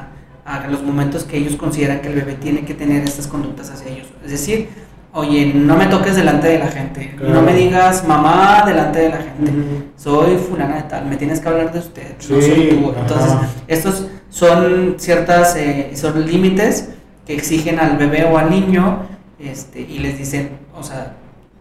a 0.44 0.66
los 0.68 0.82
momentos 0.82 1.24
que 1.24 1.38
ellos 1.38 1.56
consideran 1.56 2.00
que 2.00 2.08
el 2.08 2.14
bebé 2.14 2.34
tiene 2.34 2.64
que 2.64 2.74
tener 2.74 3.02
estas 3.04 3.26
conductas 3.26 3.70
hacia 3.70 3.92
ellos. 3.92 4.08
Es 4.24 4.30
decir, 4.30 4.68
oye, 5.12 5.52
no 5.54 5.76
me 5.76 5.86
toques 5.86 6.16
delante 6.16 6.48
de 6.48 6.58
la 6.58 6.68
gente, 6.68 7.14
no 7.18 7.40
me 7.40 7.54
digas 7.54 8.06
mamá 8.06 8.62
delante 8.66 8.98
de 9.00 9.08
la 9.08 9.18
gente, 9.18 9.52
soy 9.96 10.36
fulana 10.36 10.76
de 10.76 10.82
tal, 10.82 11.06
me 11.06 11.16
tienes 11.16 11.40
que 11.40 11.48
hablar 11.48 11.72
de 11.72 11.78
usted, 11.78 12.16
no 12.28 12.40
soy 12.40 12.68
tú. 12.68 12.92
Entonces, 12.98 13.32
estos 13.68 14.06
son 14.28 14.96
ciertas, 14.98 15.56
eh, 15.56 15.92
son 15.94 16.26
límites 16.26 16.90
que 17.26 17.34
exigen 17.34 17.78
al 17.78 17.96
bebé 17.96 18.24
o 18.24 18.36
al 18.36 18.50
niño 18.50 18.98
este, 19.38 19.80
y 19.80 20.00
les 20.00 20.18
dicen, 20.18 20.50
o 20.78 20.82
sea, 20.82 21.14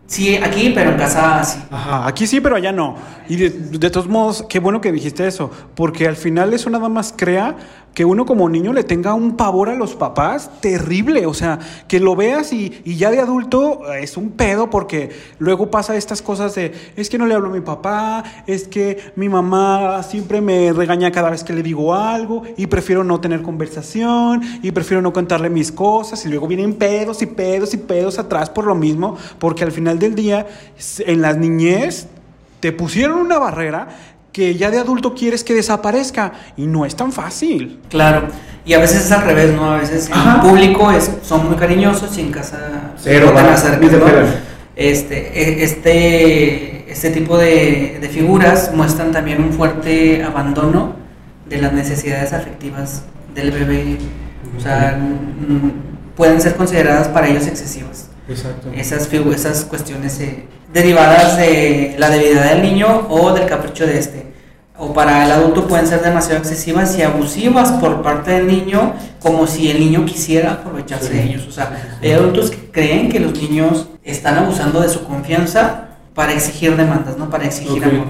Sí, 0.06 0.36
aquí, 0.36 0.72
pero 0.76 0.92
en 0.92 0.98
casa 0.98 1.44
sí. 1.44 1.60
Ajá, 1.72 2.08
aquí 2.08 2.28
sí, 2.28 2.42
pero 2.42 2.56
allá 2.56 2.72
no. 2.72 2.96
Y 3.30 3.38
de, 3.38 3.50
de, 3.50 3.90
todos 3.90 4.08
modos, 4.08 4.46
qué 4.50 4.60
bueno 4.60 4.82
que 4.82 4.92
dijiste 4.92 5.26
eso, 5.26 5.50
porque 5.76 6.08
al 6.08 6.18
final 6.18 6.54
eso 6.54 6.70
nada 6.70 6.90
más 6.90 7.14
crea 7.16 7.56
que 7.94 8.06
uno 8.06 8.26
como 8.26 8.50
niño 8.50 8.74
le 8.74 8.84
tenga 8.84 9.14
un 9.14 9.38
pavor 9.38 9.70
a 9.70 9.76
los 9.76 9.96
papás 9.96 10.50
terrible, 10.62 11.26
o 11.26 11.34
sea, 11.34 11.60
que 11.88 12.00
lo 12.00 12.16
veas 12.16 12.52
y, 12.52 12.82
y, 12.84 12.96
ya 12.96 13.12
de 13.12 13.20
adulto 13.20 13.94
es 13.94 14.18
un 14.18 14.32
pedo 14.32 14.70
porque 14.70 15.12
luego 15.38 15.70
pasa 15.70 15.96
estas 15.96 16.22
cosas 16.22 16.56
de, 16.56 16.74
es 16.96 17.10
que 17.10 17.18
no 17.18 17.28
le 17.28 17.36
hablo 17.36 17.50
a 17.50 17.54
mi 17.54 17.62
papá, 17.62 18.24
es 18.48 18.68
que 18.68 19.12
mi 19.16 19.30
mamá 19.30 20.02
siempre 20.04 20.42
me 20.42 20.74
regaña 20.74 21.12
cada 21.12 21.30
vez 21.30 21.44
que 21.44 21.54
le 21.54 21.62
digo 21.62 21.94
algo 21.94 22.44
y 22.58 22.68
prefiero 22.68 23.04
no 23.04 23.20
tener 23.22 23.42
conversación 23.44 24.42
y 24.64 24.72
prefiero 24.72 25.02
no 25.02 25.14
contarle 25.14 25.50
mis 25.50 25.72
cosas 25.72 26.26
y 26.26 26.30
luego 26.30 26.48
vienen 26.48 26.74
pedos 26.74 27.22
y 27.22 27.28
pedos 27.28 27.74
y 27.74 27.78
pedos 27.78 28.18
atrás 28.18 28.50
por 28.50 28.66
lo 28.66 28.76
mismo, 28.76 29.18
porque 29.38 29.64
al 29.64 29.72
final 29.72 30.00
del 30.04 30.16
día 30.16 30.48
en 31.00 31.22
las 31.22 31.38
niñez 31.38 32.08
te 32.60 32.72
pusieron 32.72 33.20
una 33.20 33.40
barrera 33.40 33.88
que 34.32 34.56
ya 34.56 34.72
de 34.72 34.80
adulto 34.80 35.14
quieres 35.14 35.44
que 35.44 35.54
desaparezca 35.54 36.34
y 36.58 36.66
no 36.66 36.86
es 36.86 36.96
tan 36.96 37.12
fácil. 37.12 37.80
Claro, 37.90 38.28
y 38.66 38.74
a 38.74 38.80
veces 38.80 39.06
es 39.06 39.12
al 39.12 39.24
revés, 39.24 39.54
¿no? 39.54 39.74
A 39.74 39.78
veces 39.78 40.10
en 40.10 40.42
público 40.42 40.92
es, 40.92 41.12
son 41.24 41.48
muy 41.48 41.56
cariñosos 41.56 42.18
y 42.18 42.22
en 42.22 42.32
casa 42.32 42.94
Cero, 42.98 43.32
no 43.34 43.40
Este, 44.76 45.40
e, 45.40 45.64
este, 45.64 46.92
este 46.92 47.10
tipo 47.12 47.38
de, 47.38 48.00
de, 48.02 48.10
figuras 48.10 48.72
muestran 48.74 49.12
también 49.12 49.44
un 49.44 49.54
fuerte 49.54 50.24
abandono 50.24 50.96
de 51.48 51.58
las 51.62 51.74
necesidades 51.74 52.34
afectivas 52.34 53.04
del 53.36 53.52
bebé. 53.52 53.98
O 54.58 54.60
sea, 54.60 55.00
pueden 56.16 56.42
ser 56.42 56.56
consideradas 56.56 57.08
para 57.08 57.28
ellos 57.28 57.46
excesivas. 57.48 58.10
Esas, 58.76 59.12
esas 59.12 59.66
cuestiones 59.66 60.20
eh, 60.22 60.46
derivadas 60.74 61.38
de 61.38 61.96
la 61.98 62.10
debilidad 62.10 62.52
del 62.52 62.62
niño 62.62 63.08
o 63.10 63.34
del 63.34 63.46
capricho 63.46 63.86
de 63.86 64.00
este. 64.00 64.34
O 64.78 64.94
para 64.94 65.26
el 65.26 65.32
adulto 65.32 65.68
pueden 65.68 65.86
ser 65.86 66.02
demasiado 66.02 66.40
excesivas 66.40 66.98
y 66.98 67.04
abusivas 67.04 67.72
por 67.74 68.02
parte 68.02 68.32
del 68.32 68.48
niño, 68.48 68.94
como 69.20 69.46
si 69.46 69.70
el 69.70 69.80
niño 69.80 70.06
quisiera 70.06 70.54
aprovecharse 70.54 71.14
de 71.14 71.24
ellos. 71.24 71.48
O 71.48 71.52
sea, 71.52 71.98
hay 72.02 72.12
adultos 72.12 72.50
que 72.50 72.72
creen 72.72 73.10
que 73.10 73.20
los 73.20 73.40
niños 73.40 73.88
están 74.04 74.38
abusando 74.38 74.82
de 74.82 74.90
su 74.90 75.04
confianza 75.04 75.90
para 76.16 76.34
exigir 76.34 76.76
demandas, 76.76 77.18
¿no? 77.18 77.30
Para 77.30 77.46
exigir 77.46 77.84
amor. 77.84 78.08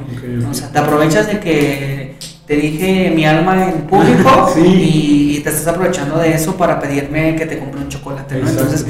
O 0.49 0.53
sea, 0.53 0.69
te 0.69 0.79
aprovechas 0.79 1.27
de 1.27 1.39
que 1.39 2.15
te 2.45 2.55
dije 2.55 3.11
mi 3.15 3.25
alma 3.25 3.69
en 3.69 3.81
público 3.87 4.53
y, 4.65 5.39
te 5.43 5.49
estás 5.49 5.67
aprovechando 5.67 6.17
de 6.19 6.33
eso 6.33 6.55
para 6.55 6.79
pedirme 6.79 7.35
que 7.35 7.45
te 7.45 7.59
compre 7.59 7.81
un 7.81 7.89
chocolate, 7.89 8.35
¿no? 8.35 8.49
Entonces, 8.49 8.85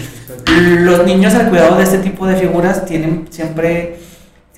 los 0.46 1.04
niños 1.04 1.34
al 1.34 1.50
cuidado 1.50 1.78
de 1.78 1.84
este 1.84 1.98
tipo 1.98 2.28
de 2.28 2.36
figuras 2.36 2.86
tienen 2.86 3.26
siempre, 3.32 3.98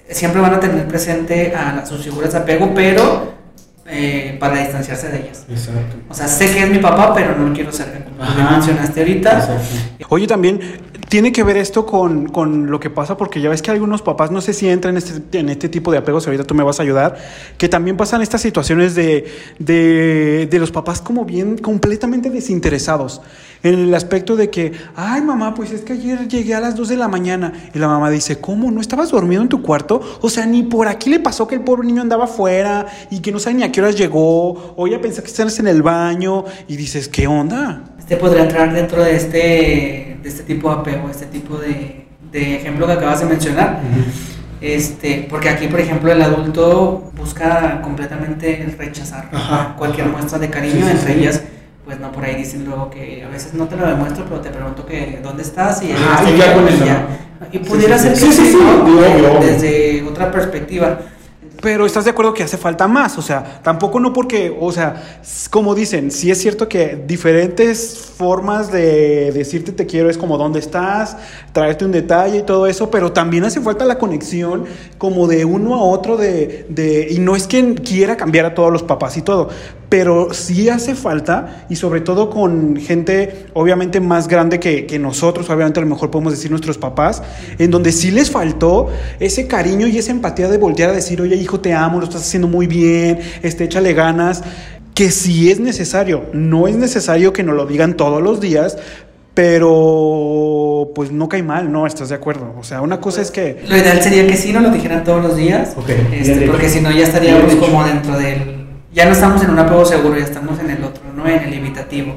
siempre 0.09 0.41
van 0.41 0.55
a 0.55 0.59
tener 0.59 0.85
presente 0.87 1.53
a 1.55 1.85
sus 1.85 2.03
figuras 2.03 2.33
de 2.33 2.39
apego, 2.39 2.73
pero 2.75 3.33
eh, 3.87 4.35
para 4.39 4.59
distanciarse 4.59 5.09
de 5.09 5.19
ellas. 5.19 5.45
Exacto. 5.47 5.95
O 6.09 6.13
sea, 6.13 6.27
sé 6.27 6.51
que 6.51 6.63
es 6.63 6.69
mi 6.69 6.79
papá, 6.79 7.13
pero 7.13 7.37
no 7.37 7.47
lo 7.47 7.53
quiero 7.53 7.71
ser, 7.71 8.03
como 8.03 8.51
mencionaste 8.51 8.99
ahorita. 8.99 9.59
Oye, 10.09 10.27
también 10.27 10.59
tiene 11.09 11.31
que 11.31 11.43
ver 11.43 11.57
esto 11.57 11.85
con, 11.85 12.27
con, 12.27 12.71
lo 12.71 12.79
que 12.79 12.89
pasa, 12.89 13.17
porque 13.17 13.41
ya 13.41 13.49
ves 13.49 13.61
que 13.61 13.71
algunos 13.71 14.01
papás, 14.01 14.31
no 14.31 14.41
sé 14.41 14.53
si 14.53 14.67
entran 14.67 14.95
en 14.95 14.97
este, 14.97 15.39
en 15.39 15.49
este 15.49 15.69
tipo 15.69 15.91
de 15.91 15.99
apegos, 15.99 16.25
ahorita 16.25 16.43
tú 16.43 16.55
me 16.55 16.63
vas 16.63 16.79
a 16.79 16.83
ayudar, 16.83 17.17
que 17.57 17.69
también 17.69 17.97
pasan 17.97 18.21
estas 18.21 18.41
situaciones 18.41 18.95
de, 18.95 19.25
de, 19.59 20.47
de 20.49 20.59
los 20.59 20.71
papás 20.71 21.01
como 21.01 21.25
bien 21.25 21.57
completamente 21.57 22.29
desinteresados, 22.29 23.21
en 23.73 23.79
el 23.79 23.93
aspecto 23.95 24.35
de 24.35 24.49
que, 24.49 24.73
ay 24.95 25.21
mamá, 25.21 25.53
pues 25.55 25.71
es 25.71 25.81
que 25.81 25.93
ayer 25.93 26.27
llegué 26.27 26.53
a 26.55 26.59
las 26.59 26.75
2 26.75 26.89
de 26.89 26.97
la 26.97 27.07
mañana, 27.07 27.51
y 27.73 27.79
la 27.79 27.87
mamá 27.87 28.09
dice, 28.09 28.39
¿cómo? 28.39 28.69
¿No 28.71 28.79
estabas 28.79 29.09
dormido 29.11 29.41
en 29.41 29.49
tu 29.49 29.61
cuarto? 29.61 30.01
O 30.21 30.29
sea, 30.29 30.45
ni 30.45 30.63
por 30.63 30.87
aquí 30.87 31.09
le 31.09 31.19
pasó 31.19 31.47
que 31.47 31.55
el 31.55 31.61
pobre 31.61 31.85
niño 31.87 32.01
andaba 32.01 32.25
afuera 32.25 32.85
y 33.09 33.19
que 33.21 33.31
no 33.31 33.39
sabe 33.39 33.55
ni 33.55 33.63
a 33.63 33.71
qué 33.71 33.81
horas 33.81 33.97
llegó, 33.97 34.73
o 34.77 34.87
ya 34.87 35.01
pensé 35.01 35.21
que 35.21 35.27
estás 35.27 35.57
en 35.59 35.67
el 35.67 35.81
baño, 35.81 36.45
y 36.67 36.75
dices, 36.77 37.07
¿qué 37.07 37.27
onda? 37.27 37.81
Este 37.97 38.17
podría 38.17 38.43
entrar 38.43 38.71
dentro 38.73 39.03
de 39.03 39.15
este 39.15 40.17
de 40.21 40.29
este 40.29 40.43
tipo 40.43 40.69
de 40.69 40.75
apego, 40.81 41.09
este 41.09 41.25
tipo 41.25 41.57
de, 41.57 42.05
de 42.31 42.55
ejemplo 42.57 42.85
que 42.87 42.93
acabas 42.93 43.19
de 43.19 43.25
mencionar. 43.27 43.79
Este, 44.61 45.27
porque 45.29 45.49
aquí, 45.49 45.67
por 45.67 45.79
ejemplo, 45.79 46.11
el 46.11 46.21
adulto 46.21 47.11
busca 47.17 47.81
completamente 47.81 48.73
rechazar 48.77 49.29
Ajá, 49.31 49.75
cualquier 49.77 50.07
ajá. 50.07 50.17
muestra 50.17 50.39
de 50.39 50.49
cariño, 50.49 50.75
Sí, 50.75 50.81
sí, 50.83 50.89
entre 50.91 51.13
sí. 51.13 51.19
ellas, 51.19 51.41
pues 51.85 51.99
no 51.99 52.11
por 52.11 52.25
ahí 52.25 52.35
dicen 52.35 52.65
luego 52.65 52.89
que 52.89 53.23
a 53.23 53.29
veces 53.29 53.53
no 53.53 53.67
te 53.67 53.77
lo 53.77 53.85
demuestro, 53.87 54.25
pero 54.25 54.41
te 54.41 54.49
pregunto 54.49 54.85
que 54.85 55.19
dónde 55.21 55.43
estás 55.43 55.83
y, 55.83 55.91
estoy 55.91 56.33
y 56.33 56.37
ya 56.37 56.53
con 56.53 56.65
y 57.51 57.59
pudiera 57.59 57.97
sí, 57.97 58.07
ser 58.07 58.17
sí. 58.17 58.25
que 58.25 58.33
Sí, 58.33 58.57
desde 59.41 60.03
otra 60.03 60.31
perspectiva. 60.31 60.99
Pero 61.65 61.87
estás 61.87 62.05
de 62.05 62.11
acuerdo 62.11 62.31
que 62.31 62.43
hace 62.43 62.59
falta 62.59 62.87
más, 62.87 63.17
o 63.17 63.23
sea, 63.23 63.59
tampoco 63.63 63.99
no 63.99 64.13
porque, 64.13 64.55
o 64.59 64.71
sea, 64.71 65.19
como 65.49 65.73
dicen, 65.73 66.11
sí 66.11 66.29
es 66.29 66.37
cierto 66.37 66.69
que 66.69 66.95
diferentes 67.07 67.97
formas 68.15 68.71
de 68.71 69.31
decirte 69.31 69.71
te 69.71 69.87
quiero 69.87 70.11
es 70.11 70.17
como 70.19 70.37
dónde 70.37 70.59
estás, 70.59 71.17
traerte 71.53 71.83
un 71.83 71.91
detalle 71.91 72.37
y 72.37 72.43
todo 72.43 72.67
eso, 72.67 72.91
pero 72.91 73.13
también 73.13 73.45
hace 73.45 73.61
falta 73.61 73.83
la 73.83 73.97
conexión 73.97 74.65
como 74.99 75.25
de 75.25 75.43
uno 75.43 75.73
a 75.73 75.81
otro 75.81 76.17
de, 76.17 76.67
de 76.69 77.07
y 77.09 77.17
no 77.17 77.35
es 77.35 77.47
que 77.47 77.73
quiera 77.73 78.15
cambiar 78.15 78.45
a 78.45 78.53
todos 78.53 78.71
los 78.71 78.83
papás 78.83 79.17
y 79.17 79.23
todo, 79.23 79.49
pero 79.89 80.33
sí 80.33 80.69
hace 80.69 80.93
falta 80.93 81.65
y 81.69 81.77
sobre 81.77 82.01
todo 82.01 82.29
con 82.29 82.77
gente 82.77 83.47
obviamente 83.53 83.99
más 83.99 84.27
grande 84.27 84.59
que, 84.59 84.85
que 84.85 84.99
nosotros, 84.99 85.49
obviamente 85.49 85.79
a 85.79 85.83
lo 85.83 85.89
mejor 85.89 86.11
podemos 86.11 86.33
decir 86.33 86.51
nuestros 86.51 86.77
papás, 86.77 87.23
en 87.57 87.71
donde 87.71 87.91
sí 87.91 88.11
les 88.11 88.29
faltó 88.29 88.89
ese 89.19 89.47
cariño 89.47 89.87
y 89.87 89.97
esa 89.97 90.11
empatía 90.11 90.47
de 90.47 90.57
voltear 90.57 90.89
a 90.89 90.93
decir, 90.93 91.21
oye 91.21 91.35
hijo, 91.35 91.54
te 91.59 91.73
amo, 91.73 91.99
lo 91.99 92.05
estás 92.05 92.21
haciendo 92.21 92.47
muy 92.47 92.67
bien, 92.67 93.19
este, 93.41 93.65
échale 93.65 93.93
ganas, 93.93 94.43
que 94.93 95.11
sí 95.11 95.51
es 95.51 95.59
necesario, 95.59 96.25
no 96.33 96.67
es 96.67 96.75
necesario 96.75 97.33
que 97.33 97.43
nos 97.43 97.55
lo 97.55 97.65
digan 97.65 97.95
todos 97.97 98.21
los 98.21 98.39
días, 98.39 98.77
pero 99.33 100.91
pues 100.95 101.11
no 101.11 101.27
cae 101.27 101.43
mal, 101.43 101.69
¿no? 101.71 101.85
¿Estás 101.85 102.09
de 102.09 102.15
acuerdo? 102.15 102.55
O 102.57 102.63
sea, 102.63 102.81
una 102.81 103.01
cosa 103.01 103.21
es 103.21 103.29
que... 103.29 103.61
Lo 103.67 103.75
ideal 103.75 104.01
sería 104.01 104.25
que 104.25 104.37
sí 104.37 104.53
nos 104.53 104.63
lo 104.63 104.69
dijeran 104.69 105.03
todos 105.03 105.21
los 105.21 105.35
días, 105.35 105.73
Ok, 105.75 105.89
este, 106.13 106.47
porque 106.47 106.69
si 106.69 106.79
no 106.79 106.89
ya 106.91 107.03
estaríamos 107.03 107.43
Bien 107.45 107.57
hecho. 107.57 107.65
como 107.65 107.83
dentro 107.83 108.17
del... 108.17 108.65
Ya 108.93 109.05
no 109.05 109.11
estamos 109.11 109.43
en 109.43 109.49
un 109.49 109.59
apego 109.59 109.83
seguro, 109.83 110.17
ya 110.17 110.23
estamos 110.23 110.57
en 110.61 110.69
el 110.69 110.81
otro, 110.81 111.03
¿no? 111.13 111.27
En 111.27 111.43
el 111.43 111.53
evitativo. 111.53 112.15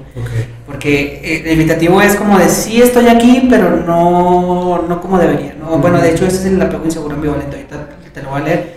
Porque 0.65 1.21
eh, 1.25 1.43
el 1.45 1.53
evitativo 1.55 2.01
es 2.01 2.15
como 2.15 2.39
de 2.39 2.49
sí 2.49 2.81
estoy 2.81 3.09
aquí, 3.09 3.49
pero 3.51 3.85
no, 3.85 4.85
no 4.89 5.01
como 5.01 5.19
debería, 5.19 5.57
¿no? 5.59 5.79
Bueno, 5.79 6.01
de 6.01 6.13
hecho 6.13 6.25
ese 6.25 6.37
es 6.37 6.45
el 6.45 6.63
apego 6.63 6.85
inseguro 6.85 7.17
ambivalente, 7.17 7.57
ahorita 7.57 7.89
te 8.15 8.23
lo 8.23 8.31
voy 8.31 8.43
a 8.43 8.45
leer. 8.45 8.75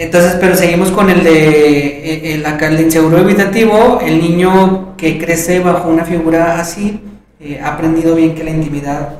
Entonces, 0.00 0.36
pero 0.40 0.56
seguimos 0.56 0.90
con 0.90 1.10
el 1.10 1.22
de 1.22 2.30
eh, 2.30 2.34
el, 2.34 2.46
acá 2.46 2.68
el 2.68 2.80
inseguro 2.80 3.18
evitativo, 3.18 4.00
el 4.02 4.18
niño 4.20 4.96
que 4.96 5.18
crece 5.18 5.60
bajo 5.60 5.88
una 5.90 6.04
figura 6.04 6.58
así, 6.58 7.00
eh, 7.38 7.60
ha 7.62 7.74
aprendido 7.74 8.14
bien 8.14 8.34
que 8.34 8.42
la 8.42 8.50
intimidad 8.50 9.10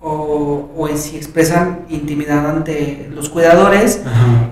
o, 0.00 0.70
o 0.76 0.88
si 0.96 1.16
expresan 1.16 1.80
intimidad 1.88 2.48
ante 2.48 3.08
los 3.12 3.28
cuidadores, 3.28 4.00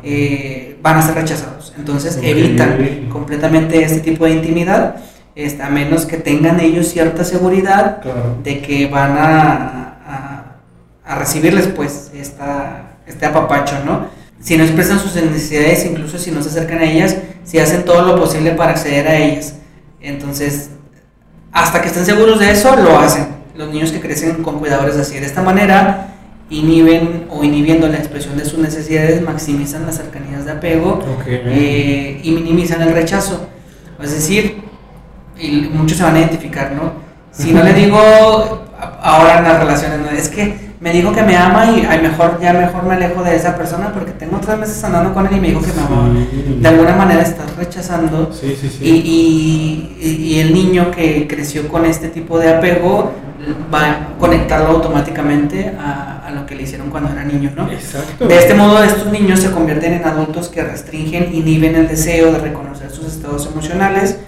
eh, 0.03 0.77
van 0.83 0.99
a 0.99 1.03
ser 1.03 1.15
rechazados. 1.15 1.73
Entonces 1.79 2.19
evitan 2.21 3.09
completamente 3.09 3.81
este 3.85 4.01
tipo 4.01 4.25
de 4.25 4.33
intimidad, 4.33 4.97
este, 5.37 5.63
a 5.63 5.69
menos 5.69 6.05
que 6.05 6.17
tengan 6.17 6.59
ellos 6.59 6.89
cierta 6.89 7.23
seguridad 7.23 8.01
Claro. 8.03 8.39
de 8.43 8.61
que 8.61 8.89
van 8.89 9.13
a, 9.17 9.99
a, 10.05 10.57
a 11.05 11.15
recibirles 11.15 11.69
pues 11.69 12.11
esta, 12.13 12.97
este 13.07 13.25
apapacho, 13.27 13.77
¿no? 13.85 14.16
Si 14.41 14.57
no 14.57 14.65
expresan 14.65 15.01
sus 15.01 15.15
necesidades, 15.15 15.85
incluso 15.87 16.19
si 16.19 16.31
no 16.31 16.43
se 16.43 16.51
acercan 16.51 16.79
a 16.79 16.85
ellas, 16.85 17.17
si 17.45 17.59
hacen 17.59 17.85
todo 17.85 18.03
lo 18.03 18.21
posible 18.21 18.53
para 18.53 18.73
acceder 18.73 19.09
a 19.09 19.17
ellas. 19.17 19.55
Entonces, 20.01 20.71
hasta 21.53 21.81
que 21.81 21.89
estén 21.89 22.05
seguros 22.05 22.39
de 22.39 22.51
eso, 22.51 22.77
lo 22.77 22.99
hacen. 22.99 23.29
Los 23.57 23.71
niños 23.71 23.91
que 23.91 24.01
crecen 24.01 24.43
con 24.43 24.59
cuidadores 24.59 24.97
así, 24.97 25.19
de 25.19 25.27
esta 25.27 25.43
manera, 25.43 26.15
inhiben 26.51 27.27
o 27.31 27.43
inhibiendo 27.43 27.89
la 27.89 27.97
expresión 27.97 28.37
de 28.37 28.45
sus 28.45 28.59
necesidades, 28.59 29.21
maximizan 29.23 29.87
las 29.87 29.97
cercanías 29.97 30.45
de 30.45 30.53
apego 30.53 31.01
Ok. 31.19 31.25
eh, 31.27 32.21
y 32.23 32.31
minimizan 32.33 32.83
el 32.83 32.93
rechazo. 32.93 33.49
Es 34.01 34.13
decir, 34.13 34.63
y 35.39 35.71
muchos 35.73 35.99
se 35.99 36.05
van 36.05 36.15
a 36.15 36.19
identificar, 36.21 36.73
¿no? 36.73 36.93
Si 37.33 37.53
no 37.53 37.63
le 37.63 37.73
digo 37.73 37.99
ahora 39.03 39.39
en 39.39 39.45
las 39.45 39.59
relaciones, 39.59 39.99
¿no? 40.01 40.11
es 40.11 40.29
que 40.29 40.66
me 40.81 40.93
dijo 40.93 41.13
que 41.13 41.23
me 41.23 41.37
ama 41.37 41.67
y 41.71 41.87
ay, 41.89 42.01
mejor 42.03 42.39
ya 42.41 42.53
mejor 42.53 42.85
me 42.85 42.95
alejo 42.95 43.23
de 43.23 43.35
esa 43.35 43.57
persona 43.57 43.93
porque 43.95 44.13
tengo 44.13 44.39
tres 44.39 44.59
meses 44.59 44.85
andando 44.85 45.15
con 45.15 45.27
él 45.27 45.37
y 45.37 45.41
me 45.41 45.49
dijo 45.49 45.61
que 45.63 45.73
me 45.73 45.81
amaba. 45.81 46.09
Sí. 46.31 46.59
De 46.61 46.69
alguna 46.69 46.95
manera 46.97 47.23
estás 47.23 47.57
rechazando 47.57 48.31
Sí, 48.33 48.57
sí, 48.61 48.69
sí. 48.69 48.85
y, 48.85 49.97
y- 50.07 50.39
el 50.41 50.53
niño 50.53 50.91
que 50.91 51.27
creció 51.27 51.67
con 51.69 51.87
este 51.87 52.09
tipo 52.09 52.39
de 52.39 52.51
apego 52.51 53.13
va 53.73 53.91
a 53.91 54.09
conectarlo 54.19 54.69
automáticamente 54.69 55.73
a, 55.81 56.23
a 56.27 56.31
lo 56.33 56.45
que 56.47 56.55
le 56.55 56.65
hicieron 56.65 56.91
cuando 56.91 57.11
era 57.11 57.25
niño, 57.25 57.53
¿no? 57.57 57.71
Exacto. 57.71 58.27
De 58.27 58.37
este 58.39 58.55
modo, 58.55 58.83
estos 58.83 59.11
niños 59.13 59.41
se 59.41 59.51
convierten 59.51 59.95
en 59.95 60.05
adultos 60.05 60.49
que 60.49 60.63
restringen, 60.63 61.35
inhiben 61.35 61.75
el 61.77 61.89
deseo 61.89 62.33
de 62.33 62.39
reconocer 62.39 62.91
sus 62.91 63.07
estados 63.07 63.47
emocionales, 63.47 64.19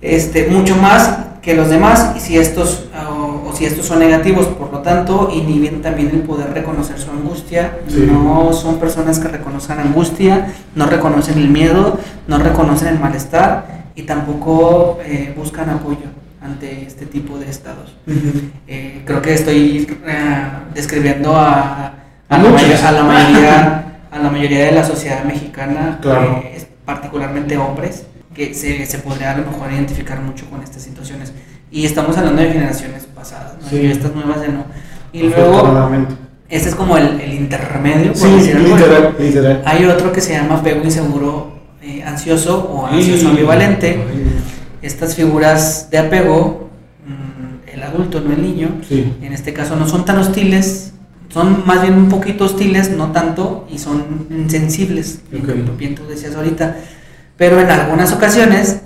este, 0.00 0.46
mucho 0.48 0.76
más 0.76 1.16
que 1.42 1.54
los 1.54 1.68
demás, 1.68 2.12
y 2.16 2.20
si 2.20 2.38
estos, 2.38 2.84
si 3.54 3.64
estos 3.64 3.86
son 3.86 3.98
negativos, 4.00 4.46
por 4.46 4.72
lo 4.72 4.78
tanto, 4.80 5.30
inhiben 5.32 5.82
también 5.82 6.10
el 6.10 6.20
poder 6.22 6.52
reconocer 6.52 6.98
su 6.98 7.10
angustia. 7.10 7.78
Sí. 7.88 8.08
No 8.10 8.52
son 8.52 8.78
personas 8.78 9.18
que 9.18 9.28
reconozcan 9.28 9.78
angustia, 9.80 10.52
no 10.74 10.86
reconocen 10.86 11.38
el 11.38 11.48
miedo, 11.48 11.98
no 12.28 12.38
reconocen 12.38 12.88
el 12.88 12.98
malestar 12.98 13.82
y 13.94 14.02
tampoco 14.02 14.98
eh, 15.04 15.34
buscan 15.36 15.70
apoyo 15.70 16.06
ante 16.42 16.86
este 16.86 17.06
tipo 17.06 17.38
de 17.38 17.48
estados. 17.50 17.94
Eh, 18.66 19.02
creo 19.04 19.22
que 19.22 19.34
estoy 19.34 19.86
eh, 20.06 20.42
describiendo 20.74 21.36
a, 21.36 21.94
la 22.28 22.36
a 22.36 22.38
mayoría 23.02 23.84
a 24.10 24.18
la 24.18 24.30
mayoría 24.30 24.64
de 24.66 24.72
la 24.72 24.84
sociedad 24.84 25.24
mexicana, 25.24 25.98
Claro. 26.02 26.42
particularmente 26.84 27.56
hombres, 27.56 28.04
que 28.34 28.54
se, 28.54 28.84
se 28.86 28.98
podría 28.98 29.32
a 29.32 29.36
lo 29.38 29.46
mejor 29.50 29.72
identificar 29.72 30.20
mucho 30.20 30.48
con 30.50 30.62
estas 30.62 30.82
situaciones. 30.82 31.32
Y 31.72 31.86
estamos 31.86 32.16
hablando 32.18 32.42
de 32.42 32.52
generaciones 32.52 33.04
pasadas, 33.14 33.54
¿no? 33.62 33.68
Sí. 33.68 33.76
y 33.78 33.86
estas 33.86 34.14
nuevas 34.14 34.40
de 34.42 34.48
no. 34.48 34.64
Y 35.12 35.22
luego, 35.22 35.90
este 36.48 36.68
es 36.68 36.74
como 36.74 36.98
el, 36.98 37.18
el 37.20 37.32
intermedio, 37.34 38.14
Sí, 38.14 38.26
literal, 38.28 39.14
literal. 39.18 39.62
Hay 39.64 39.84
otro 39.86 40.12
que 40.12 40.20
se 40.20 40.34
llama 40.34 40.56
apego 40.56 40.84
inseguro 40.84 41.52
eh, 41.82 42.02
ansioso 42.04 42.62
o 42.70 42.86
ansioso 42.86 43.28
ambivalente 43.30 43.98
estas 44.82 45.14
figuras 45.14 45.88
de 45.90 45.98
apego, 45.98 46.68
mm, 47.06 47.68
el 47.74 47.82
adulto, 47.82 48.20
no 48.20 48.32
el 48.34 48.42
niño, 48.42 48.68
Sí. 48.86 49.14
en 49.22 49.32
este 49.32 49.52
caso 49.54 49.76
no 49.76 49.88
son 49.88 50.04
tan 50.04 50.18
hostiles, 50.18 50.92
son 51.28 51.62
más 51.66 51.80
bien 51.82 51.94
un 51.94 52.08
poquito 52.08 52.44
hostiles, 52.44 52.90
no 52.90 53.12
tanto, 53.12 53.66
y 53.70 53.78
son 53.78 54.26
insensibles, 54.30 55.20
bien- 55.30 55.44
Ok. 55.70 55.78
bien 55.78 55.94
tú 55.94 56.06
decías 56.06 56.34
ahorita, 56.34 56.76
pero 57.36 57.60
en 57.60 57.70
algunas 57.70 58.12
ocasiones, 58.12 58.80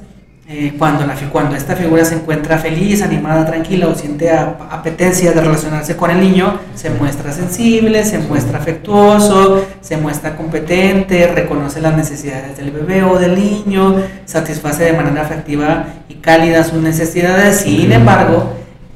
eh, 0.49 0.75
cuando, 0.79 1.05
la, 1.05 1.15
cuando 1.33 1.57
esta 1.57 1.75
figura 1.75 2.05
se 2.05 2.15
encuentra 2.15 2.57
feliz, 2.59 3.03
animada, 3.03 3.45
tranquila 3.47 3.89
o 3.89 3.95
siente 3.97 4.31
ap- 4.31 4.73
apetencia 4.73 5.33
de 5.33 5.41
relacionarse 5.41 5.97
con 5.97 6.11
el 6.11 6.21
niño, 6.21 6.61
se 6.75 6.91
muestra 6.91 7.33
sensible, 7.33 8.05
se 8.05 8.19
muestra 8.19 8.59
afectuoso, 8.59 9.65
se 9.81 9.97
muestra 9.97 10.37
competente, 10.37 11.27
reconoce 11.27 11.81
las 11.81 11.97
necesidades 11.97 12.57
del 12.57 12.71
bebé 12.71 13.03
o 13.03 13.19
del 13.19 13.35
niño, 13.35 13.97
satisface 14.25 14.85
de 14.85 14.93
manera 14.93 15.23
afectiva 15.23 15.87
y 16.09 16.15
cálida 16.15 16.63
sus 16.63 16.81
necesidades. 16.81 17.57
Sin 17.63 17.91
embargo, 17.91 18.53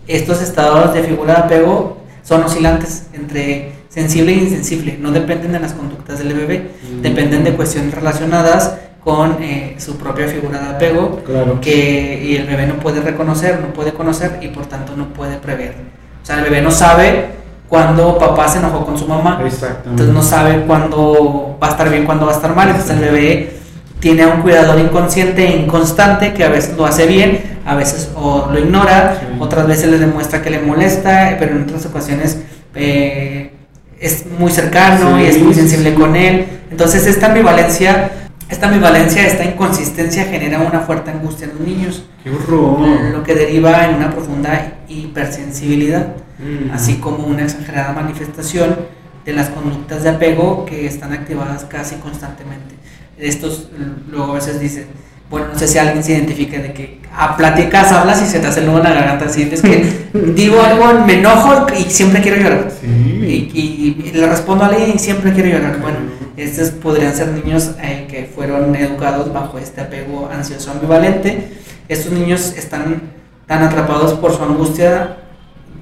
estos 0.07 0.41
estados 0.43 0.95
de 0.95 1.03
figura 1.03 1.35
de 1.35 1.41
apego 1.41 1.99
son 2.23 2.45
oscilantes 2.45 3.07
entre 3.13 3.73
sensible 3.89 4.33
e 4.33 4.37
insensible, 4.37 4.99
no 5.01 5.11
dependen 5.11 5.51
de 5.51 5.59
las 5.59 5.73
conductas 5.73 6.21
del 6.21 6.33
bebé, 6.35 6.71
dependen 7.03 7.43
de 7.43 7.55
cuestiones 7.55 7.93
relacionadas 7.93 8.75
con 9.05 9.43
eh, 9.43 9.77
su 9.79 9.97
propia 9.97 10.29
figura 10.29 10.59
de 10.61 10.69
apego 10.71 11.23
Claro. 11.25 11.61
que 11.61 12.23
y 12.23 12.37
el 12.37 12.47
bebé 12.47 12.67
no 12.67 12.75
puede 12.75 13.01
reconocer, 13.01 13.59
no 13.61 13.73
puede 13.73 13.93
conocer 13.93 14.39
y 14.43 14.49
por 14.49 14.67
tanto 14.67 14.95
no 14.97 15.09
puede 15.09 15.37
prever. 15.39 15.75
O 16.23 16.27
sea, 16.27 16.37
el 16.39 16.45
bebé 16.45 16.61
no 16.61 16.71
sabe 16.71 17.27
cuándo 17.69 18.19
papá 18.19 18.47
se 18.49 18.59
enojó 18.59 18.85
con 18.85 18.99
su 18.99 19.07
mamá, 19.07 19.41
entonces 19.43 20.09
no 20.15 20.23
sabe 20.23 20.65
cuándo 20.67 21.57
va 21.63 21.69
a 21.69 21.71
estar 21.71 21.89
bien, 21.89 22.05
cuándo 22.05 22.27
va 22.27 22.33
a 22.33 22.35
estar 22.35 22.55
mal. 22.55 22.69
Entonces 22.69 22.91
el 22.97 23.01
bebé 23.01 23.53
tiene 24.01 24.23
a 24.23 24.29
un 24.29 24.43
cuidador 24.43 24.79
inconsciente 24.79 25.47
e 25.47 25.57
inconstante 25.57 26.33
que 26.35 26.45
a 26.45 26.49
veces 26.49 26.77
lo 26.77 26.85
hace 26.85 27.07
bien, 27.07 27.61
a 27.65 27.77
veces 27.77 28.11
o 28.17 28.49
lo 28.53 28.59
ignora, 28.59 29.17
Sí. 29.21 29.27
otras 29.39 29.67
veces 29.67 29.91
le 29.91 29.99
demuestra 29.99 30.43
que 30.43 30.51
le 30.51 30.61
molesta, 30.61 31.37
pero 31.39 31.53
en 31.57 31.63
otras 31.63 31.87
ocasiones 31.87 32.39
eh, 32.75 33.51
es 33.99 34.25
muy 34.39 34.51
cercano 34.51 35.17
Sí, 35.19 35.23
y 35.23 35.27
es 35.27 35.43
muy 35.43 35.55
sensible 35.55 35.91
sí. 35.91 35.97
con 35.97 36.17
él. 36.17 36.47
Entonces 36.71 37.07
esta 37.07 37.27
ambivalencia, 37.27 38.11
esta 38.51 38.67
ambivalencia, 38.67 39.27
esta 39.27 39.45
inconsistencia 39.45 40.25
genera 40.25 40.59
una 40.61 40.81
fuerte 40.81 41.11
angustia 41.11 41.47
en 41.47 41.59
los 41.59 41.61
niños, 41.61 42.05
Qué 42.23 42.31
horror. 42.31 42.81
lo 43.13 43.23
que 43.23 43.35
deriva 43.35 43.85
en 43.87 43.95
una 43.95 44.11
profunda 44.11 44.79
hipersensibilidad 44.89 46.09
Mm. 46.41 46.71
así 46.73 46.95
como 46.95 47.27
una 47.27 47.43
exagerada 47.43 47.93
manifestación 47.93 48.77
de 49.25 49.33
las 49.35 49.51
conductas 49.51 50.03
de 50.03 50.09
apego 50.11 50.65
que 50.65 50.87
están 50.87 51.13
activadas 51.13 51.65
casi 51.65 51.97
constantemente. 51.97 52.75
Estos 53.19 53.69
luego 54.11 54.33
a 54.33 54.35
veces 54.37 54.59
dicen, 54.59 54.87
bueno, 55.29 55.49
no 55.53 55.59
sé 55.59 55.69
si 55.69 55.79
alguien 55.79 56.03
se 56.03 56.13
identifica 56.13 56.59
de 56.59 56.73
que 56.73 57.01
a 57.15 57.37
platicas, 57.37 57.93
hablas 57.93 58.23
y 58.23 58.27
se 58.27 58.41
te 58.41 58.47
hace 58.47 58.61
el 58.61 58.67
nudo 58.67 58.79
en 58.79 58.85
la 58.85 58.95
garganta, 58.95 59.27
así 59.27 59.43
es 59.53 59.61
que 59.61 60.09
digo 60.35 60.63
algo, 60.63 61.05
me 61.07 61.19
enojo 61.19 61.67
y 61.79 61.91
siempre 61.91 62.23
quiero 62.23 62.39
llorar. 62.39 62.73
Y, 62.83 64.11
le 64.15 64.27
respondo 64.27 64.65
a 64.65 64.69
alguien 64.69 64.93
y 64.95 64.99
siempre 64.99 65.33
quiero 65.33 65.51
llorar. 65.51 65.79
Bueno, 65.81 65.99
estos 66.45 66.70
podrían 66.70 67.14
ser 67.14 67.28
niños 67.28 67.72
eh, 67.82 68.07
que 68.09 68.24
fueron 68.24 68.74
educados 68.74 69.32
bajo 69.32 69.59
este 69.59 69.80
apego 69.80 70.28
ansioso 70.32 70.70
ambivalente. 70.70 71.53
Estos 71.88 72.12
niños 72.12 72.55
están 72.57 73.03
tan 73.47 73.62
atrapados 73.62 74.14
por 74.14 74.34
su 74.34 74.43
angustia 74.43 75.16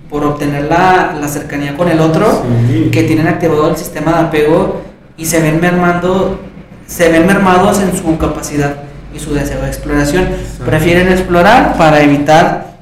por 0.08 0.24
obtener 0.24 0.64
la, 0.64 1.16
la 1.20 1.28
cercanía 1.28 1.76
con 1.76 1.88
el 1.88 2.00
otro, 2.00 2.42
que 2.90 3.02
tienen 3.02 3.28
activado 3.28 3.68
el 3.70 3.76
sistema 3.76 4.12
de 4.12 4.18
apego 4.20 4.80
y 5.18 5.26
se 5.26 5.40
ven 5.40 5.60
mermando, 5.60 6.40
se 6.86 7.10
ven 7.10 7.26
mermados 7.26 7.80
en 7.80 7.94
su 7.94 8.16
capacidad 8.16 8.76
y 9.14 9.18
su 9.18 9.34
deseo 9.34 9.60
de 9.60 9.68
exploración. 9.68 10.28
Prefieren 10.64 11.12
explorar 11.12 11.76
para 11.76 12.00
evitar, 12.00 12.78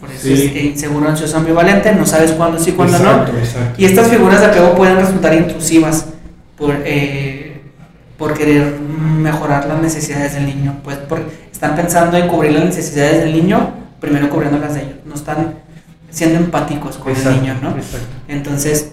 por 0.00 0.10
eso 0.10 0.28
es 0.28 0.56
inseguro, 0.56 1.06
ansioso, 1.06 1.36
ambivalente, 1.36 1.94
no 1.94 2.06
sabes 2.06 2.32
cuándo 2.32 2.58
sí, 2.58 2.72
cuándo 2.72 2.98
no. 2.98 3.26
Y 3.76 3.84
estas 3.84 4.08
figuras 4.08 4.40
de 4.40 4.46
apego 4.46 4.74
pueden 4.74 4.96
resultar 4.96 5.34
intrusivas 5.34 6.06
por, 6.60 6.76
eh, 6.84 7.62
por 8.18 8.34
querer 8.34 8.78
mejorar 8.78 9.66
las 9.66 9.80
necesidades 9.80 10.34
del 10.34 10.46
niño. 10.46 10.76
Pues 10.84 10.98
están 11.50 11.74
pensando 11.74 12.18
en 12.18 12.28
cubrir 12.28 12.52
las 12.52 12.66
necesidades 12.66 13.24
del 13.24 13.32
niño, 13.32 13.72
primero 13.98 14.28
cubriendo 14.28 14.58
las 14.58 14.74
de 14.74 14.82
ellos. 14.82 14.96
No 15.06 15.14
están 15.14 15.54
siendo 16.10 16.38
empáticos 16.38 16.98
con 16.98 17.16
el 17.16 17.40
niño, 17.40 17.56
¿no? 17.62 17.74
Entonces, 18.28 18.92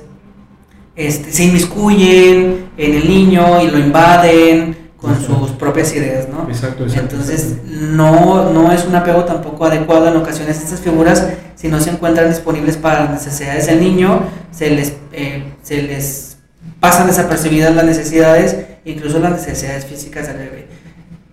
este, 0.96 1.32
se 1.32 1.44
inmiscuyen 1.44 2.70
en 2.78 2.94
el 2.96 3.08
niño 3.08 3.62
y 3.62 3.68
lo 3.68 3.78
invaden 3.78 4.78
con 4.96 5.22
sus 5.22 5.52
propias 5.52 5.94
ideas, 5.94 6.28
¿no? 6.30 6.48
Exacto, 6.50 6.84
exacto. 6.86 7.16
Entonces, 7.16 7.58
No, 7.66 8.52
no 8.52 8.72
es 8.72 8.86
un 8.86 8.96
apego 8.96 9.26
tampoco 9.26 9.66
adecuado 9.66 10.08
en 10.08 10.16
ocasiones 10.16 10.58
estas 10.58 10.80
figuras, 10.80 11.28
si 11.56 11.68
no 11.68 11.80
se 11.80 11.90
encuentran 11.92 12.30
disponibles 12.30 12.78
para 12.78 13.02
las 13.02 13.12
necesidades 13.12 13.68
del 13.68 13.82
niño, 13.82 14.22
se 14.52 14.70
les, 14.72 14.94
eh, 15.12 15.54
se 15.64 15.82
les 15.84 16.37
pasan 16.80 17.08
desapercibidas 17.08 17.76
las 17.76 17.86
necesidades, 17.86 18.58
incluso 18.86 19.20
las 19.20 19.32
necesidades 19.32 19.86
físicas 19.86 20.28
del 20.28 20.38
bebé. 20.38 20.68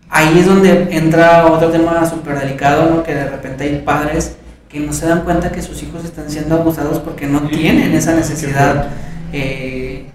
Ahí 0.09 0.39
es 0.39 0.47
donde 0.47 0.97
entra 0.97 1.47
otro 1.47 1.71
tema 1.71 2.09
súper 2.09 2.39
delicado, 2.39 2.89
¿no? 2.89 3.03
Que 3.03 3.15
de 3.15 3.29
repente 3.29 3.65
hay 3.65 3.83
padres 3.85 4.37
que 4.69 4.81
no 4.81 4.93
se 4.93 5.07
dan 5.07 5.23
cuenta 5.23 5.53
que 5.53 5.63
sus 5.63 5.83
hijos 5.83 6.05
están 6.05 6.31
siendo 6.31 6.57
abusados 6.57 6.99
porque 6.99 7.27
no 7.27 7.49
tienen 7.49 7.93
esa 7.95 8.15
necesidad 8.15 8.89
eh, 9.33 10.07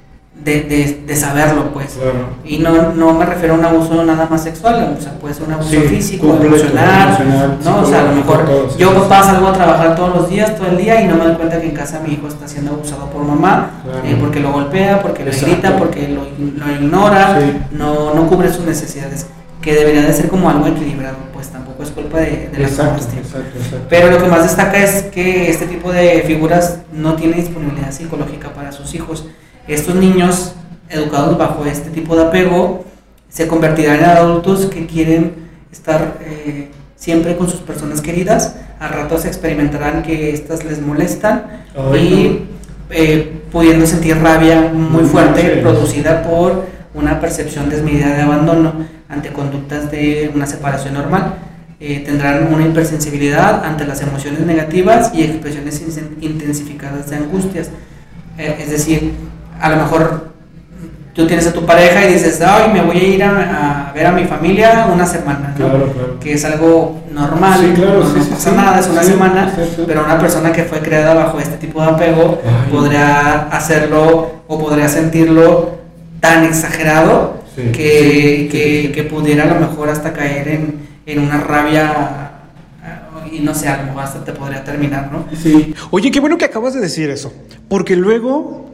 de, 0.43 1.03
de, 1.05 1.15
saberlo, 1.15 1.71
pues. 1.73 1.97
Y 2.45 2.59
no, 2.59 2.93
no 2.93 3.13
me 3.13 3.25
refiero 3.25 3.55
a 3.55 3.57
un 3.57 3.65
abuso 3.65 4.03
nada 4.03 4.27
más 4.29 4.43
sexual, 4.43 4.95
o 4.97 5.01
sea, 5.01 5.13
puede 5.13 5.33
ser 5.33 5.47
un 5.47 5.53
abuso 5.53 5.69
físico, 5.69 6.37
emocional, 6.41 7.57
¿no? 7.63 7.81
O 7.81 7.85
sea, 7.85 8.01
a 8.01 8.03
lo 8.03 8.13
mejor 8.13 8.77
yo 8.77 8.93
papá 8.93 9.23
salgo 9.23 9.47
a 9.47 9.53
trabajar 9.53 9.95
todos 9.95 10.15
los 10.15 10.29
días, 10.29 10.55
todo 10.55 10.67
el 10.67 10.77
día, 10.77 11.01
y 11.01 11.07
no 11.07 11.15
me 11.15 11.25
doy 11.25 11.35
cuenta 11.35 11.59
que 11.59 11.67
en 11.67 11.75
casa 11.75 11.99
mi 12.05 12.13
hijo 12.13 12.27
está 12.27 12.47
siendo 12.47 12.71
abusado 12.71 13.09
por 13.09 13.23
mamá, 13.23 13.71
eh, 14.03 14.17
porque 14.19 14.39
lo 14.39 14.51
golpea, 14.51 15.01
porque 15.01 15.25
lo 15.25 15.31
grita, 15.31 15.77
porque 15.77 16.07
lo, 16.07 16.23
lo 16.23 16.71
ignora, 16.71 17.39
no, 17.71 18.13
no 18.13 18.27
cubre 18.27 18.51
sus 18.51 18.65
necesidades 18.65 19.27
que 19.61 19.73
debería 19.73 20.03
de 20.03 20.13
ser 20.13 20.29
como 20.29 20.49
algo 20.49 20.67
equilibrado, 20.67 21.17
pues 21.33 21.49
tampoco 21.49 21.83
es 21.83 21.91
culpa 21.91 22.19
de, 22.19 22.49
de 22.49 22.59
la 22.59 22.67
exacto, 22.67 23.05
Pero 23.89 24.09
lo 24.09 24.17
que 24.21 24.29
más 24.29 24.43
destaca 24.43 24.77
es 24.77 25.03
que 25.03 25.49
este 25.49 25.65
tipo 25.65 25.91
de 25.91 26.23
figuras 26.25 26.79
no 26.93 27.15
tiene 27.15 27.35
disponibilidad 27.35 27.91
psicológica 27.91 28.53
para 28.53 28.71
sus 28.71 28.95
hijos. 28.95 29.25
Estos 29.69 29.93
niños 29.93 30.55
educados 30.89 31.37
bajo 31.37 31.63
este 31.65 31.91
tipo 31.91 32.15
de 32.15 32.23
apego 32.23 32.85
se 33.29 33.47
convertirán 33.47 33.99
en 33.99 34.05
adultos 34.05 34.65
que 34.65 34.87
quieren 34.87 35.35
estar 35.71 36.17
eh, 36.21 36.71
siempre 36.95 37.37
con 37.37 37.47
sus 37.47 37.59
personas 37.59 38.01
queridas, 38.01 38.55
a 38.79 38.87
ratos 38.87 39.25
experimentarán 39.25 40.01
que 40.01 40.33
estas 40.33 40.65
les 40.65 40.81
molestan 40.81 41.65
y 41.95 42.45
eh, 42.89 43.41
pudiendo 43.51 43.85
sentir 43.85 44.17
rabia 44.17 44.71
muy 44.73 45.03
fuerte 45.03 45.57
producida 45.61 46.23
por 46.23 46.65
una 46.95 47.19
percepción 47.19 47.69
desmedida 47.69 48.15
de 48.15 48.21
abandono 48.23 48.73
ante 49.07 49.31
conductas 49.31 49.91
de 49.91 50.31
una 50.33 50.47
separación 50.47 50.95
normal. 50.95 51.35
Eh, 51.79 52.01
tendrán 52.03 52.51
una 52.51 52.65
hipersensibilidad 52.65 53.63
ante 53.63 53.85
las 53.85 54.01
emociones 54.01 54.39
negativas 54.41 55.11
y 55.13 55.21
expresiones 55.21 55.79
intensificadas 56.21 57.09
de 57.11 57.17
angustias. 57.17 57.69
Eh, 58.37 58.57
es 58.59 58.71
decir, 58.71 59.13
a 59.59 59.69
lo 59.69 59.75
mejor 59.77 60.29
tú 61.13 61.27
tienes 61.27 61.47
a 61.47 61.53
tu 61.53 61.65
pareja 61.65 62.05
y 62.05 62.13
dices, 62.13 62.41
ay, 62.41 62.71
me 62.71 62.81
voy 62.81 62.97
a 62.97 63.03
ir 63.03 63.23
a, 63.23 63.91
ver 63.93 64.05
a 64.05 64.11
mi 64.11 64.25
familia 64.25 64.87
una 64.93 65.05
semana, 65.05 65.53
¿no? 65.57 66.19
que 66.19 66.33
es 66.33 66.45
algo 66.45 67.01
normal, 67.11 67.73
no, 67.77 68.29
pasa 68.29 68.51
nada, 68.51 68.79
es 68.79 68.87
una 68.87 69.03
semana, 69.03 69.53
pero 69.85 70.05
una 70.05 70.17
persona 70.17 70.51
que 70.51 70.63
fue 70.63 70.79
creada 70.79 71.13
bajo 71.13 71.39
este 71.39 71.57
tipo 71.57 71.81
de 71.81 71.89
apego 71.89 72.41
podría 72.71 73.47
hacerlo 73.49 74.31
o 74.47 74.59
podría 74.59 74.87
sentirlo 74.87 75.79
tan 76.19 76.45
exagerado 76.45 77.39
que, 77.73 78.91
que, 78.93 79.03
pudiera 79.03 79.43
a 79.43 79.47
lo 79.47 79.59
mejor 79.59 79.89
hasta 79.89 80.13
caer 80.13 80.47
en, 80.47 80.87
en 81.05 81.19
una 81.19 81.39
rabia 81.41 82.29
y 83.31 83.39
no 83.39 83.53
sé, 83.53 83.67
a 83.67 83.77
lo 83.77 83.83
mejor 83.87 84.03
hasta 84.03 84.23
te 84.23 84.31
podría 84.31 84.63
terminar, 84.63 85.11
¿no? 85.11 85.25
Sí. 85.35 85.73
Oye, 85.91 86.11
qué 86.11 86.19
bueno 86.19 86.37
que 86.37 86.45
acabas 86.45 86.73
de 86.73 86.79
decir 86.79 87.09
eso, 87.09 87.31
porque 87.67 87.95
luego, 87.95 88.69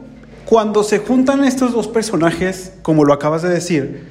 cuando 0.46 0.84
se 0.84 1.00
juntan 1.00 1.44
estos 1.44 1.72
dos 1.72 1.88
personajes, 1.88 2.72
como 2.82 3.04
lo 3.04 3.12
acabas 3.12 3.42
de 3.42 3.48
decir, 3.48 4.04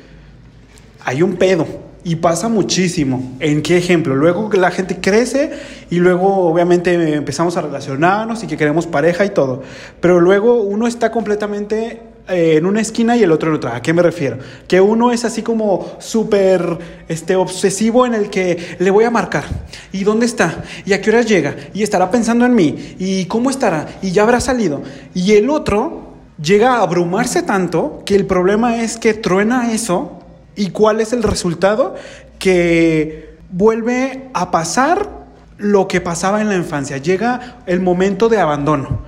hay 1.04 1.22
un 1.22 1.38
pedo. 1.38 1.66
Y 2.04 2.18
pasa 2.18 2.50
muchísimo. 2.50 3.36
¿En 3.40 3.64
qué 3.64 3.78
ejemplo? 3.78 4.16
Luego 4.16 4.52
la 4.54 4.70
gente 4.70 5.00
crece 5.02 5.54
y 5.90 5.96
luego 5.96 6.48
obviamente 6.48 7.16
empezamos 7.16 7.58
a 7.58 7.62
relacionarnos 7.62 8.44
y 8.44 8.48
que 8.48 8.58
queremos 8.58 8.86
pareja 8.86 9.26
y 9.26 9.30
todo. 9.30 9.64
Pero 10.02 10.20
luego 10.20 10.62
uno 10.62 10.86
está 10.86 11.12
completamente 11.12 12.02
eh, 12.28 12.58
en 12.58 12.68
una 12.68 12.82
esquina 12.82 13.18
y 13.18 13.24
el 13.24 13.32
otro 13.32 13.50
en 13.50 13.56
otra. 13.56 13.76
¿A 13.78 13.82
qué 13.82 13.92
me 13.92 14.04
refiero? 14.04 14.38
Que 14.68 14.82
uno 14.82 15.12
es 15.12 15.26
así 15.26 15.42
como 15.42 15.96
súper 15.98 16.78
este, 17.08 17.36
obsesivo 17.36 18.06
en 18.06 18.14
el 18.14 18.30
que 18.30 18.76
le 18.78 18.92
voy 18.92 19.06
a 19.06 19.10
marcar. 19.10 19.46
¿Y 19.92 20.04
dónde 20.04 20.28
está? 20.28 20.64
¿Y 20.86 20.94
a 20.94 21.02
qué 21.02 21.10
hora 21.10 21.24
llega? 21.24 21.56
¿Y 21.74 21.82
estará 21.82 22.12
pensando 22.12 22.46
en 22.46 22.54
mí? 22.54 22.96
¿Y 23.00 23.26
cómo 23.26 23.50
estará? 23.50 23.88
¿Y 24.04 24.12
ya 24.12 24.22
habrá 24.22 24.40
salido? 24.42 24.84
Y 25.16 25.32
el 25.32 25.50
otro 25.50 26.05
llega 26.42 26.78
a 26.78 26.82
abrumarse 26.82 27.44
tanto 27.44 28.04
que 28.06 28.16
el 28.16 28.26
problema 28.26 28.82
es 28.82 28.98
que 28.98 29.14
truena 29.14 29.72
eso. 29.72 30.20
¿Y 30.56 30.70
cuál 30.70 31.02
es 31.02 31.14
el 31.14 31.24
resultado? 31.24 31.96
Que 32.40 33.38
vuelve 33.52 34.30
a 34.34 34.52
pasar 34.52 35.26
lo 35.58 35.88
que 35.88 36.02
pasaba 36.02 36.42
en 36.42 36.50
la 36.50 36.56
infancia. 36.56 36.98
Llega 36.98 37.58
el 37.66 37.82
momento 37.82 38.30
de 38.30 38.40
abandono. 38.40 39.02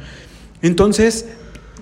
Entonces, 0.61 1.25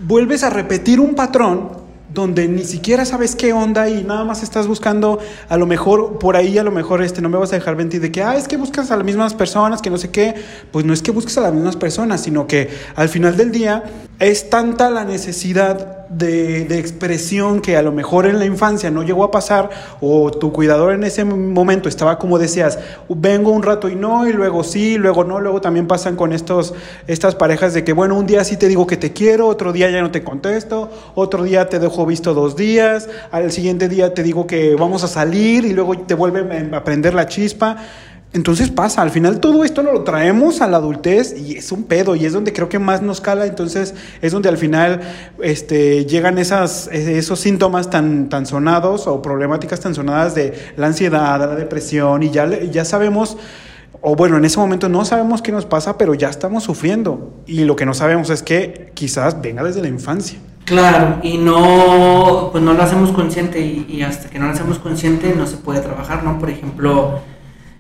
vuelves 0.02 0.44
a 0.44 0.50
repetir 0.50 1.00
un 1.00 1.16
patrón 1.16 1.85
donde 2.16 2.48
ni 2.48 2.64
siquiera 2.64 3.06
sabes 3.06 3.36
qué 3.36 3.54
onda 3.54 3.90
y 3.90 4.04
nada 4.04 4.24
más 4.24 4.42
estás 4.42 4.68
buscando, 4.68 5.20
a 5.50 5.58
lo 5.58 5.68
mejor 5.68 6.18
por 6.18 6.38
ahí, 6.38 6.58
a 6.58 6.64
lo 6.64 6.72
mejor 6.72 7.04
este, 7.04 7.22
no 7.22 7.30
me 7.30 7.38
vas 7.38 7.52
a 7.52 7.58
dejar 7.58 7.76
mentir 7.76 8.02
de 8.02 8.12
que, 8.12 8.24
ah, 8.24 8.38
es 8.38 8.48
que 8.48 8.56
buscas 8.58 8.90
a 8.90 8.96
las 8.96 9.06
mismas 9.06 9.34
personas, 9.34 9.82
que 9.82 9.90
no 9.90 9.98
sé 9.98 10.10
qué, 10.10 10.34
pues 10.72 10.86
no 10.86 10.94
es 10.94 11.02
que 11.02 11.12
busques 11.12 11.38
a 11.38 11.42
las 11.42 11.54
mismas 11.54 11.76
personas, 11.76 12.22
sino 12.22 12.48
que 12.48 12.70
al 12.96 13.10
final 13.10 13.36
del 13.36 13.52
día 13.52 13.84
es 14.20 14.50
tanta 14.50 14.90
la 14.90 15.04
necesidad 15.04 16.05
de, 16.10 16.66
de, 16.66 16.80
expresión 16.80 17.62
que 17.62 17.78
a 17.78 17.82
lo 17.82 17.92
mejor 17.92 18.26
en 18.26 18.40
la 18.40 18.46
infancia 18.46 18.92
no 18.92 19.04
llegó 19.04 19.24
a 19.24 19.32
pasar 19.32 19.70
o 20.02 20.32
tu 20.32 20.52
cuidador 20.52 20.94
en 20.94 21.04
ese 21.04 21.24
momento 21.24 21.90
estaba 21.90 22.20
como 22.20 22.38
decías, 22.40 22.80
vengo 23.10 23.52
un 23.52 23.64
rato 23.64 23.90
y 23.90 23.96
no, 23.96 24.28
y 24.28 24.34
luego 24.34 24.64
sí, 24.64 24.98
luego 24.98 25.24
no, 25.24 25.40
luego 25.40 25.62
también 25.62 25.88
pasan 25.88 26.16
con 26.16 26.34
estos, 26.34 26.74
estas 27.08 27.36
parejas 27.36 27.74
de 27.74 27.84
que, 27.84 27.94
bueno, 27.94 28.18
un 28.18 28.26
día 28.26 28.44
sí 28.44 28.58
te 28.58 28.68
digo 28.68 28.88
que 28.88 28.98
te 28.98 29.14
quiero, 29.14 29.48
otro 29.48 29.74
día 29.74 29.90
ya 29.90 30.02
no 30.02 30.12
te 30.12 30.24
contesto, 30.24 30.90
otro 31.16 31.44
día 31.44 31.70
te 31.70 31.80
dejo 31.80 32.06
visto 32.06 32.34
dos 32.34 32.56
días, 32.56 33.10
al 33.32 33.52
siguiente 33.52 33.90
día 33.90 34.14
te 34.14 34.24
digo 34.24 34.48
que 34.48 34.76
vamos 34.76 35.04
a 35.04 35.08
salir 35.08 35.66
y 35.66 35.74
luego 35.74 35.98
te 35.98 36.14
vuelve 36.14 36.70
a 36.76 36.84
prender 36.84 37.14
la 37.14 37.28
chispa. 37.28 37.78
Entonces 38.36 38.70
pasa, 38.70 39.02
al 39.02 39.12
final 39.12 39.40
todo 39.40 39.64
esto 39.64 39.82
lo 39.82 40.04
traemos 40.04 40.60
a 40.60 40.68
la 40.68 40.76
adultez 40.76 41.34
y 41.40 41.56
es 41.56 41.72
un 41.72 41.86
pedo 41.86 42.18
y 42.18 42.26
es 42.26 42.34
donde 42.34 42.52
creo 42.52 42.68
que 42.68 42.80
más 42.80 43.02
nos 43.02 43.22
cala, 43.22 43.46
entonces 43.46 43.96
es 44.22 44.34
donde 44.34 44.50
al 44.50 44.58
final 44.58 45.00
este, 45.42 46.06
llegan 46.06 46.38
esas, 46.38 46.90
esos 46.90 47.40
síntomas 47.40 47.90
tan, 47.90 48.28
tan 48.28 48.46
sonados 48.46 49.08
o 49.08 49.22
problemáticas 49.22 49.80
tan 49.80 49.96
sonadas 49.96 50.36
de 50.36 50.54
la 50.76 50.88
ansiedad, 50.88 51.40
la 51.40 51.56
depresión 51.56 52.24
y 52.24 52.30
ya, 52.30 52.46
ya 52.64 52.84
sabemos, 52.84 53.38
o 54.02 54.18
bueno, 54.18 54.36
en 54.36 54.44
ese 54.44 54.60
momento 54.60 54.90
no 54.90 55.06
sabemos 55.06 55.42
qué 55.42 55.54
nos 55.54 55.66
pasa, 55.66 55.98
pero 55.98 56.14
ya 56.14 56.28
estamos 56.28 56.66
sufriendo 56.66 57.36
y 57.48 57.64
lo 57.64 57.78
que 57.78 57.86
no 57.86 57.94
sabemos 57.94 58.30
es 58.32 58.44
que 58.44 58.92
quizás 58.96 59.42
venga 59.42 59.64
desde 59.64 59.82
la 59.82 59.88
infancia. 59.88 60.40
Claro, 60.66 61.20
y 61.24 61.38
no, 61.38 62.50
pues 62.52 62.62
no 62.62 62.74
lo 62.74 62.84
hacemos 62.84 63.14
consciente 63.14 63.62
y, 63.62 63.86
y 63.88 64.02
hasta 64.02 64.30
que 64.30 64.40
no 64.40 64.48
lo 64.48 64.52
hacemos 64.52 64.78
consciente 64.80 65.34
no 65.38 65.48
se 65.48 65.56
puede 65.56 65.80
trabajar, 65.80 66.26
¿no? 66.26 66.38
Por 66.38 66.50
ejemplo 66.50 67.22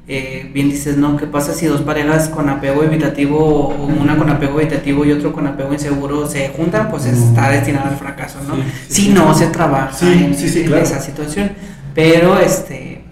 eh, 0.07 0.49
bien 0.53 0.69
dices, 0.69 0.97
¿no? 0.97 1.17
¿Qué 1.17 1.25
pasa 1.25 1.53
si 1.53 1.65
dos 1.65 1.81
parejas 1.81 2.29
con 2.29 2.47
apego 2.47 2.83
evitativo, 2.83 3.39
o 3.39 3.85
una 3.85 4.15
con 4.15 4.29
apego 4.29 4.59
evitativo 4.59 5.03
y 5.03 5.11
otro 5.11 5.33
con 5.33 5.47
apego 5.47 5.73
inseguro 5.73 6.27
se 6.27 6.49
juntan? 6.49 6.89
Pues 6.89 7.05
está 7.05 7.49
destinado 7.49 7.89
al 7.89 7.97
fracaso, 7.97 8.39
¿no? 8.47 8.55
si 8.87 9.09
no 9.09 9.33
se 9.33 9.47
trabaja 9.47 9.97
en, 10.05 10.31
esa 10.33 10.99
situación. 11.01 11.51
Pero 11.95 12.37
este 12.39 13.03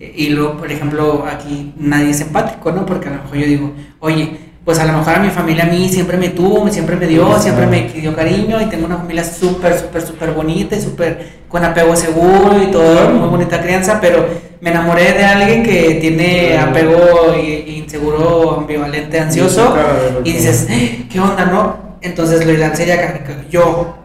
Y 0.00 0.30
luego, 0.30 0.56
por 0.56 0.72
ejemplo, 0.72 1.24
aquí 1.30 1.72
nadie 1.76 2.10
es 2.10 2.20
empático, 2.20 2.72
¿no? 2.72 2.84
Porque 2.84 3.08
a 3.08 3.12
lo 3.12 3.22
mejor 3.22 3.36
yo 3.36 3.46
digo, 3.46 3.72
oye, 4.00 4.38
pues 4.64 4.78
a 4.78 4.86
lo 4.86 4.94
mejor 4.94 5.14
a 5.16 5.18
mi 5.20 5.30
familia 5.30 5.64
a 5.64 5.66
mí 5.68 5.88
siempre 5.88 6.16
me 6.16 6.30
tuvo, 6.30 6.68
siempre 6.68 6.96
me 6.96 7.06
dio, 7.06 7.38
siempre 7.38 7.66
me 7.66 7.82
dio 7.88 8.14
cariño 8.14 8.60
y 8.60 8.66
tengo 8.66 8.86
una 8.86 8.96
familia 8.96 9.24
súper, 9.24 9.78
súper, 9.78 10.02
súper 10.02 10.32
bonita 10.32 10.74
y 10.74 10.80
súper 10.80 11.40
con 11.48 11.64
apego 11.64 11.94
seguro 11.94 12.62
y 12.62 12.70
todo, 12.70 13.10
muy 13.10 13.28
bonita 13.28 13.60
crianza, 13.60 14.00
pero 14.00 14.49
me 14.60 14.70
enamoré 14.70 15.12
de 15.12 15.24
alguien 15.24 15.62
que 15.62 15.94
tiene 16.00 16.58
apego 16.58 17.34
inseguro, 17.34 18.58
ambivalente, 18.58 19.18
ansioso 19.18 19.74
y 20.24 20.32
dices, 20.32 20.66
eh, 20.70 21.06
¿qué 21.10 21.20
onda, 21.20 21.46
no? 21.46 21.76
Entonces 22.02 22.44
lo 22.44 22.52
ideal 22.52 22.76
sería 22.76 23.00
que 23.00 23.46
yo, 23.50 23.96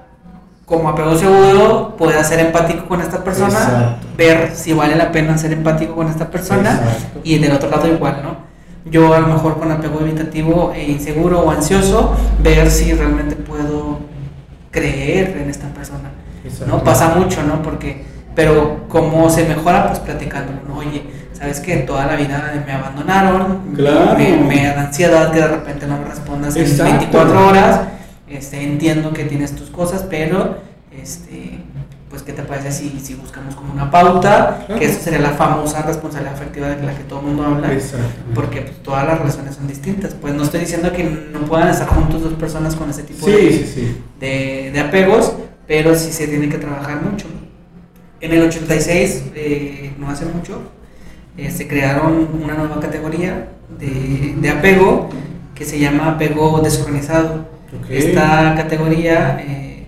como 0.65 0.89
apego 0.89 1.17
seguro, 1.17 1.95
pueda 1.97 2.23
ser 2.23 2.39
empático 2.39 2.85
con 2.85 3.01
esta 3.01 3.23
persona, 3.23 3.97
ver 4.17 4.51
si 4.55 4.73
vale 4.73 4.95
la 4.95 5.11
pena 5.11 5.37
ser 5.37 5.53
empático 5.53 5.95
con 5.95 6.07
esta 6.07 6.29
persona 6.29 6.81
y 7.23 7.37
del 7.37 7.51
otro 7.51 7.69
lado 7.69 7.87
igual, 7.87 8.21
¿no? 8.23 8.45
yo 8.85 9.13
a 9.13 9.19
lo 9.19 9.27
mejor 9.27 9.57
con 9.57 9.71
apego 9.71 9.99
evitativo 10.01 10.71
e 10.75 10.91
inseguro 10.91 11.41
o 11.41 11.51
ansioso, 11.51 12.15
ver 12.41 12.69
si 12.69 12.93
realmente 12.93 13.35
puedo 13.35 13.99
creer 14.71 15.37
en 15.37 15.49
esta 15.49 15.67
persona. 15.69 16.11
¿no? 16.67 16.83
Pasa 16.83 17.09
mucho, 17.15 17.41
¿no? 17.43 17.61
Porque, 17.63 18.05
pero 18.35 18.87
como 18.89 19.29
se 19.29 19.45
mejora, 19.45 19.87
pues 19.87 19.99
platicando, 19.99 20.53
¿no? 20.67 20.77
Oye, 20.77 21.03
¿sabes 21.33 21.59
que 21.59 21.77
Toda 21.77 22.05
la 22.05 22.15
vida 22.15 22.63
me 22.65 22.71
abandonaron, 22.73 23.73
me, 23.73 24.63
da 24.63 24.81
ansiedad 24.81 25.31
que 25.31 25.39
de 25.39 25.47
repente 25.47 25.87
no 25.87 25.97
me 25.97 26.05
respondas 26.05 26.55
en 26.55 26.77
24 26.77 27.47
horas, 27.47 27.81
este, 28.27 28.61
entiendo 28.63 29.13
que 29.13 29.25
tienes 29.25 29.55
tus 29.55 29.69
cosas, 29.69 30.05
pero 30.09 30.57
este, 30.91 31.59
pues 32.09 32.23
qué 32.23 32.33
te 32.33 32.43
parece 32.43 32.71
si, 32.71 32.99
si 33.01 33.13
buscamos 33.15 33.55
como 33.55 33.73
una 33.73 33.91
pauta, 33.91 34.65
que 34.67 34.85
eso 34.85 35.01
sería 35.01 35.19
la 35.19 35.31
famosa 35.31 35.81
responsabilidad 35.81 36.33
afectiva 36.33 36.69
de 36.69 36.81
la 36.81 36.95
que 36.95 37.03
todo 37.03 37.19
el 37.19 37.25
mundo 37.25 37.43
habla, 37.43 37.69
porque 38.33 38.61
pues, 38.61 38.83
todas 38.83 39.05
las 39.05 39.19
relaciones 39.19 39.55
son 39.55 39.67
distintas. 39.67 40.13
Pues 40.13 40.33
no 40.33 40.43
estoy 40.43 40.61
diciendo 40.61 40.91
que 40.93 41.03
no 41.03 41.41
puedan 41.41 41.67
estar 41.67 41.87
juntos 41.87 42.23
dos 42.23 42.33
personas 42.33 42.75
con 42.75 42.89
ese 42.89 43.03
tipo 43.03 43.25
de, 43.25 44.71
de, 44.73 44.79
apegos, 44.79 45.33
pero 45.67 45.93
sí 45.95 46.11
se 46.11 46.27
tiene 46.27 46.47
que 46.47 46.57
trabajar 46.57 47.01
mucho. 47.01 47.27
En 48.25 48.33
el 48.33 48.41
86, 48.41 49.23
eh, 49.35 49.91
no 49.99 50.09
hace 50.09 50.25
mucho, 50.25 50.59
eh, 51.37 51.51
se 51.51 51.67
crearon 51.67 52.27
una 52.41 52.55
nueva 52.55 52.79
categoría 52.79 53.49
de, 53.77 54.33
de, 54.41 54.49
apego 54.49 55.09
que 55.53 55.63
se 55.63 55.77
llama 55.77 56.09
apego 56.09 56.59
desorganizado. 56.59 57.45
Esta 57.87 58.55
categoría... 58.55 59.37
Eh, 59.47 59.85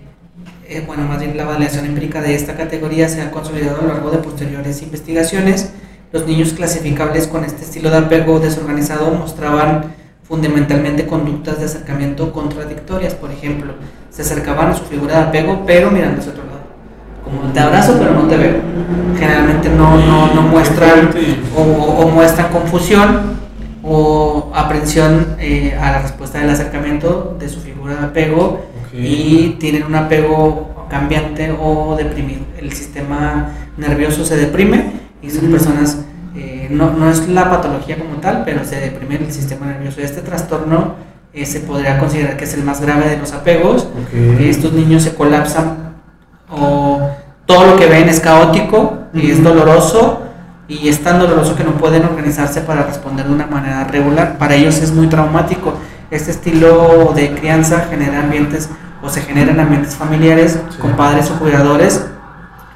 eh, 0.68 0.84
bueno, 0.86 1.02
más 1.02 1.18
bien 1.18 1.36
la 1.36 1.46
validación 1.46 1.86
empírica 1.86 2.22
de 2.22 2.36
esta 2.36 2.56
categoría 2.56 3.08
se 3.08 3.22
ha 3.22 3.32
consolidado 3.32 3.80
a 3.80 3.82
lo 3.82 3.88
largo 3.88 4.12
de 4.12 4.18
posteriores 4.18 4.82
investigaciones. 4.82 5.72
Los 6.12 6.24
niños 6.24 6.52
clasificables 6.52 7.26
con 7.26 7.42
este 7.42 7.64
estilo 7.64 7.90
de 7.90 7.96
apego 7.96 8.38
desorganizado 8.38 9.10
mostraban 9.10 9.94
fundamentalmente 10.22 11.08
conductas 11.08 11.58
de 11.58 11.64
acercamiento 11.64 12.32
contradictorias. 12.32 13.14
Por 13.14 13.32
ejemplo, 13.32 13.72
se 14.10 14.22
acercaban 14.22 14.70
a 14.70 14.74
su 14.74 14.84
figura 14.84 15.14
de 15.14 15.22
apego, 15.22 15.64
pero 15.66 15.90
mirando 15.90 16.20
hacia 16.20 16.30
otro. 16.30 16.47
Como 17.28 17.52
te 17.52 17.60
abrazo, 17.60 17.96
pero 17.98 18.14
no 18.14 18.22
te 18.22 18.36
veo. 18.36 18.56
Generalmente 19.18 19.68
no, 19.68 19.96
no, 19.98 20.34
no 20.34 20.42
muestran 20.42 21.10
o, 21.56 22.08
muestran 22.08 22.50
confusión 22.50 23.38
o 23.82 24.50
aprensión 24.54 25.36
eh, 25.38 25.76
a 25.80 25.92
la 25.92 26.02
respuesta 26.02 26.38
del 26.38 26.50
acercamiento 26.50 27.36
de 27.38 27.48
su 27.48 27.60
figura 27.60 27.96
de 27.96 28.06
apego 28.06 28.66
y 28.92 29.56
tienen 29.60 29.84
un 29.84 29.94
apego 29.94 30.86
cambiante 30.88 31.52
o 31.52 31.96
deprimido. 31.96 32.40
El 32.58 32.72
sistema 32.72 33.50
nervioso 33.76 34.24
se 34.24 34.36
deprime 34.36 34.92
y 35.22 35.30
son 35.30 35.50
personas, 35.50 35.98
eh, 36.36 36.68
no, 36.70 36.92
no, 36.92 37.10
es 37.10 37.28
la 37.28 37.50
patología 37.50 37.98
como 37.98 38.16
tal, 38.16 38.42
pero 38.44 38.64
se 38.64 38.80
deprime 38.80 39.16
el 39.16 39.32
sistema 39.32 39.66
nervioso. 39.66 40.00
Este 40.00 40.22
trastorno 40.22 40.94
eh, 41.32 41.44
se 41.44 41.60
podría 41.60 41.98
considerar 41.98 42.36
que 42.36 42.44
es 42.44 42.54
el 42.54 42.64
más 42.64 42.80
grave 42.80 43.08
de 43.08 43.18
los 43.18 43.32
apegos. 43.32 43.88
Estos 44.40 44.72
niños 44.72 45.02
se 45.02 45.14
colapsan 45.14 45.88
o 46.50 46.97
todo 47.48 47.66
lo 47.66 47.76
que 47.76 47.86
ven 47.86 48.10
es 48.10 48.20
caótico 48.20 48.98
y 49.14 49.30
es 49.30 49.42
doloroso 49.42 50.20
y 50.68 50.90
es 50.90 51.02
tan 51.02 51.18
doloroso 51.18 51.56
que 51.56 51.64
no 51.64 51.72
pueden 51.72 52.04
organizarse 52.04 52.60
para 52.60 52.82
responder 52.82 53.26
de 53.26 53.32
una 53.32 53.46
manera 53.46 53.84
regular. 53.84 54.36
Para 54.36 54.54
ellos 54.54 54.76
es 54.76 54.92
muy 54.92 55.06
traumático 55.06 55.72
este 56.10 56.30
estilo 56.30 57.12
de 57.14 57.34
crianza 57.34 57.86
genera 57.88 58.20
ambientes 58.20 58.68
o 59.02 59.08
se 59.08 59.22
generan 59.22 59.58
ambientes 59.58 59.94
familiares 59.94 60.58
con 60.78 60.92
padres 60.92 61.30
o 61.30 61.38
cuidadores 61.38 62.04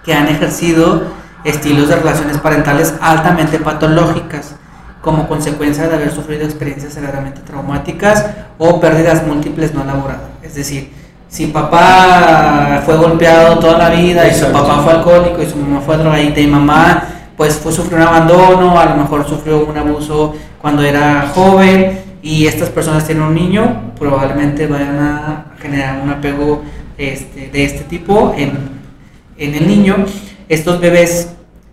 que 0.05 0.14
han 0.14 0.29
ejercido 0.29 1.03
estilos 1.45 1.89
de 1.89 1.97
relaciones 1.97 2.39
parentales 2.39 2.95
altamente 3.03 3.59
patológicas 3.59 4.55
como 5.03 5.29
consecuencia 5.29 5.87
de 5.87 5.97
haber 5.97 6.12
sufrido 6.12 6.45
experiencias 6.45 6.95
severamente 6.95 7.43
traumáticas 7.43 8.25
o 8.57 8.81
pérdidas 8.81 9.27
múltiples 9.27 9.75
no 9.75 9.83
elaboradas. 9.83 10.31
Es 10.43 10.55
decir, 10.55 11.01
si 11.33 11.47
papá 11.47 12.83
fue 12.85 12.95
golpeado 12.99 13.59
toda 13.59 13.78
la 13.78 13.89
vida 13.89 14.28
y 14.28 14.35
su 14.35 14.53
papá 14.53 14.83
fue 14.83 14.93
alcohólico 14.93 15.43
y 15.43 15.47
su 15.47 15.57
mamá 15.57 15.80
fue 15.80 15.97
drogadita 15.97 16.41
y 16.41 16.47
mamá 16.47 17.05
pues 17.39 17.55
fue 17.55 17.72
sufrió 17.72 17.97
un 17.97 18.03
abandono, 18.03 18.78
a 18.78 18.85
lo 18.85 18.97
mejor 18.97 19.26
sufrió 19.26 19.64
un 19.64 19.78
abuso 19.78 20.35
cuando 20.61 20.83
era 20.83 21.30
joven 21.35 22.01
y 22.22 22.47
estas 22.47 22.68
personas 22.68 23.07
tienen 23.07 23.24
un 23.24 23.35
niño, 23.35 23.95
probablemente 23.99 24.66
vayan 24.66 24.99
a 24.99 25.47
generar 25.59 26.03
un 26.03 26.11
apego 26.11 26.62
este, 26.99 27.49
de 27.49 27.64
este 27.64 27.85
tipo 27.85 28.35
en, 28.37 28.53
en, 29.39 29.55
el 29.55 29.66
niño. 29.66 30.05
Estos 30.51 30.80
bebés 30.80 31.30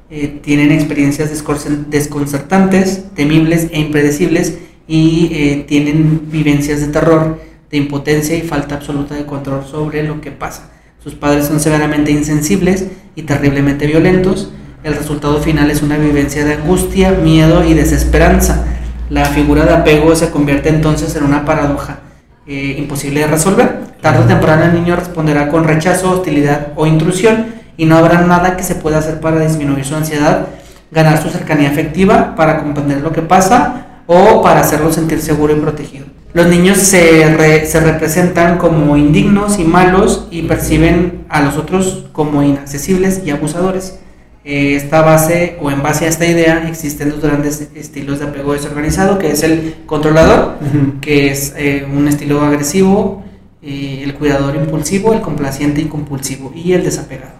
eh, 0.09 0.39
tienen 0.41 0.71
experiencias 0.71 1.31
desconcertantes, 1.31 3.13
temibles 3.13 3.67
e 3.71 3.79
impredecibles 3.81 4.57
y 4.87 5.29
eh, 5.33 5.65
tienen 5.67 6.31
vivencias 6.31 6.79
de 6.79 6.87
terror, 6.87 7.48
de 7.69 7.77
impotencia 7.77 8.35
y 8.35 8.41
falta 8.41 8.75
absoluta 8.75 9.15
de 9.15 9.25
control 9.25 9.65
sobre 9.65 10.03
lo 10.03 10.21
que 10.21 10.31
pasa. 10.31 10.71
Sus 11.03 11.15
padres 11.15 11.45
son 11.45 11.59
severamente 11.59 12.11
insensibles 12.11 12.87
y 13.15 13.23
terriblemente 13.23 13.87
violentos. 13.87 14.51
El 14.83 14.95
resultado 14.95 15.39
final 15.41 15.71
es 15.71 15.81
una 15.81 15.97
vivencia 15.97 16.45
de 16.45 16.53
angustia, 16.55 17.11
miedo 17.11 17.63
y 17.63 17.73
desesperanza 17.73 18.65
la 19.09 19.25
figura 19.25 19.65
de 19.65 19.73
apego 19.73 20.15
se 20.15 20.29
convierte 20.29 20.69
entonces 20.69 21.15
en 21.15 21.23
una 21.23 21.43
paradoja 21.43 21.99
eh, 22.45 22.75
imposible 22.77 23.21
de 23.21 23.27
resolver. 23.27 23.79
Tarde 24.01 24.23
o 24.23 24.27
temprano 24.27 24.65
el 24.65 24.73
niño 24.73 24.95
responderá 24.95 25.49
con 25.49 25.63
rechazo, 25.63 26.11
hostilidad 26.11 26.73
o 26.75 26.85
intrusión 26.85 27.47
y 27.75 27.85
no 27.85 27.97
habrá 27.97 28.21
nada 28.21 28.55
que 28.55 28.63
se 28.63 28.75
pueda 28.75 28.99
hacer 28.99 29.19
para 29.19 29.39
disminuir 29.39 29.83
su 29.83 29.95
ansiedad, 29.95 30.47
ganar 30.91 31.21
su 31.21 31.29
cercanía 31.29 31.69
afectiva, 31.69 32.35
para 32.35 32.59
comprender 32.59 33.01
lo 33.01 33.11
que 33.11 33.21
pasa 33.21 34.03
o 34.05 34.43
para 34.43 34.61
hacerlo 34.61 34.93
sentir 34.93 35.21
seguro 35.21 35.55
y 35.55 35.59
protegido. 35.59 36.05
Los 36.33 36.47
niños 36.47 36.77
se, 36.77 37.65
se 37.65 37.79
representan 37.79 38.57
como 38.59 38.95
indignos 38.97 39.57
y 39.57 39.63
malos 39.63 40.27
y 40.29 40.43
perciben 40.43 41.25
a 41.29 41.41
los 41.41 41.57
otros 41.57 42.05
como 42.11 42.43
inaccesibles 42.43 43.21
y 43.25 43.31
abusadores. 43.31 43.99
Eh, 44.45 44.75
esta 44.75 45.01
base 45.01 45.57
o 45.59 45.69
en 45.69 45.83
base 45.83 46.05
a 46.05 46.07
esta 46.07 46.25
idea 46.25 46.67
existen 46.69 47.09
dos 47.09 47.21
grandes 47.21 47.69
estilos 47.75 48.19
de 48.19 48.25
apego 48.25 48.53
desorganizado, 48.53 49.19
que 49.19 49.31
es 49.31 49.43
el 49.43 49.75
controlador, 49.85 50.57
que 51.01 51.29
es 51.31 51.53
eh, 51.57 51.85
un 51.91 52.07
estilo 52.07 52.41
agresivo, 52.41 53.23
eh, 53.61 54.01
el 54.03 54.13
cuidador 54.13 54.55
impulsivo, 54.55 55.13
el 55.13 55.21
complaciente 55.21 55.81
y 55.81 55.85
compulsivo 55.85 56.53
y 56.55 56.73
el 56.73 56.83
desapegado. 56.83 57.33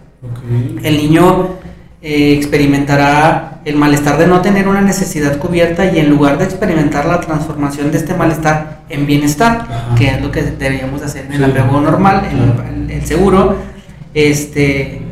El 0.83 0.97
niño 0.97 1.55
experimentará 2.01 3.59
el 3.65 3.75
malestar 3.75 4.17
de 4.17 4.27
no 4.27 4.41
tener 4.41 4.67
una 4.67 4.81
necesidad 4.81 5.37
cubierta 5.37 5.85
y 5.85 5.99
en 5.99 6.09
lugar 6.09 6.37
de 6.37 6.45
experimentar 6.45 7.05
la 7.05 7.19
transformación 7.19 7.91
de 7.91 7.97
este 7.97 8.13
malestar 8.13 8.81
en 8.89 9.05
bienestar, 9.05 9.65
que 9.97 10.07
es 10.07 10.21
lo 10.21 10.31
que 10.31 10.43
deberíamos 10.43 11.01
hacer 11.01 11.25
en 11.25 11.33
el 11.33 11.43
apego 11.43 11.81
normal, 11.81 12.23
el, 12.31 12.89
el 12.89 13.05
seguro, 13.05 13.57
este 14.13 15.09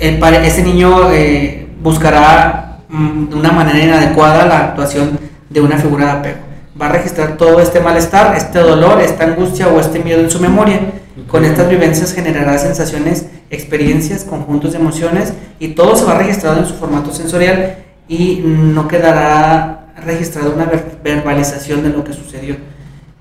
ese 0.00 0.62
niño 0.62 1.10
eh, 1.12 1.68
buscará 1.82 2.78
mm, 2.88 3.28
de 3.28 3.36
una 3.36 3.52
manera 3.52 3.78
inadecuada 3.78 4.46
la 4.46 4.58
actuación 4.58 5.18
de 5.48 5.60
una 5.60 5.78
figura 5.78 6.06
de 6.06 6.10
apego. 6.12 6.38
Va 6.80 6.86
a 6.86 6.92
registrar 6.92 7.36
todo 7.36 7.60
este 7.60 7.80
malestar, 7.80 8.36
este 8.36 8.58
dolor, 8.58 9.00
esta 9.00 9.24
angustia 9.24 9.68
o 9.68 9.80
este 9.80 10.00
miedo 10.00 10.20
en 10.20 10.30
su 10.30 10.40
memoria. 10.40 10.80
Con 11.28 11.44
estas 11.44 11.68
vivencias 11.68 12.12
generará 12.12 12.58
sensaciones, 12.58 13.26
experiencias, 13.50 14.24
conjuntos 14.24 14.72
de 14.72 14.78
emociones 14.78 15.32
y 15.58 15.68
todo 15.68 15.96
se 15.96 16.04
va 16.04 16.18
registrado 16.18 16.58
en 16.58 16.66
su 16.66 16.74
formato 16.74 17.12
sensorial 17.12 17.76
y 18.08 18.42
no 18.44 18.88
quedará 18.88 19.86
registrada 20.04 20.50
una 20.50 20.70
verbalización 21.02 21.82
de 21.82 21.90
lo 21.90 22.04
que 22.04 22.12
sucedió. 22.12 22.56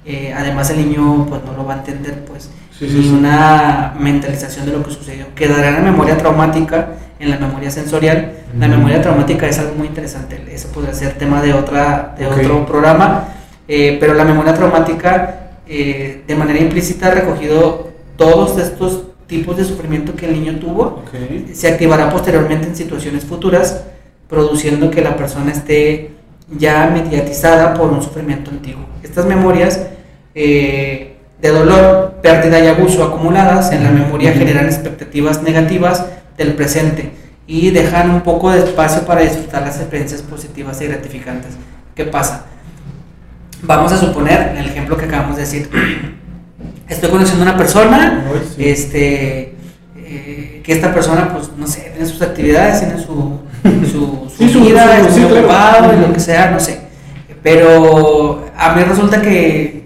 Eh, 0.06 0.34
además 0.38 0.70
el 0.70 0.78
niño 0.78 1.26
pues 1.28 1.44
no 1.44 1.54
lo 1.54 1.66
va 1.66 1.74
a 1.74 1.78
entender 1.78 2.26
pues 2.26 2.50
ni 2.82 3.10
una 3.10 3.94
mentalización 3.98 4.66
de 4.66 4.74
lo 4.74 4.84
que 4.84 4.92
sucedió. 4.92 5.34
Quedará 5.34 5.70
en 5.70 5.76
la 5.76 5.82
memoria 5.92 6.18
traumática, 6.18 6.90
en 7.20 7.30
la 7.30 7.38
memoria 7.38 7.72
sensorial. 7.72 8.34
La 8.60 8.68
memoria 8.68 9.02
traumática 9.02 9.48
es 9.48 9.60
algo 9.60 9.76
muy 9.76 9.88
interesante, 9.88 10.44
eso 10.52 10.70
podría 10.70 10.94
ser 10.94 11.14
tema 11.14 11.42
de, 11.42 11.54
otra, 11.54 12.16
de 12.18 12.28
otro 12.28 12.66
programa, 12.66 13.26
eh, 13.68 13.98
pero 14.00 14.14
la 14.14 14.26
memoria 14.26 14.54
traumática 14.54 15.50
eh, 15.68 16.24
de 16.28 16.36
manera 16.36 16.60
implícita 16.60 17.08
ha 17.08 17.12
recogido 17.12 17.90
todos 18.18 18.58
estos 18.60 19.04
tipos 19.28 19.58
de 19.58 19.66
sufrimiento 19.66 20.16
que 20.16 20.28
el 20.28 20.34
niño 20.34 20.60
tuvo, 20.60 21.04
se 21.54 21.68
activará 21.68 22.10
posteriormente 22.10 22.68
en 22.68 22.76
situaciones 22.76 23.24
futuras 23.26 23.84
produciendo 24.28 24.92
que 24.92 25.02
la 25.02 25.16
persona 25.16 25.52
esté 25.52 26.12
ya 26.58 26.90
mediatizada 26.92 27.74
por 27.74 27.92
un 27.92 28.02
sufrimiento 28.02 28.52
antiguo. 28.52 28.86
Estas 29.04 29.26
memorias 29.26 29.88
eh, 30.34 31.16
de 31.42 31.50
dolor, 31.50 32.16
pérdida 32.22 32.60
y 32.60 32.68
abuso 32.68 33.04
acumuladas 33.04 33.72
en 33.72 33.84
la 33.84 33.92
memoria 33.92 34.34
generan 34.34 34.66
expectativas 34.66 35.42
negativas 35.44 36.06
del 36.38 36.54
presente 36.54 37.12
y 37.48 37.70
dejan 37.72 38.10
un 38.10 38.22
poco 38.22 38.52
de 38.52 38.60
espacio 38.60 39.06
para 39.06 39.22
disfrutar 39.22 39.62
las 39.62 39.78
experiencias 39.78 40.22
positivas 40.22 40.82
y 40.82 40.88
gratificantes. 40.88 41.52
¿Qué 41.94 42.06
pasa? 42.06 42.46
Vamos 43.62 43.92
a 43.92 43.98
suponer, 43.98 44.50
en 44.50 44.58
el 44.58 44.68
ejemplo 44.68 44.98
que 44.98 45.06
acabamos 45.06 45.36
de 45.36 45.42
decir, 45.44 45.70
estoy 46.88 47.10
conociendo 47.10 47.44
a 47.44 47.50
una 47.50 47.58
persona, 47.58 48.26
este, 48.58 49.56
eh, 49.98 50.62
que 50.64 50.74
esta 50.74 50.94
persona, 50.94 51.34
pues, 51.34 51.50
no 51.58 51.68
sé, 51.68 51.92
tiene 51.92 52.06
sus 52.08 52.22
actividades, 52.22 52.80
tiene 52.80 52.98
su, 53.00 53.40
su, 53.92 54.62
vida, 54.62 55.00
es 55.00 55.18
muy 55.18 55.32
ocupado, 55.32 55.94
y 55.94 56.00
lo 56.00 56.14
que 56.14 56.20
sea, 56.20 56.52
no 56.52 56.60
sé. 56.60 56.80
Pero 57.42 58.46
a 58.58 58.74
mí 58.74 58.84
resulta 58.84 59.22
que, 59.22 59.86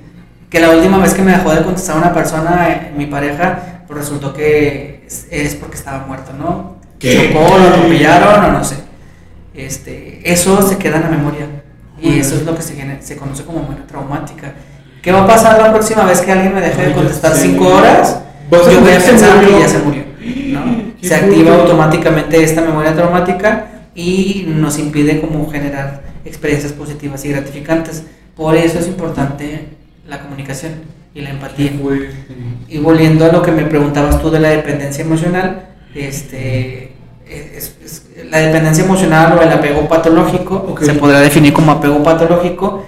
que 0.49 0.59
la 0.59 0.69
última 0.71 0.97
vez 0.97 1.13
que 1.13 1.21
me 1.21 1.31
dejó 1.31 1.53
de 1.53 1.63
contestar 1.63 1.97
una 1.97 2.13
persona, 2.13 2.89
mi 2.95 3.05
pareja, 3.05 3.83
pues 3.87 3.99
resultó 3.99 4.33
que 4.33 5.05
es, 5.31 5.55
porque 5.55 5.75
estaba 5.75 6.05
muerto, 6.05 6.31
¿no? 6.33 6.77
Chocó, 6.99 7.57
lo 7.57 7.69
atropellaron 7.69 8.45
o 8.45 8.51
no 8.51 8.63
sé. 8.63 8.75
Este, 9.53 10.21
eso 10.31 10.61
se 10.61 10.77
queda 10.77 10.97
en 10.97 11.03
la 11.03 11.09
memoria. 11.09 11.47
Y 12.01 12.19
eso 12.19 12.35
es 12.35 12.43
lo 12.43 12.55
que 12.55 12.61
se, 12.61 13.01
se 13.01 13.17
conoce 13.17 13.43
como 13.43 13.61
memoria 13.61 13.85
traumática. 13.87 14.53
¿Qué 15.01 15.11
va 15.11 15.23
a 15.23 15.27
pasar 15.27 15.61
la 15.61 15.71
próxima 15.71 16.03
vez 16.03 16.21
que 16.21 16.31
alguien 16.31 16.53
me 16.53 16.61
deje 16.61 16.87
de 16.87 16.93
contestar 16.93 17.33
cinco 17.33 17.67
horas? 17.67 18.19
Yo 18.51 18.81
voy 18.81 18.91
a 18.91 18.99
pensar 18.99 19.45
que 19.45 19.59
ya 19.59 19.67
se 19.67 19.79
murió. 19.79 20.03
Se 21.01 21.15
activa 21.15 21.55
automáticamente 21.55 22.43
esta 22.43 22.61
memoria 22.61 22.93
traumática 22.93 23.67
y 23.95 24.45
nos 24.47 24.77
impide 24.77 25.21
como 25.21 25.49
generar 25.49 26.01
experiencias 26.25 26.73
positivas 26.73 27.23
y 27.23 27.29
gratificantes. 27.29 28.03
Por 28.35 28.55
eso 28.55 28.79
es 28.79 28.87
importante 28.87 29.69
la 30.07 30.19
comunicación 30.19 30.73
y 31.13 31.21
la 31.21 31.29
empatía. 31.29 31.71
Y 32.67 32.77
volviendo 32.79 33.25
a 33.25 33.31
lo 33.31 33.41
que 33.41 33.51
me 33.51 33.63
preguntabas 33.63 34.21
tú 34.21 34.29
de 34.29 34.41
la 34.41 34.49
dependencia 34.49 35.05
emocional, 35.05 35.69
este, 35.95 36.91
la 38.29 38.39
dependencia 38.39 38.83
emocional 38.83 39.37
o 39.37 39.41
el 39.41 39.49
apego 39.49 39.87
patológico, 39.87 40.75
se 40.81 40.93
podrá 40.93 41.21
definir 41.21 41.53
como 41.53 41.71
apego 41.71 42.03
patológico, 42.03 42.85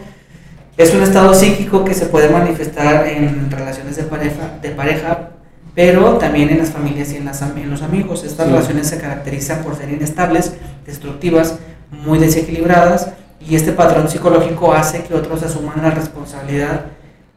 es 0.77 0.93
un 0.93 1.03
estado 1.03 1.33
psíquico 1.33 1.83
que 1.83 1.93
se 1.93 2.05
puede 2.05 2.29
manifestar 2.29 3.07
en 3.07 3.51
relaciones 3.51 3.95
de 3.95 4.03
pareja, 4.03 4.57
de 4.61 4.69
pareja 4.69 5.31
pero 5.73 6.17
también 6.17 6.49
en 6.49 6.57
las 6.57 6.71
familias 6.71 7.11
y 7.13 7.17
en, 7.17 7.25
las, 7.25 7.41
en 7.41 7.69
los 7.69 7.81
amigos. 7.81 8.23
Estas 8.23 8.47
relaciones 8.47 8.87
se 8.87 8.97
caracterizan 8.97 9.63
por 9.63 9.75
ser 9.75 9.89
inestables, 9.89 10.53
destructivas, 10.85 11.55
muy 11.91 12.19
desequilibradas 12.19 13.09
y 13.39 13.55
este 13.55 13.71
patrón 13.71 14.09
psicológico 14.09 14.73
hace 14.73 15.03
que 15.03 15.13
otros 15.13 15.43
asuman 15.43 15.81
la 15.81 15.91
responsabilidad 15.91 16.85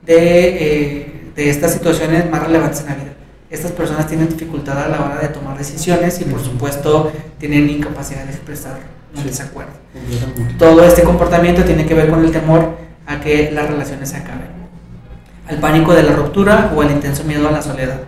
de, 0.04 0.16
eh, 0.16 1.30
de 1.34 1.50
estas 1.50 1.72
situaciones 1.72 2.28
más 2.30 2.42
relevantes 2.42 2.80
en 2.80 2.86
la 2.86 2.94
vida. 2.94 3.12
Estas 3.50 3.72
personas 3.72 4.06
tienen 4.06 4.28
dificultad 4.28 4.82
a 4.82 4.88
la 4.88 5.04
hora 5.04 5.18
de 5.20 5.28
tomar 5.28 5.56
decisiones 5.56 6.20
y 6.20 6.24
por 6.24 6.42
supuesto 6.42 7.12
tienen 7.38 7.70
incapacidad 7.70 8.24
de 8.24 8.32
expresar 8.32 8.78
un 9.16 9.24
desacuerdo. 9.24 9.72
Todo 10.58 10.84
este 10.84 11.02
comportamiento 11.02 11.62
tiene 11.62 11.86
que 11.86 11.94
ver 11.94 12.10
con 12.10 12.24
el 12.24 12.32
temor 12.32 12.83
a 13.06 13.20
que 13.20 13.50
las 13.50 13.68
relaciones 13.68 14.10
se 14.10 14.16
acaben, 14.16 14.48
al 15.48 15.58
pánico 15.58 15.92
de 15.94 16.02
la 16.02 16.12
ruptura 16.12 16.72
o 16.74 16.82
al 16.82 16.90
intenso 16.90 17.24
miedo 17.24 17.48
a 17.48 17.52
la 17.52 17.62
soledad. 17.62 18.00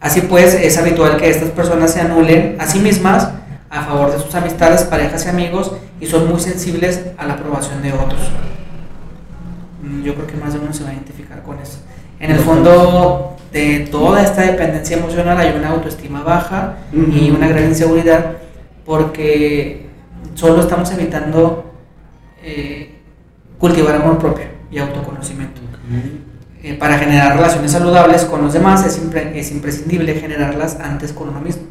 Así 0.00 0.20
pues, 0.22 0.54
es 0.54 0.76
habitual 0.78 1.16
que 1.16 1.30
estas 1.30 1.50
personas 1.50 1.92
se 1.92 2.00
anulen 2.00 2.56
a 2.60 2.66
sí 2.66 2.78
mismas 2.78 3.30
a 3.70 3.82
favor 3.82 4.12
de 4.12 4.18
sus 4.18 4.34
amistades, 4.34 4.84
parejas 4.84 5.26
y 5.26 5.28
amigos 5.28 5.72
y 6.00 6.06
son 6.06 6.28
muy 6.28 6.40
sensibles 6.40 7.02
a 7.18 7.26
la 7.26 7.34
aprobación 7.34 7.82
de 7.82 7.92
otros. 7.92 8.20
Mm, 9.82 10.02
yo 10.02 10.14
creo 10.14 10.26
que 10.26 10.36
más 10.36 10.52
de 10.52 10.60
uno 10.60 10.72
se 10.72 10.84
va 10.84 10.90
a 10.90 10.92
identificar 10.92 11.42
con 11.42 11.58
eso. 11.58 11.78
En 12.20 12.30
el 12.30 12.38
fondo 12.38 13.36
de 13.52 13.80
toda 13.90 14.22
esta 14.22 14.42
dependencia 14.42 14.96
emocional 14.96 15.38
hay 15.38 15.56
una 15.56 15.70
autoestima 15.70 16.22
baja 16.22 16.76
y 16.92 17.30
una 17.30 17.48
gran 17.48 17.64
inseguridad 17.64 18.36
porque 18.84 19.86
solo 20.34 20.60
estamos 20.60 20.90
evitando 20.92 21.72
eh, 22.42 22.95
cultivar 23.58 23.96
amor 23.96 24.18
propio 24.18 24.46
y 24.70 24.78
autoconocimiento. 24.78 25.60
Eh, 26.62 26.74
para 26.74 26.98
generar 26.98 27.36
relaciones 27.36 27.70
saludables 27.70 28.24
con 28.24 28.42
los 28.42 28.52
demás 28.52 28.84
es, 28.84 29.00
es 29.34 29.50
imprescindible 29.52 30.14
generarlas 30.14 30.78
antes 30.80 31.12
con 31.12 31.28
uno 31.28 31.40
mismo. 31.40 31.62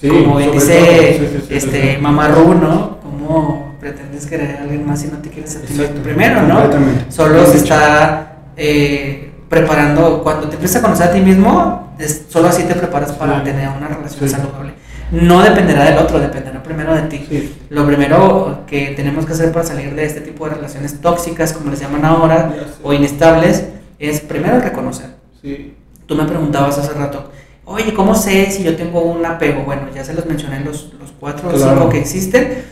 Como 0.00 0.38
dice 0.38 1.44
este, 1.48 1.98
Mamarru, 1.98 2.54
¿no? 2.54 2.98
¿Cómo 3.00 3.76
pretendes 3.80 4.26
querer 4.26 4.56
a 4.56 4.62
alguien 4.62 4.86
más 4.86 5.00
si 5.00 5.08
no 5.08 5.18
te 5.18 5.30
quieres 5.30 5.56
a 5.56 5.60
ti 5.60 5.74
primero, 6.02 6.42
no? 6.42 6.60
Solo 7.08 7.46
se 7.46 7.58
está 7.58 8.36
eh, 8.56 9.32
preparando, 9.48 10.22
cuando 10.22 10.48
te 10.48 10.54
empiezas 10.54 10.82
a 10.82 10.82
conocer 10.82 11.08
a 11.08 11.12
ti 11.12 11.20
mismo, 11.20 11.94
solo 12.28 12.48
así 12.48 12.64
te 12.64 12.74
preparas 12.74 13.12
para 13.12 13.42
tener 13.42 13.68
una 13.70 13.88
relación 13.88 14.28
saludable. 14.28 14.74
No 15.10 15.40
dependerá 15.40 15.84
del 15.84 15.98
otro, 15.98 16.18
dependerá 16.18 16.62
primero 16.62 16.94
de 16.94 17.02
ti. 17.02 17.56
Lo 17.70 17.86
primero 17.86 18.64
que 18.66 18.92
tenemos 18.96 19.24
que 19.24 19.32
hacer 19.32 19.52
para 19.52 19.64
salir 19.64 19.94
de 19.94 20.04
este 20.04 20.20
tipo 20.20 20.48
de 20.48 20.54
relaciones 20.54 21.00
tóxicas, 21.00 21.52
como 21.52 21.70
les 21.70 21.80
llaman 21.80 22.04
ahora, 22.04 22.52
o 22.82 22.92
inestables, 22.92 23.64
es 23.98 24.20
primero 24.20 24.60
reconocer. 24.60 25.10
Sí. 25.40 25.74
Tú 26.06 26.16
me 26.16 26.24
preguntabas 26.24 26.78
hace 26.78 26.92
rato, 26.92 27.30
oye, 27.64 27.94
¿cómo 27.94 28.14
sé 28.14 28.50
si 28.50 28.62
yo 28.62 28.76
tengo 28.76 29.00
un 29.02 29.24
apego? 29.24 29.62
Bueno, 29.62 29.82
ya 29.94 30.04
se 30.04 30.14
los 30.14 30.26
mencioné 30.26 30.60
los, 30.60 30.92
los 31.00 31.12
cuatro 31.18 31.50
o 31.50 31.58
cinco 31.58 31.88
que 31.88 32.00
existen. 32.00 32.64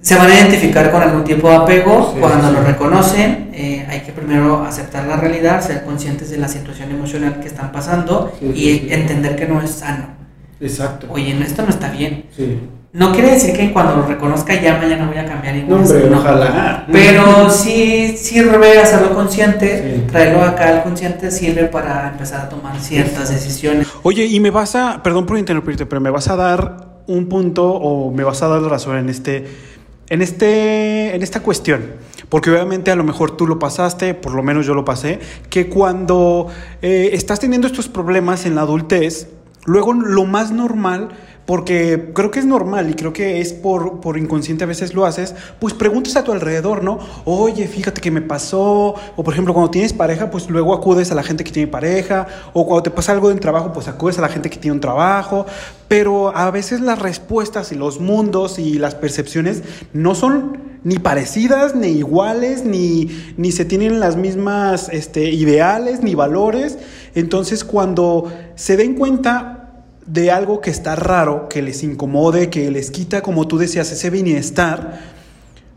Se 0.00 0.16
van 0.16 0.30
a 0.30 0.34
identificar 0.34 0.90
con 0.90 1.02
algún 1.02 1.24
tipo 1.24 1.48
de 1.48 1.56
apego. 1.56 2.14
Cuando 2.20 2.50
lo 2.50 2.62
reconocen, 2.62 3.50
eh, 3.54 3.86
hay 3.88 4.00
que 4.00 4.12
primero 4.12 4.62
aceptar 4.62 5.06
la 5.06 5.16
realidad, 5.16 5.62
ser 5.62 5.82
conscientes 5.82 6.28
de 6.30 6.36
la 6.36 6.48
situación 6.48 6.90
emocional 6.90 7.40
que 7.40 7.48
están 7.48 7.72
pasando 7.72 8.30
y 8.42 8.92
entender 8.92 9.34
que 9.34 9.46
no 9.46 9.62
es 9.62 9.70
sano. 9.70 10.23
Exacto. 10.60 11.06
Oye, 11.10 11.36
esto 11.42 11.62
no 11.62 11.70
está 11.70 11.90
bien. 11.90 12.26
Sí. 12.36 12.58
No 12.94 13.10
quiere 13.10 13.32
decir 13.32 13.56
que 13.56 13.72
cuando 13.72 13.96
lo 13.96 14.06
reconozca 14.06 14.54
ya 14.54 14.78
mañana 14.78 15.08
voy 15.08 15.16
a 15.18 15.26
cambiar 15.26 15.56
igual. 15.56 15.82
No, 15.82 15.84
hombre, 15.84 16.14
ojalá. 16.14 16.86
Pero 16.92 17.50
sí 17.50 18.16
sirve 18.16 18.78
hacerlo 18.78 19.12
consciente, 19.12 20.04
traerlo 20.06 20.42
acá 20.42 20.68
al 20.68 20.82
consciente 20.84 21.32
sirve 21.32 21.64
para 21.64 22.10
empezar 22.10 22.42
a 22.42 22.48
tomar 22.48 22.78
ciertas 22.78 23.30
decisiones. 23.30 23.88
Oye, 24.04 24.26
y 24.26 24.38
me 24.38 24.50
vas 24.52 24.76
a, 24.76 25.02
perdón 25.02 25.26
por 25.26 25.38
interrumpirte, 25.38 25.86
pero 25.86 26.00
me 26.00 26.10
vas 26.10 26.28
a 26.28 26.36
dar 26.36 27.02
un 27.08 27.28
punto 27.28 27.68
o 27.68 28.12
me 28.12 28.22
vas 28.22 28.42
a 28.42 28.46
dar 28.48 28.62
razón 28.62 28.96
en 28.96 29.08
este, 29.08 29.44
en 30.08 30.22
este, 30.22 31.16
en 31.16 31.20
esta 31.24 31.40
cuestión. 31.40 31.82
Porque 32.28 32.50
obviamente 32.50 32.92
a 32.92 32.96
lo 32.96 33.02
mejor 33.02 33.36
tú 33.36 33.48
lo 33.48 33.58
pasaste, 33.58 34.14
por 34.14 34.34
lo 34.34 34.44
menos 34.44 34.66
yo 34.66 34.74
lo 34.74 34.84
pasé, 34.84 35.18
que 35.50 35.68
cuando 35.68 36.46
eh, 36.80 37.10
estás 37.12 37.40
teniendo 37.40 37.66
estos 37.66 37.88
problemas 37.88 38.46
en 38.46 38.54
la 38.54 38.60
adultez, 38.60 39.30
luego 39.64 39.92
lo 39.92 40.24
más 40.24 40.50
normal 40.50 41.08
porque 41.46 42.10
creo 42.14 42.30
que 42.30 42.38
es 42.38 42.46
normal 42.46 42.90
y 42.90 42.94
creo 42.94 43.12
que 43.12 43.40
es 43.40 43.52
por, 43.52 44.00
por, 44.00 44.16
inconsciente 44.16 44.64
a 44.64 44.66
veces 44.66 44.94
lo 44.94 45.04
haces, 45.04 45.34
pues 45.60 45.74
preguntas 45.74 46.16
a 46.16 46.24
tu 46.24 46.32
alrededor, 46.32 46.82
¿no? 46.82 46.98
Oye, 47.24 47.66
fíjate 47.68 48.00
que 48.00 48.10
me 48.10 48.22
pasó, 48.22 48.94
o 49.16 49.24
por 49.24 49.32
ejemplo, 49.32 49.52
cuando 49.52 49.70
tienes 49.70 49.92
pareja, 49.92 50.30
pues 50.30 50.48
luego 50.48 50.74
acudes 50.74 51.12
a 51.12 51.14
la 51.14 51.22
gente 51.22 51.44
que 51.44 51.52
tiene 51.52 51.70
pareja, 51.70 52.26
o 52.52 52.66
cuando 52.66 52.82
te 52.84 52.90
pasa 52.90 53.12
algo 53.12 53.30
en 53.30 53.38
trabajo, 53.38 53.72
pues 53.72 53.88
acudes 53.88 54.18
a 54.18 54.22
la 54.22 54.28
gente 54.28 54.48
que 54.48 54.58
tiene 54.58 54.74
un 54.74 54.80
trabajo, 54.80 55.44
pero 55.88 56.34
a 56.34 56.50
veces 56.50 56.80
las 56.80 56.98
respuestas 56.98 57.72
y 57.72 57.74
los 57.74 58.00
mundos 58.00 58.58
y 58.58 58.78
las 58.78 58.94
percepciones 58.94 59.62
no 59.92 60.14
son 60.14 60.74
ni 60.84 60.98
parecidas, 60.98 61.74
ni 61.74 61.88
iguales, 61.88 62.64
ni, 62.64 63.08
ni 63.36 63.52
se 63.52 63.64
tienen 63.64 64.00
las 64.00 64.16
mismas 64.16 64.90
este, 64.92 65.30
ideales, 65.30 66.02
ni 66.02 66.14
valores. 66.14 66.78
Entonces, 67.14 67.64
cuando 67.64 68.30
se 68.54 68.76
den 68.76 68.94
cuenta 68.94 69.63
de 70.06 70.30
algo 70.30 70.60
que 70.60 70.70
está 70.70 70.96
raro, 70.96 71.48
que 71.48 71.62
les 71.62 71.82
incomode, 71.82 72.50
que 72.50 72.70
les 72.70 72.90
quita, 72.90 73.22
como 73.22 73.48
tú 73.48 73.58
decías, 73.58 73.90
ese 73.90 74.10
bienestar, 74.10 75.13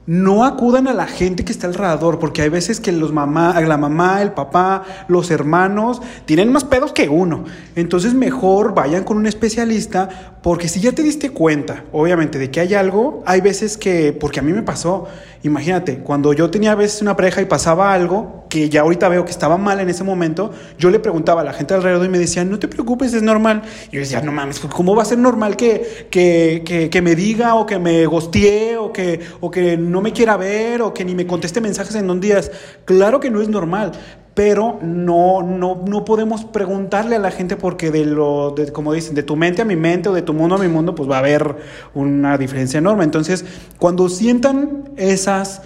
no 0.08 0.46
acudan 0.46 0.88
a 0.88 0.94
la 0.94 1.06
gente 1.06 1.44
que 1.44 1.52
está 1.52 1.68
alrededor, 1.68 2.18
porque 2.18 2.42
hay 2.42 2.50
veces 2.50 2.80
que 2.80 2.94
los 2.94 3.12
mamá, 3.12 3.60
la 3.60 3.78
mamá, 3.78 4.22
el 4.22 4.32
papá, 4.32 4.84
los 5.10 5.30
hermanos 5.32 6.02
tienen 6.26 6.50
más 6.52 6.64
pedos 6.64 6.94
que 6.94 7.10
uno. 7.10 7.44
Entonces 7.76 8.14
mejor 8.14 8.74
vayan 8.74 9.04
con 9.04 9.18
un 9.18 9.28
especialista, 9.28 10.38
porque 10.42 10.70
si 10.70 10.80
ya 10.80 10.94
te 10.94 11.04
diste 11.04 11.32
cuenta, 11.32 11.84
obviamente, 11.92 12.40
de 12.40 12.50
que 12.50 12.62
hay 12.62 12.74
algo, 12.74 13.22
hay 13.26 13.42
veces 13.42 13.78
que, 13.78 14.14
porque 14.14 14.40
a 14.40 14.44
mí 14.44 14.54
me 14.54 14.64
pasó, 14.64 15.08
imagínate, 15.44 15.98
cuando 16.00 16.32
yo 16.32 16.50
tenía 16.50 16.72
a 16.72 16.76
veces 16.76 17.02
una 17.02 17.18
pareja 17.18 17.42
y 17.42 17.46
pasaba 17.46 17.94
algo, 17.94 18.46
que 18.50 18.70
ya 18.70 18.82
ahorita 18.82 19.10
veo 19.10 19.26
que 19.26 19.32
estaba 19.32 19.58
mal 19.58 19.80
en 19.80 19.90
ese 19.90 20.04
momento, 20.04 20.52
yo 20.78 20.90
le 20.90 21.00
preguntaba 21.00 21.42
a 21.42 21.44
la 21.44 21.54
gente 21.54 21.74
alrededor 21.74 22.06
y 22.06 22.10
me 22.10 22.20
decían, 22.20 22.50
no 22.50 22.60
te 22.60 22.68
preocupes, 22.68 23.14
es 23.14 23.24
normal. 23.24 23.64
Y 23.92 23.96
yo 23.96 24.00
decía, 24.00 24.22
no 24.22 24.32
mames, 24.32 24.60
¿cómo 24.60 24.96
va 24.96 25.04
a 25.04 25.06
ser 25.06 25.18
normal 25.18 25.56
que, 25.56 26.08
que, 26.10 26.90
que, 26.92 27.02
me 27.02 27.16
diga 27.16 27.56
o 27.56 27.66
que 27.66 27.80
me 27.80 28.06
gostee 28.06 28.78
o 28.78 28.92
que, 28.92 29.20
o 29.40 29.52
que 29.52 29.78
no 29.78 29.97
me 30.02 30.14
quiera 30.14 30.38
ver 30.38 30.82
o 30.82 30.94
que 30.94 31.06
ni 31.06 31.16
me 31.16 31.28
conteste 31.28 31.62
mensajes 31.62 31.96
en 31.96 32.08
dos 32.08 32.20
días? 32.20 32.52
Claro 32.86 33.20
que 33.20 33.30
no 33.30 33.42
es 33.42 33.50
normal 33.50 33.92
pero 34.38 34.78
no, 34.84 35.42
no, 35.42 35.84
no 35.88 36.06
podemos 36.06 36.46
preguntarle 36.46 37.16
a 37.16 37.20
la 37.20 37.32
gente 37.32 37.56
porque 37.56 37.90
de 37.90 38.06
lo, 38.06 38.52
de, 38.52 38.72
como 38.72 38.94
dicen, 38.94 39.16
de 39.16 39.24
tu 39.24 39.36
mente 39.36 39.64
a 39.64 39.66
mi 39.66 39.76
mente 39.76 40.10
o 40.10 40.14
de 40.14 40.22
tu 40.22 40.32
mundo 40.32 40.54
a 40.54 40.60
mi 40.60 40.68
mundo, 40.68 40.94
pues 40.94 41.10
va 41.10 41.16
a 41.16 41.20
haber 41.22 41.56
una 41.96 42.38
diferencia 42.38 42.78
enorme. 42.78 43.04
Entonces, 43.04 43.44
cuando 43.80 44.08
sientan 44.10 44.92
esas 44.96 45.64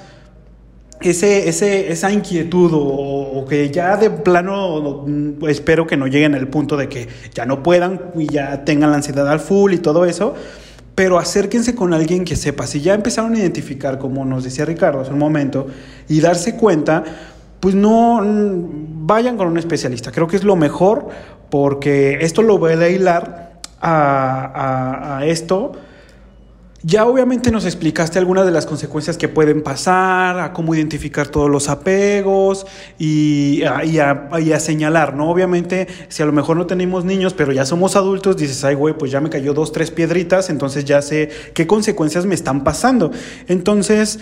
ese, 1.01 1.49
ese, 1.49 1.91
esa 1.91 2.11
inquietud 2.11 2.71
o, 2.73 3.45
que 3.49 3.69
ya 3.71 3.97
de 3.97 4.09
plano 4.09 5.05
espero 5.49 5.85
que 5.85 5.97
no 5.97 6.07
lleguen 6.07 6.35
al 6.35 6.47
punto 6.47 6.77
de 6.77 6.87
que 6.87 7.09
ya 7.33 7.45
no 7.45 7.63
puedan 7.63 7.99
y 8.15 8.27
ya 8.27 8.63
tengan 8.63 8.91
la 8.91 8.97
ansiedad 8.97 9.27
al 9.27 9.41
full 9.41 9.73
y 9.73 9.79
todo 9.79 10.05
eso, 10.05 10.35
pero 10.95 11.17
acérquense 11.17 11.75
con 11.75 11.93
alguien 11.93 12.25
que 12.25 12.35
sepa. 12.35 12.67
Si 12.67 12.81
ya 12.81 12.93
empezaron 12.93 13.35
a 13.35 13.39
identificar, 13.39 13.97
como 13.97 14.25
nos 14.25 14.43
decía 14.43 14.65
Ricardo 14.65 15.01
hace 15.01 15.11
un 15.11 15.19
momento, 15.19 15.67
y 16.07 16.19
darse 16.19 16.55
cuenta, 16.55 17.03
pues 17.59 17.75
no 17.75 18.21
mm, 18.21 19.07
vayan 19.07 19.37
con 19.37 19.47
un 19.47 19.57
especialista. 19.57 20.11
Creo 20.11 20.27
que 20.27 20.35
es 20.35 20.43
lo 20.43 20.55
mejor 20.55 21.09
porque 21.49 22.19
esto 22.21 22.41
lo 22.41 22.57
voy 22.57 22.73
a 22.73 22.89
hilar 22.89 23.59
a, 23.81 25.17
a 25.17 25.25
esto 25.25 25.73
ya 26.83 27.05
obviamente 27.05 27.51
nos 27.51 27.65
explicaste 27.65 28.17
algunas 28.17 28.45
de 28.45 28.51
las 28.51 28.65
consecuencias 28.65 29.17
que 29.17 29.27
pueden 29.27 29.61
pasar, 29.61 30.39
a 30.39 30.51
cómo 30.51 30.73
identificar 30.73 31.27
todos 31.27 31.49
los 31.49 31.69
apegos 31.69 32.65
y 32.97 33.63
a, 33.63 34.59
señalar, 34.59 35.15
¿no? 35.15 35.29
Obviamente, 35.29 35.87
si 36.09 36.23
a 36.23 36.25
lo 36.25 36.31
mejor 36.31 36.57
no 36.57 36.65
tenemos 36.65 37.05
niños, 37.05 37.33
pero 37.33 37.51
ya 37.51 37.65
somos 37.65 37.95
adultos, 37.95 38.37
dices, 38.37 38.63
ay, 38.63 38.75
güey, 38.75 38.97
pues 38.97 39.11
ya 39.11 39.21
me 39.21 39.29
cayó 39.29 39.53
dos, 39.53 39.71
tres 39.71 39.91
piedritas, 39.91 40.49
entonces 40.49 40.85
ya 40.85 41.01
sé 41.01 41.29
qué 41.53 41.67
consecuencias 41.67 42.25
me 42.25 42.35
están 42.35 42.63
pasando. 42.63 43.11
Entonces, 43.47 44.19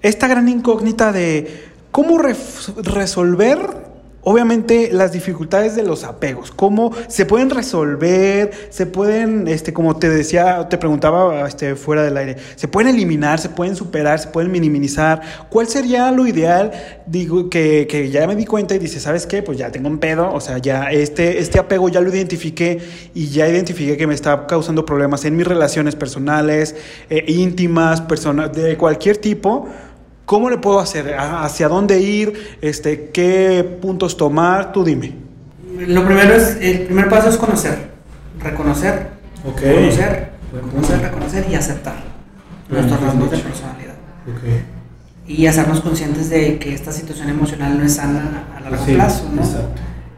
esta 0.00 0.28
gran 0.28 0.48
incógnita 0.48 1.12
de 1.12 1.66
cómo 1.90 2.18
resolver 2.18 3.87
Obviamente 4.22 4.90
las 4.92 5.12
dificultades 5.12 5.76
de 5.76 5.84
los 5.84 6.02
apegos, 6.02 6.50
cómo 6.50 6.92
se 7.06 7.24
pueden 7.24 7.50
resolver, 7.50 8.50
se 8.68 8.84
pueden, 8.84 9.46
este, 9.46 9.72
como 9.72 9.96
te 9.96 10.08
decía, 10.08 10.68
te 10.68 10.76
preguntaba 10.76 11.46
este, 11.46 11.76
fuera 11.76 12.02
del 12.02 12.16
aire, 12.16 12.36
se 12.56 12.66
pueden 12.66 12.94
eliminar, 12.94 13.38
se 13.38 13.48
pueden 13.48 13.76
superar, 13.76 14.18
se 14.18 14.28
pueden 14.28 14.50
minimizar. 14.50 15.22
¿Cuál 15.50 15.68
sería 15.68 16.10
lo 16.10 16.26
ideal? 16.26 16.72
Digo, 17.06 17.48
que, 17.48 17.86
que 17.88 18.10
ya 18.10 18.26
me 18.26 18.34
di 18.34 18.44
cuenta 18.44 18.74
y 18.74 18.78
dice, 18.78 18.98
¿sabes 18.98 19.24
qué? 19.24 19.42
Pues 19.42 19.56
ya 19.56 19.70
tengo 19.70 19.88
un 19.88 19.98
pedo, 19.98 20.32
o 20.32 20.40
sea, 20.40 20.58
ya 20.58 20.90
este, 20.90 21.38
este 21.38 21.60
apego 21.60 21.88
ya 21.88 22.00
lo 22.00 22.10
identifiqué 22.10 22.80
y 23.14 23.28
ya 23.28 23.48
identifiqué 23.48 23.96
que 23.96 24.06
me 24.08 24.14
está 24.14 24.46
causando 24.46 24.84
problemas 24.84 25.24
en 25.24 25.36
mis 25.36 25.46
relaciones 25.46 25.94
personales, 25.94 26.74
eh, 27.08 27.24
íntimas, 27.28 28.00
personas 28.00 28.52
de 28.52 28.76
cualquier 28.76 29.16
tipo 29.16 29.68
¿Cómo 30.28 30.50
le 30.50 30.58
puedo 30.58 30.78
hacer? 30.78 31.16
¿Hacia 31.18 31.68
dónde 31.68 32.02
ir? 32.02 32.58
Este, 32.60 33.08
¿Qué 33.14 33.64
puntos 33.80 34.14
tomar? 34.14 34.72
Tú 34.72 34.84
dime. 34.84 35.14
Lo 35.86 36.04
primero 36.04 36.34
es, 36.34 36.58
el 36.60 36.80
primer 36.80 37.08
paso 37.08 37.30
es 37.30 37.38
conocer, 37.38 37.88
reconocer, 38.38 39.08
conocer, 39.42 40.32
reconocer, 40.52 41.00
reconocer 41.00 41.46
y 41.50 41.54
aceptar 41.54 41.94
nuestros 42.68 43.00
rasgos 43.00 43.30
de 43.30 43.38
personalidad. 43.38 43.94
Y 45.26 45.46
hacernos 45.46 45.80
conscientes 45.80 46.28
de 46.28 46.58
que 46.58 46.74
esta 46.74 46.92
situación 46.92 47.30
emocional 47.30 47.78
no 47.78 47.86
es 47.86 47.94
sana 47.94 48.48
a 48.54 48.60
largo 48.60 48.84
plazo, 48.84 49.30
¿no? 49.34 49.40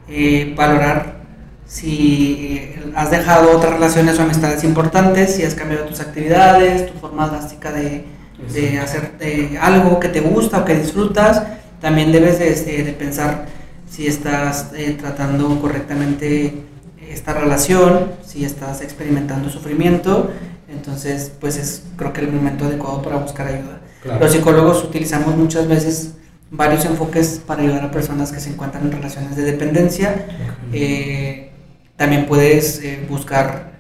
Eh, 0.09 0.55
valorar 0.57 1.21
si 1.67 2.35
eh, 2.51 2.93
has 2.97 3.13
dejado 3.13 3.57
otras 3.57 3.75
relaciones 3.75 4.19
o 4.19 4.23
amistades 4.23 4.65
importantes, 4.65 5.37
si 5.37 5.45
has 5.45 5.55
cambiado 5.55 5.85
tus 5.85 6.01
actividades, 6.01 6.91
tu 6.91 6.99
forma 6.99 7.29
drástica 7.29 7.71
de 7.71 8.19
de 8.53 8.78
hacer 8.78 9.12
algo 9.61 10.01
que 10.01 10.09
te 10.09 10.20
gusta 10.20 10.59
o 10.59 10.64
que 10.64 10.74
disfrutas, 10.76 11.43
también 11.80 12.12
debes 12.12 12.38
de, 12.38 12.95
pensar 12.99 13.47
si 13.88 14.07
estás 14.07 14.70
eh, 14.76 14.97
tratando 14.99 15.61
correctamente 15.61 16.62
esta 17.09 17.32
relación, 17.32 18.12
si 18.24 18.45
estás 18.45 18.82
experimentando 18.82 19.49
sufrimiento, 19.49 20.30
entonces 20.68 21.32
pues 21.41 21.57
es 21.57 21.84
creo 21.97 22.12
que 22.12 22.20
el 22.20 22.30
momento 22.32 22.66
adecuado 22.66 23.03
para 23.03 23.16
buscar 23.16 23.49
ayuda. 23.49 23.80
Los 24.20 24.32
psicólogos 24.32 24.84
utilizamos 24.84 25.36
muchas 25.36 25.66
veces 25.66 26.14
varios 26.51 26.84
enfoques 26.84 27.41
para 27.45 27.62
ayudar 27.62 27.84
a 27.84 27.91
personas 27.91 28.30
que 28.30 28.41
se 28.41 28.51
encuentran 28.51 28.84
en 28.84 28.93
relaciones 28.93 29.36
de 29.36 29.43
dependencia. 29.43 30.26
Eh, 30.72 31.51
también 31.97 32.26
puedes 32.26 32.80
eh, 32.82 33.05
buscar 33.09 33.70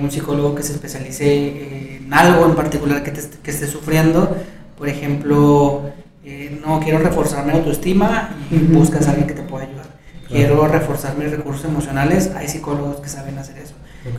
un 0.00 0.10
psicólogo 0.10 0.54
que 0.54 0.62
se 0.62 0.72
especialice 0.72 2.00
algo 2.10 2.46
en 2.46 2.54
particular 2.54 3.02
que, 3.02 3.10
te, 3.10 3.22
que 3.42 3.50
esté 3.50 3.66
sufriendo. 3.66 4.36
Por 4.76 4.88
ejemplo, 4.88 5.82
eh, 6.24 6.60
no 6.64 6.80
quiero 6.80 6.98
reforzar 6.98 7.44
mi 7.44 7.52
autoestima 7.52 8.30
y 8.50 8.56
buscas 8.56 9.06
a 9.06 9.10
alguien 9.10 9.28
que 9.28 9.34
te 9.34 9.42
pueda 9.42 9.66
ayudar. 9.66 9.86
Quiero 10.26 10.66
reforzar 10.66 11.16
mis 11.16 11.30
recursos 11.30 11.64
emocionales, 11.66 12.32
hay 12.34 12.48
psicólogos 12.48 13.00
que 13.00 13.08
saben 13.08 13.38
hacer 13.38 13.58
eso. 13.58 13.74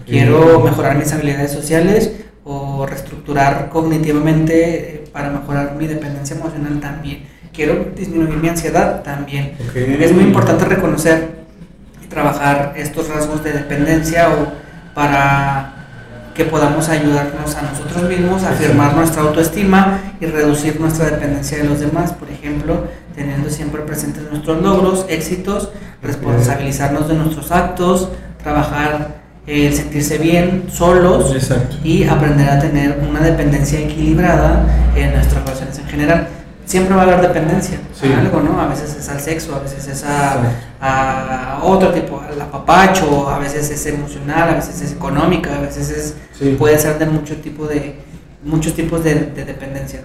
Quiero 0.05 0.59
mejorar 0.59 0.97
mis 0.97 1.11
habilidades 1.11 1.51
sociales 1.51 2.11
o 2.43 2.85
reestructurar 2.85 3.69
cognitivamente 3.69 4.95
eh, 4.95 5.03
para 5.11 5.29
mejorar 5.31 5.75
mi 5.75 5.87
dependencia 5.87 6.35
emocional 6.35 6.79
también. 6.79 7.25
Quiero 7.51 7.85
disminuir 7.95 8.37
mi 8.37 8.49
ansiedad 8.49 9.01
también. 9.01 9.53
Es 9.75 10.11
muy 10.11 10.25
importante 10.25 10.65
reconocer 10.65 11.29
y 12.03 12.07
trabajar 12.07 12.73
estos 12.75 13.07
rasgos 13.09 13.43
de 13.43 13.53
dependencia 13.53 14.29
o 14.29 14.93
para 14.93 15.84
que 16.35 16.43
podamos 16.45 16.89
ayudarnos 16.89 17.55
a 17.55 17.61
nosotros 17.61 18.09
mismos 18.09 18.43
a 18.43 18.49
afirmar 18.49 18.93
nuestra 18.93 19.21
autoestima 19.21 19.99
y 20.19 20.25
reducir 20.25 20.79
nuestra 20.81 21.05
dependencia 21.05 21.57
de 21.57 21.63
los 21.63 21.79
demás, 21.79 22.11
por 22.11 22.29
ejemplo, 22.29 22.83
teniendo 23.15 23.49
siempre 23.49 23.81
presentes 23.83 24.23
nuestros 24.29 24.61
logros, 24.61 25.05
éxitos, 25.07 25.69
responsabilizarnos 26.03 27.07
de 27.07 27.15
nuestros 27.15 27.51
actos, 27.51 28.09
trabajar 28.43 29.15
el 29.47 29.73
sentirse 29.73 30.17
bien 30.17 30.65
solos 30.69 31.33
y 31.83 32.03
aprender 32.03 32.49
a 32.49 32.59
tener 32.59 32.99
una 33.07 33.21
dependencia 33.21 33.79
equilibrada 33.79 34.65
en 34.95 35.13
nuestras 35.13 35.43
relaciones 35.43 35.79
en 35.79 35.85
general 35.85 36.27
siempre 36.65 36.95
va 36.95 37.01
a 37.01 37.05
haber 37.05 37.21
dependencia. 37.21 37.79
A 38.01 38.19
algo, 38.19 38.41
¿no? 38.41 38.59
A 38.59 38.67
veces 38.67 38.95
es 38.95 39.07
al 39.09 39.19
sexo, 39.19 39.55
a 39.55 39.59
veces 39.59 39.87
es 39.87 40.03
a, 40.03 41.59
otro 41.63 41.91
tipo, 41.93 42.19
al 42.19 42.39
apapacho, 42.39 43.29
a 43.29 43.39
veces 43.39 43.69
es 43.69 43.85
emocional, 43.85 44.49
a 44.49 44.55
veces 44.55 44.81
es 44.81 44.91
económica, 44.91 45.55
a 45.55 45.61
veces 45.61 45.89
es, 45.89 46.57
puede 46.57 46.77
ser 46.77 46.99
de 46.99 47.05
mucho 47.05 47.37
tipo 47.37 47.65
de, 47.65 47.95
muchos 48.43 48.73
tipos 48.73 49.03
de, 49.03 49.15
dependencia. 49.15 50.01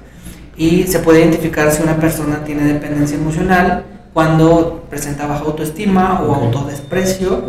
Y 0.56 0.84
se 0.84 0.98
puede 1.00 1.20
identificar 1.20 1.70
si 1.72 1.82
una 1.82 1.96
persona 1.96 2.44
tiene 2.44 2.64
dependencia 2.64 3.16
emocional 3.16 3.84
cuando 4.12 4.84
presenta 4.90 5.26
baja 5.26 5.44
autoestima 5.44 6.20
o 6.22 6.34
autodesprecio, 6.34 7.44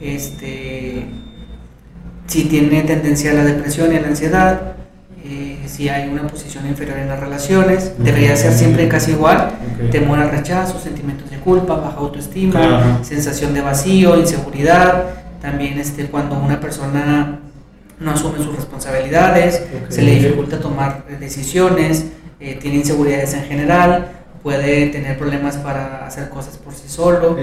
este, 0.00 1.06
si 2.26 2.44
tiene 2.44 2.82
tendencia 2.82 3.30
a 3.30 3.34
la 3.34 3.44
depresión 3.44 3.92
y 3.92 3.96
a 3.96 4.00
la 4.00 4.08
ansiedad, 4.08 4.76
si 5.68 5.88
hay 5.88 6.08
una 6.08 6.26
posición 6.26 6.66
inferior 6.66 6.98
en 6.98 7.08
las 7.08 7.20
relaciones, 7.20 7.92
debería 7.98 8.36
ser 8.36 8.52
siempre 8.52 8.88
casi 8.88 9.12
igual, 9.12 9.52
temor 9.90 10.18
al 10.18 10.30
rechazo, 10.30 10.78
sentimientos 10.78 11.30
de 11.30 11.38
culpa, 11.38 11.76
baja 11.76 11.98
autoestima, 11.98 13.00
sensación 13.02 13.54
de 13.54 13.60
vacío, 13.60 14.16
inseguridad, 14.16 15.04
también 15.40 15.78
este, 15.78 16.06
cuando 16.06 16.36
una 16.38 16.60
persona 16.60 17.40
no 17.98 18.10
asume 18.10 18.38
sus 18.38 18.56
responsabilidades, 18.56 19.62
se 19.88 20.02
le 20.02 20.14
dificulta 20.14 20.58
tomar 20.58 21.04
decisiones, 21.20 22.06
eh, 22.40 22.58
tiene 22.60 22.78
inseguridades 22.78 23.34
en 23.34 23.44
general, 23.44 24.08
puede 24.42 24.86
tener 24.86 25.18
problemas 25.18 25.56
para 25.56 26.06
hacer 26.06 26.28
cosas 26.28 26.56
por 26.56 26.74
sí 26.74 26.88
solo, 26.88 27.36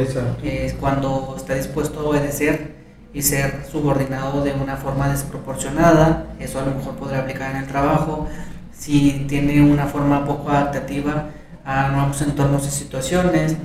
es 0.44 0.74
cuando 0.74 1.36
está 1.38 1.56
dispuesto 1.56 2.00
a 2.00 2.04
obedecer 2.04 2.79
y 3.14 3.22
ser 3.22 3.66
subordinado 3.72 4.44
de 4.44 4.54
una 4.54 4.78
forma 4.78 5.10
desproporcionada, 5.10 6.28
eso 6.40 6.60
a 6.60 6.66
lo 6.66 6.76
mejor 6.76 6.96
podría 6.96 7.20
aplicar 7.20 7.52
en 7.52 7.58
el 7.58 7.68
trabajo, 7.68 8.28
si 8.72 9.26
tiene 9.28 9.62
una 9.62 9.88
forma 9.88 10.26
poco 10.26 10.50
adaptativa 10.50 11.30
a 11.66 11.90
nuevos 11.90 12.22
entornos 12.22 12.68
y 12.68 12.72
situaciones, 12.72 13.56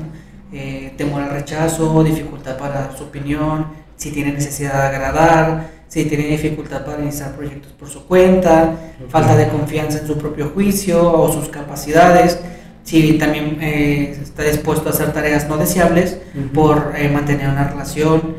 eh, 0.53 0.95
temor 0.97 1.23
al 1.23 1.31
rechazo, 1.31 2.03
dificultad 2.05 2.57
para 2.57 2.97
su 2.97 3.05
opinión, 3.05 3.67
si 3.97 4.11
tiene 4.11 4.33
necesidad 4.33 4.75
de 4.75 4.97
agradar, 4.97 5.71
si 5.89 6.05
tiene 6.05 6.27
dificultad 6.27 6.85
para 6.85 7.03
iniciar 7.03 7.33
proyectos 7.33 7.73
por 7.73 7.89
su 7.89 8.07
cuenta, 8.07 8.75
falta 9.09 9.37
de 9.37 9.49
confianza 9.49 9.99
en 9.99 10.07
su 10.07 10.19
propio 10.19 10.51
juicio 10.51 11.13
o 11.13 11.33
sus 11.33 11.49
capacidades, 11.49 12.41
si 12.83 13.15
también 13.15 13.59
eh, 13.61 14.19
está 14.21 14.43
dispuesto 14.43 14.89
a 14.89 14.93
hacer 14.93 15.13
tareas 15.13 15.49
no 15.49 15.57
deseables 15.57 16.19
por 16.53 16.93
eh, 16.97 17.09
mantener 17.09 17.49
una 17.49 17.69
relación, 17.69 18.35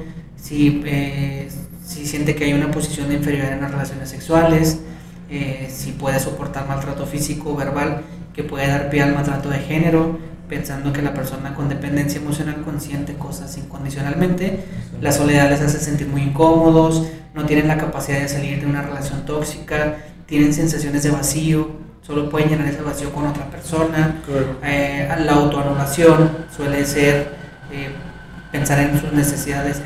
si, 0.45 0.83
eh, 0.85 1.49
si 1.83 2.05
siente 2.05 2.35
que 2.35 2.43
hay 2.43 2.53
una 2.53 2.69
posición 2.69 3.09
de 3.09 3.15
inferioridad 3.15 3.53
en 3.53 3.61
las 3.61 3.71
relaciones 3.71 4.09
sexuales, 4.09 4.79
eh, 5.27 5.71
si 5.73 5.91
puede 5.91 6.19
soportar 6.19 6.67
maltrato 6.67 7.07
físico 7.07 7.53
o 7.53 7.55
verbal 7.55 8.03
que 8.31 8.43
puede 8.43 8.67
dar 8.67 8.91
pie 8.91 9.01
al 9.01 9.15
maltrato 9.15 9.49
de 9.49 9.57
género, 9.57 10.19
pensando 10.47 10.93
que 10.93 11.01
la 11.01 11.15
persona 11.15 11.55
con 11.55 11.67
dependencia 11.67 12.21
emocional 12.21 12.61
consiente 12.63 13.15
cosas 13.15 13.57
incondicionalmente, 13.57 14.59
la 15.01 15.11
soledad 15.11 15.49
les 15.49 15.61
hace 15.61 15.79
sentir 15.79 16.07
muy 16.07 16.21
incómodos, 16.21 17.07
no 17.33 17.45
tienen 17.45 17.67
la 17.67 17.79
capacidad 17.79 18.19
de 18.19 18.27
salir 18.27 18.59
de 18.59 18.67
una 18.67 18.83
relación 18.83 19.25
tóxica, 19.25 19.95
tienen 20.27 20.53
sensaciones 20.53 21.01
de 21.01 21.09
vacío, 21.09 21.71
solo 22.05 22.29
pueden 22.29 22.49
llenar 22.49 22.67
ese 22.67 22.83
vacío 22.83 23.11
con 23.11 23.25
otra 23.25 23.49
persona, 23.49 24.21
eh, 24.63 25.09
la 25.25 25.33
autoanulación 25.33 26.29
suele 26.55 26.85
ser 26.85 27.33
eh, 27.71 27.89
pensar 28.55 28.79
en 28.79 28.99
sus 28.99 29.11
necesidades, 29.11 29.81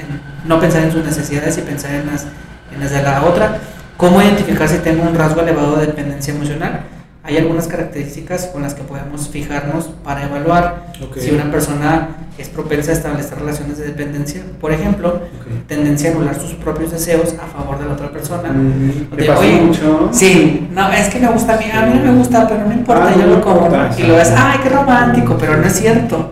no 0.45 0.59
pensar 0.59 0.83
en 0.83 0.91
sus 0.91 1.03
necesidades 1.03 1.57
y 1.57 1.61
pensar 1.61 1.91
en 1.95 2.05
las, 2.07 2.27
en 2.73 2.79
las 2.79 2.91
de 2.91 3.01
la 3.01 3.23
otra. 3.23 3.57
¿Cómo 3.97 4.21
identificar 4.21 4.67
si 4.67 4.77
tengo 4.77 5.03
un 5.03 5.15
rasgo 5.15 5.41
elevado 5.41 5.77
de 5.77 5.87
dependencia 5.87 6.33
emocional? 6.33 6.81
Hay 7.23 7.37
algunas 7.37 7.67
características 7.67 8.47
con 8.47 8.61
las 8.61 8.73
que 8.75 8.83
podemos 8.83 9.27
fijarnos 9.27 9.85
para 10.03 10.23
evaluar 10.23 10.93
si 11.17 11.31
una 11.31 11.51
persona 11.51 12.09
es 12.37 12.47
propensa 12.47 12.91
a 12.91 12.93
establecer 12.93 13.37
relaciones 13.37 13.77
de 13.77 13.87
dependencia. 13.87 14.41
Por 14.61 14.71
ejemplo, 14.71 15.21
tendencia 15.67 16.11
a 16.11 16.13
anular 16.13 16.39
sus 16.39 16.53
propios 16.53 16.91
deseos 16.91 17.35
a 17.43 17.47
favor 17.47 17.77
de 17.77 17.85
la 17.85 17.93
otra 17.93 18.09
persona. 18.11 18.49
Mm, 18.49 19.15
¿Te 19.17 19.25
pasa 19.25 19.43
mucho? 19.43 20.09
Sí, 20.13 20.69
no, 20.71 20.91
es 20.93 21.09
que 21.09 21.19
me 21.19 21.27
gusta 21.27 21.55
a 21.55 21.57
mí, 21.57 21.65
a 21.71 21.85
mí 21.85 21.99
no 21.99 22.11
me 22.13 22.17
gusta, 22.17 22.47
pero 22.47 22.65
no 22.65 22.73
importa, 22.73 23.09
ah, 23.09 23.19
yo 23.19 23.25
lo 23.27 23.41
como. 23.41 23.67
y 23.97 24.03
lo 24.03 24.15
ves, 24.15 24.31
ay, 24.35 24.59
qué 24.63 24.69
romántico, 24.69 25.35
pero 25.37 25.57
no 25.57 25.67
es 25.67 25.73
cierto. 25.73 26.31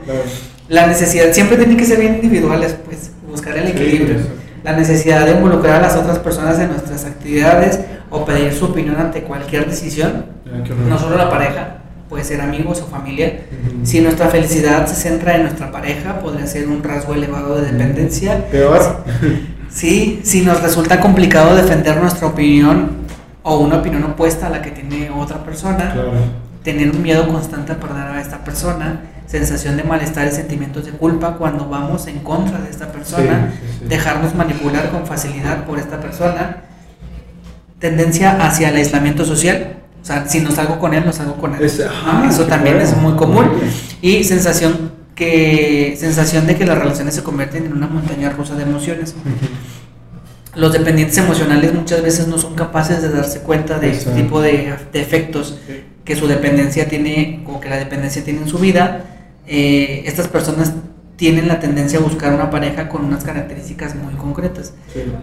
La 0.70 0.88
necesidad, 0.88 1.32
siempre 1.32 1.58
tiene 1.58 1.78
que 1.78 1.86
ser 1.86 2.00
bien 2.00 2.16
individuales, 2.16 2.76
pues, 2.86 3.12
buscar 3.30 3.58
el 3.58 3.68
equilibrio. 3.68 4.18
la 4.64 4.76
necesidad 4.76 5.26
de 5.26 5.32
involucrar 5.32 5.76
a 5.76 5.82
las 5.82 5.96
otras 5.96 6.20
personas 6.20 6.60
en 6.60 6.70
nuestras 6.70 7.06
actividades 7.06 7.80
o 8.10 8.26
pedir 8.26 8.54
su 8.54 8.66
opinión 8.66 8.98
ante 8.98 9.22
cualquier 9.22 9.66
decisión, 9.66 10.26
ah, 10.46 10.64
no 10.90 11.00
solo 11.00 11.16
la 11.18 11.30
pareja, 11.30 11.78
puede 12.10 12.24
ser 12.24 12.42
amigos 12.42 12.82
o 12.82 12.88
familia. 12.88 13.42
Si 13.84 14.02
nuestra 14.02 14.28
felicidad 14.28 14.86
se 14.88 14.96
centra 14.96 15.36
en 15.36 15.44
nuestra 15.44 15.72
pareja, 15.72 16.20
podría 16.20 16.48
ser 16.48 16.68
un 16.68 16.84
rasgo 16.84 17.14
elevado 17.14 17.56
de 17.56 17.72
dependencia. 17.72 18.48
Peor. 18.50 19.04
Sí, 19.70 20.22
si 20.24 20.42
nos 20.42 20.62
resulta 20.62 21.00
complicado 21.00 21.56
defender 21.56 21.98
nuestra 21.98 22.28
opinión 22.28 22.92
o 23.44 23.60
una 23.60 23.78
opinión 23.78 24.04
opuesta 24.04 24.48
a 24.48 24.50
la 24.50 24.62
que 24.62 24.72
tiene 24.72 25.10
otra 25.10 25.44
persona, 25.44 25.94
tener 26.68 26.92
un 26.92 27.02
miedo 27.02 27.26
constante 27.30 27.72
a 27.72 27.80
perder 27.80 28.08
a 28.08 28.20
esta 28.20 28.44
persona, 28.44 29.00
sensación 29.26 29.78
de 29.78 29.86
malestar 29.86 30.28
y 30.28 30.32
sentimientos 30.32 30.86
de 30.86 30.92
culpa 30.92 31.38
cuando 31.38 31.70
vamos 31.70 32.08
en 32.08 32.20
contra 32.20 32.60
de 32.60 32.70
esta 32.70 32.92
persona, 32.92 33.54
dejarnos 33.88 34.36
manipular 34.36 34.92
con 34.92 35.06
facilidad 35.06 35.64
por 35.64 35.80
esta 35.80 36.02
persona, 36.02 36.64
tendencia 37.80 38.46
hacia 38.46 38.68
el 38.68 38.76
aislamiento 38.76 39.24
social, 39.24 39.78
o 40.02 40.06
sea, 40.06 40.28
si 40.28 40.42
no 40.42 40.52
salgo 40.52 40.78
con 40.78 40.94
él, 40.94 41.06
no 41.06 41.14
salgo 41.14 41.36
con 41.36 41.56
él. 41.56 41.64
Eso 41.64 42.44
también 42.48 42.82
es 42.82 42.98
muy 42.98 43.14
común. 43.14 43.46
Y 44.02 44.26
sensación, 44.26 44.92
que, 45.16 45.96
sensación 45.98 46.48
de 46.48 46.58
que 46.58 46.66
las 46.66 46.78
relaciones 46.78 47.16
se 47.16 47.24
convierten 47.24 47.66
en 47.68 47.72
una 47.72 47.88
montaña 47.88 48.30
rusa 48.32 48.56
de 48.56 48.64
emociones. 48.64 49.16
Los 50.54 50.74
dependientes 50.74 51.18
emocionales 51.18 51.74
muchas 51.74 52.02
veces 52.02 52.28
no 52.28 52.38
son 52.38 52.56
capaces 52.56 53.02
de 53.02 53.08
darse 53.08 53.40
cuenta 53.40 53.80
de 53.80 53.92
este 53.92 54.12
tipo 54.12 54.42
de, 54.42 54.76
de 54.92 55.02
efectos 55.02 55.58
que 56.08 56.16
su 56.16 56.26
dependencia 56.26 56.88
tiene, 56.88 57.42
o 57.46 57.60
que 57.60 57.68
la 57.70 57.76
dependencia 57.76 58.24
tiene 58.24 58.42
en 58.42 58.48
su 58.48 58.58
vida. 58.58 59.04
Eh, 59.46 60.04
estas 60.06 60.30
personas 60.30 60.72
tienen 61.18 61.48
la 61.50 61.60
tendencia 61.60 62.00
a 62.00 62.02
buscar 62.02 62.34
una 62.34 62.50
pareja 62.50 62.88
con 62.88 63.04
unas 63.04 63.26
características 63.26 63.96
muy 63.96 64.14
concretas. 64.14 64.74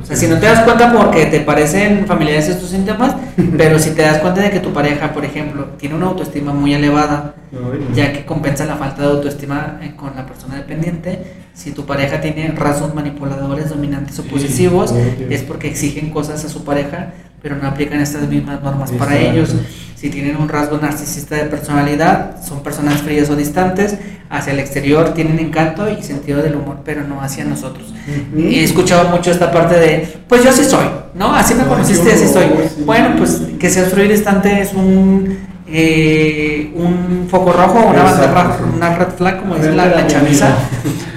o 0.03 0.05
sea, 0.05 0.15
si 0.15 0.27
no 0.27 0.39
te 0.39 0.45
das 0.45 0.61
cuenta 0.65 0.93
porque 0.93 1.25
te 1.27 1.41
parecen 1.41 2.07
familiares 2.07 2.49
estos 2.49 2.69
síntomas, 2.69 3.17
pero 3.57 3.79
si 3.79 3.91
te 3.91 4.03
das 4.03 4.19
cuenta 4.19 4.43
de 4.43 4.51
que 4.51 4.61
tu 4.61 4.75
pareja, 4.75 5.15
por 5.15 5.25
ejemplo, 5.25 5.69
tiene 5.79 5.95
una 5.95 6.07
autoestima 6.07 6.53
muy 6.53 6.75
elevada, 6.75 7.35
ya 7.95 8.13
que 8.13 8.27
compensa 8.27 8.67
la 8.67 8.77
falta 8.77 9.03
de 9.03 9.09
autoestima 9.09 9.79
eh, 9.83 9.95
con 9.97 10.15
la 10.17 10.27
persona 10.27 10.57
dependiente, 10.57 11.45
si 11.55 11.71
tu 11.71 11.87
pareja 11.87 12.21
tiene 12.21 12.49
rasgos 12.49 12.95
manipuladores, 12.95 13.71
dominantes 13.71 14.19
o 14.19 14.25
posesivos, 14.25 14.93
es 15.31 15.43
porque 15.43 15.69
exigen 15.69 16.11
cosas 16.11 16.45
a 16.45 16.49
su 16.49 16.65
pareja, 16.65 17.15
pero 17.45 17.57
no 17.57 17.69
aplican 17.69 18.01
estas 18.01 18.27
mismas 18.27 18.63
normas 18.63 18.91
para 18.93 19.19
ellos. 19.19 19.55
Si 19.97 20.09
tienen 20.09 20.37
un 20.37 20.49
rasgo 20.49 20.79
narcisista 20.79 21.35
de 21.35 21.45
personalidad, 21.45 22.43
son 22.43 22.63
personas 22.63 23.03
frías 23.03 23.29
o 23.29 23.37
distantes, 23.37 23.97
hacia 24.31 24.55
el 24.55 24.61
exterior 24.61 25.13
tienen 25.13 25.39
encanto 25.39 25.87
y 25.91 26.03
sentido 26.03 26.43
del 26.43 26.57
humor, 26.57 26.79
pero 26.87 27.03
no 27.05 27.21
hacia 27.21 27.45
nosotros. 27.45 27.93
Y 28.35 28.61
he 28.61 28.65
escuchado 28.65 29.11
mucho 29.11 29.31
esta 29.31 29.53
parte 29.53 29.79
de, 29.79 30.09
pues 30.27 30.43
yo 30.43 30.49
así 30.49 30.65
soy, 30.65 30.87
¿no? 31.15 31.35
Así 31.35 31.55
me 31.55 31.65
conociste, 31.65 32.15
así 32.15 32.29
soy. 32.29 32.47
Bueno, 32.87 33.17
pues 33.19 33.43
que 33.61 33.69
seas 33.69 33.91
frío 33.91 34.07
y 34.07 34.09
distante 34.09 34.63
es 34.63 34.73
un, 34.73 35.37
eh, 35.69 36.73
un 36.75 37.29
foco 37.31 37.53
rojo, 37.53 37.79
una, 37.91 38.57
una 38.75 38.97
red 38.97 39.09
flag, 39.19 39.41
como 39.41 39.57
dice 39.57 39.73
la, 39.73 39.85
la 39.89 40.07
chaviza, 40.07 40.49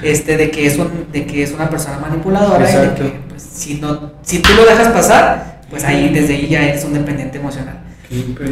este, 0.03 0.35
de, 0.35 0.51
que 0.51 0.67
es 0.67 0.77
un, 0.77 1.05
de 1.09 1.25
que 1.25 1.43
es 1.43 1.53
una 1.53 1.69
persona 1.69 1.99
manipuladora 1.99 2.69
y 2.69 2.75
de 2.75 2.93
que 2.95 3.19
pues, 3.29 3.43
si, 3.43 3.75
no, 3.75 4.11
si 4.23 4.39
tú 4.39 4.49
lo 4.57 4.65
dejas 4.65 4.89
pasar, 4.89 5.56
pues 5.69 5.83
ahí 5.83 6.09
desde 6.09 6.35
ahí 6.35 6.47
ya 6.47 6.63
eres 6.63 6.83
un 6.85 6.93
dependiente 6.93 7.37
emocional. 7.37 7.87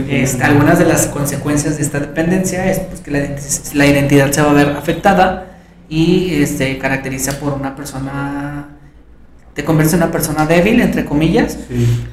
Este, 0.09 0.43
algunas 0.43 0.79
de 0.79 0.85
las 0.85 1.07
consecuencias 1.07 1.77
de 1.77 1.83
esta 1.83 1.99
dependencia 1.99 2.69
es 2.69 2.79
pues, 2.79 2.99
que 2.99 3.11
la, 3.73 3.85
identidad 3.85 4.31
se 4.31 4.41
va 4.41 4.51
a 4.51 4.53
ver 4.53 4.69
afectada 4.69 5.45
y 5.87 6.41
este, 6.41 6.77
caracteriza 6.77 7.39
por 7.39 7.53
una 7.53 7.73
persona, 7.73 8.67
te 9.53 9.63
convierte 9.63 9.95
en 9.95 10.03
una 10.03 10.11
persona 10.11 10.45
débil, 10.45 10.81
entre 10.81 11.05
comillas. 11.05 11.57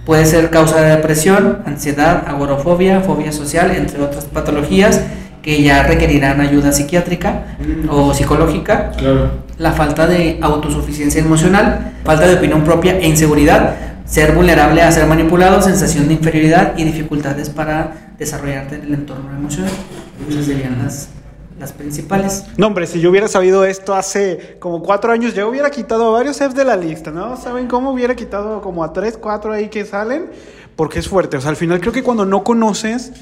Puede 0.06 0.24
ser 0.24 0.50
causa 0.50 0.80
de 0.80 0.90
depresión, 0.96 1.62
ansiedad, 1.66 2.22
agorofobia, 2.28 3.00
fobia 3.00 3.32
social, 3.32 3.72
entre 3.72 4.00
otras 4.00 4.26
patologías 4.26 5.00
que 5.42 5.60
ya 5.60 5.82
requerirán 5.82 6.40
ayuda 6.40 6.70
psiquiátrica 6.70 7.56
o 7.90 8.14
psicológica. 8.14 8.92
La 9.58 9.72
falta 9.72 10.06
de 10.06 10.38
autosuficiencia 10.40 11.20
emocional, 11.20 11.92
falta 12.04 12.28
de 12.28 12.36
opinión 12.36 12.62
propia 12.62 12.98
e 12.98 13.08
inseguridad 13.08 13.74
ser 14.12 14.34
vulnerable 14.34 14.82
a 14.82 14.92
ser 14.92 15.06
manipulado, 15.06 15.62
sensación 15.62 16.06
de 16.06 16.12
inferioridad 16.12 16.76
y 16.76 16.84
dificultades 16.84 17.48
para 17.48 18.12
desarrollarte 18.18 18.74
en 18.74 18.82
el 18.82 18.92
entorno 18.92 19.34
emocional. 19.34 19.72
Esas 20.28 20.44
serían 20.44 20.84
las, 20.84 21.08
las 21.58 21.72
principales. 21.72 22.44
No, 22.58 22.66
hombre, 22.66 22.86
si 22.86 23.00
yo 23.00 23.08
hubiera 23.08 23.26
sabido 23.26 23.64
esto 23.64 23.94
hace 23.94 24.58
como 24.58 24.82
cuatro 24.82 25.12
años, 25.12 25.32
ya 25.32 25.46
hubiera 25.46 25.70
quitado 25.70 26.08
a 26.08 26.10
varios 26.10 26.36
Fs 26.36 26.54
de 26.54 26.66
la 26.66 26.76
lista, 26.76 27.10
¿no? 27.10 27.38
¿Saben 27.38 27.68
cómo 27.68 27.90
hubiera 27.90 28.14
quitado 28.14 28.60
como 28.60 28.84
a 28.84 28.92
tres, 28.92 29.16
cuatro 29.16 29.50
ahí 29.50 29.70
que 29.70 29.86
salen? 29.86 30.26
Porque 30.76 30.98
es 30.98 31.08
fuerte. 31.08 31.38
O 31.38 31.40
sea, 31.40 31.48
al 31.48 31.56
final 31.56 31.80
creo 31.80 31.94
que 31.94 32.02
cuando 32.02 32.26
no 32.26 32.44
conoces, 32.44 33.12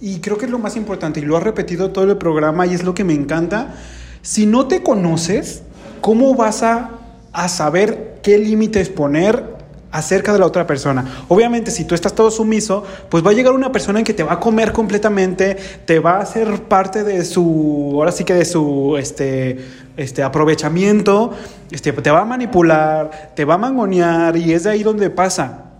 y 0.00 0.18
creo 0.18 0.38
que 0.38 0.46
es 0.46 0.50
lo 0.50 0.58
más 0.58 0.74
importante, 0.74 1.20
y 1.20 1.22
lo 1.22 1.36
ha 1.36 1.40
repetido 1.40 1.92
todo 1.92 2.10
el 2.10 2.16
programa, 2.16 2.66
y 2.66 2.74
es 2.74 2.82
lo 2.82 2.94
que 2.94 3.04
me 3.04 3.14
encanta, 3.14 3.74
si 4.22 4.46
no 4.46 4.66
te 4.66 4.82
conoces, 4.82 5.62
¿cómo 6.00 6.34
vas 6.34 6.64
a, 6.64 6.90
a 7.32 7.48
saber 7.48 8.18
qué 8.24 8.38
límites 8.38 8.88
poner 8.88 9.61
acerca 9.92 10.32
de 10.32 10.38
la 10.38 10.46
otra 10.46 10.66
persona. 10.66 11.04
Obviamente, 11.28 11.70
si 11.70 11.84
tú 11.84 11.94
estás 11.94 12.14
todo 12.14 12.30
sumiso, 12.30 12.84
pues 13.08 13.24
va 13.24 13.30
a 13.30 13.34
llegar 13.34 13.52
una 13.52 13.70
persona 13.70 13.98
en 13.98 14.04
que 14.04 14.14
te 14.14 14.22
va 14.22 14.34
a 14.34 14.40
comer 14.40 14.72
completamente, 14.72 15.56
te 15.84 16.00
va 16.00 16.16
a 16.16 16.20
hacer 16.20 16.62
parte 16.64 17.04
de 17.04 17.24
su, 17.24 17.92
ahora 17.94 18.10
sí 18.10 18.24
que 18.24 18.34
de 18.34 18.44
su, 18.44 18.96
este, 18.98 19.64
este 19.96 20.22
aprovechamiento, 20.22 21.32
este, 21.70 21.92
te 21.92 22.10
va 22.10 22.22
a 22.22 22.24
manipular, 22.24 23.32
te 23.36 23.44
va 23.44 23.54
a 23.54 23.58
mangonear 23.58 24.36
y 24.36 24.52
es 24.52 24.64
de 24.64 24.70
ahí 24.70 24.82
donde 24.82 25.10
pasa. 25.10 25.71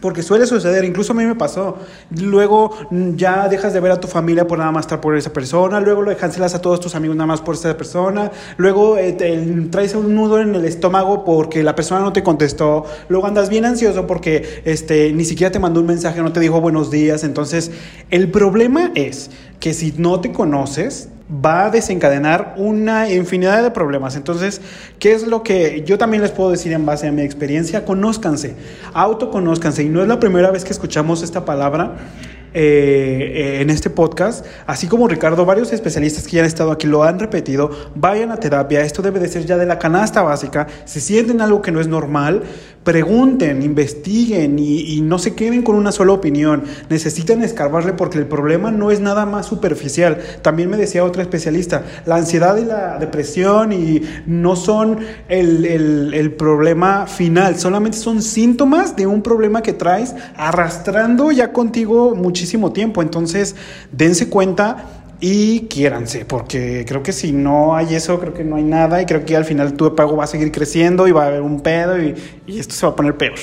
Porque 0.00 0.22
suele 0.22 0.46
suceder, 0.46 0.84
incluso 0.84 1.12
a 1.12 1.16
mí 1.16 1.24
me 1.24 1.34
pasó. 1.34 1.78
Luego 2.20 2.70
mm, 2.90 3.16
ya 3.16 3.48
dejas 3.48 3.72
de 3.72 3.80
ver 3.80 3.92
a 3.92 4.00
tu 4.00 4.08
familia 4.08 4.46
por 4.46 4.58
nada 4.58 4.72
más 4.72 4.86
estar 4.86 5.00
por 5.00 5.16
esa 5.16 5.32
persona, 5.32 5.80
luego 5.80 6.02
lo 6.02 6.16
cancelas 6.16 6.54
a 6.54 6.60
todos 6.60 6.80
tus 6.80 6.94
amigos 6.94 7.16
nada 7.16 7.26
más 7.26 7.40
por 7.40 7.54
esa 7.54 7.76
persona, 7.76 8.30
luego 8.56 8.98
eh, 8.98 9.12
te, 9.12 9.36
traes 9.70 9.94
un 9.94 10.14
nudo 10.14 10.40
en 10.40 10.54
el 10.54 10.64
estómago 10.64 11.24
porque 11.24 11.62
la 11.62 11.74
persona 11.74 12.00
no 12.00 12.12
te 12.12 12.22
contestó, 12.22 12.84
luego 13.08 13.26
andas 13.26 13.48
bien 13.48 13.64
ansioso 13.64 14.06
porque 14.06 14.62
este, 14.64 15.12
ni 15.12 15.24
siquiera 15.24 15.50
te 15.50 15.58
mandó 15.58 15.80
un 15.80 15.86
mensaje, 15.86 16.22
no 16.22 16.32
te 16.32 16.40
dijo 16.40 16.60
buenos 16.60 16.90
días. 16.90 17.24
Entonces, 17.24 17.70
el 18.10 18.30
problema 18.30 18.92
es 18.94 19.30
que 19.60 19.74
si 19.74 19.94
no 19.96 20.20
te 20.20 20.32
conoces, 20.32 21.08
va 21.32 21.66
a 21.66 21.70
desencadenar 21.70 22.54
una 22.56 23.08
infinidad 23.08 23.62
de 23.62 23.70
problemas. 23.70 24.16
Entonces, 24.16 24.60
¿qué 24.98 25.12
es 25.12 25.26
lo 25.26 25.42
que 25.42 25.84
yo 25.84 25.96
también 25.96 26.22
les 26.22 26.32
puedo 26.32 26.50
decir 26.50 26.72
en 26.72 26.84
base 26.84 27.06
a 27.06 27.12
mi 27.12 27.22
experiencia? 27.22 27.84
Conózcanse, 27.84 28.56
autoconózcanse. 28.92 29.84
Y 29.84 29.88
no 29.88 30.02
es 30.02 30.08
la 30.08 30.18
primera 30.18 30.50
vez 30.50 30.64
que 30.64 30.72
escuchamos 30.72 31.22
esta 31.22 31.44
palabra. 31.44 31.96
Eh, 32.52 33.58
en 33.60 33.70
este 33.70 33.90
podcast, 33.90 34.44
así 34.66 34.88
como 34.88 35.06
Ricardo, 35.06 35.44
varios 35.44 35.72
especialistas 35.72 36.24
que 36.24 36.32
ya 36.32 36.40
han 36.40 36.46
estado 36.46 36.72
aquí 36.72 36.88
lo 36.88 37.04
han 37.04 37.20
repetido, 37.20 37.70
vayan 37.94 38.32
a 38.32 38.38
terapia, 38.38 38.80
esto 38.80 39.02
debe 39.02 39.20
de 39.20 39.28
ser 39.28 39.46
ya 39.46 39.56
de 39.56 39.66
la 39.66 39.78
canasta 39.78 40.22
básica, 40.22 40.66
si 40.84 41.00
sienten 41.00 41.40
algo 41.42 41.62
que 41.62 41.70
no 41.70 41.80
es 41.80 41.86
normal, 41.86 42.42
pregunten, 42.82 43.62
investiguen 43.62 44.58
y, 44.58 45.00
no 45.02 45.18
se 45.18 45.34
queden 45.34 45.62
con 45.62 45.74
una 45.74 45.92
sola 45.92 46.12
opinión. 46.12 46.64
Necesitan 46.88 47.42
escarbarle 47.42 47.92
porque 47.92 48.18
el 48.18 48.26
problema 48.26 48.70
no 48.70 48.90
es 48.90 49.00
nada 49.00 49.26
más 49.26 49.46
superficial. 49.46 50.18
También 50.40 50.70
me 50.70 50.76
decía 50.76 51.04
otra 51.04 51.22
especialista, 51.22 51.84
la 52.06 52.16
ansiedad 52.16 52.56
y 52.56 52.64
la 52.64 52.98
depresión 52.98 53.72
y 53.72 54.02
no 54.26 54.56
son 54.56 54.98
el, 55.28 56.14
el 56.14 56.32
problema 56.32 57.06
final, 57.06 57.58
solamente 57.58 57.98
son 57.98 58.22
síntomas 58.22 58.96
de 58.96 59.06
un 59.06 59.22
problema 59.22 59.62
que 59.62 59.72
traes 59.72 60.14
arrastrando 60.36 61.32
ya 61.32 61.52
contigo 61.52 62.14
muchísimo 62.14 62.39
tiempo. 62.72 63.02
Entonces, 63.02 63.56
dense 63.92 64.28
cuenta 64.28 65.00
y 65.20 65.60
quiéranse, 65.68 66.24
porque 66.24 66.84
creo 66.88 67.02
que 67.02 67.12
si 67.12 67.32
no 67.32 67.76
hay 67.76 67.94
eso, 67.94 68.18
creo 68.18 68.32
que 68.32 68.42
no 68.42 68.56
hay 68.56 68.62
nada 68.62 69.02
y 69.02 69.06
creo 69.06 69.24
que 69.24 69.36
al 69.36 69.44
final 69.44 69.74
tu 69.74 69.94
pago 69.94 70.16
va 70.16 70.24
a 70.24 70.26
seguir 70.26 70.50
creciendo 70.50 71.06
y 71.06 71.12
va 71.12 71.24
a 71.24 71.26
haber 71.26 71.42
un 71.42 71.60
pedo 71.60 72.00
y, 72.02 72.14
esto 72.46 72.74
se 72.74 72.86
va 72.86 72.92
a 72.92 72.96
poner 72.96 73.16
peor. 73.16 73.38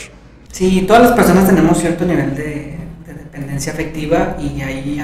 Sí, 0.52 0.86
todas 0.88 1.04
las 1.04 1.12
personas 1.12 1.48
tenemos 1.48 1.78
cierto 1.78 2.06
nivel 2.06 2.36
de, 2.36 2.76
dependencia 3.06 3.72
afectiva 3.72 4.36
y 4.40 4.62
hay 4.62 5.00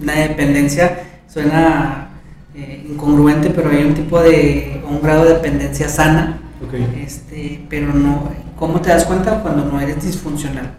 una 0.00 0.12
dependencia, 0.14 1.00
suena 1.26 2.10
eh, 2.54 2.84
incongruente, 2.90 3.48
pero 3.50 3.70
hay 3.70 3.84
un 3.84 3.94
tipo 3.94 4.20
de, 4.20 4.82
un 4.88 5.00
grado 5.00 5.24
de 5.24 5.34
dependencia 5.34 5.88
sana. 5.88 6.38
Este, 7.02 7.64
pero 7.70 7.94
no, 7.94 8.28
¿cómo 8.58 8.80
te 8.82 8.90
das 8.90 9.04
cuenta 9.04 9.40
cuando 9.40 9.64
no 9.64 9.80
eres 9.80 10.04
disfuncional? 10.04 10.74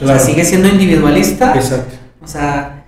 O 0.00 0.06
sea, 0.06 0.18
sigue 0.18 0.44
siendo 0.44 0.68
individualista. 0.68 1.54
Exacto. 1.54 1.96
O 2.22 2.26
sea, 2.26 2.84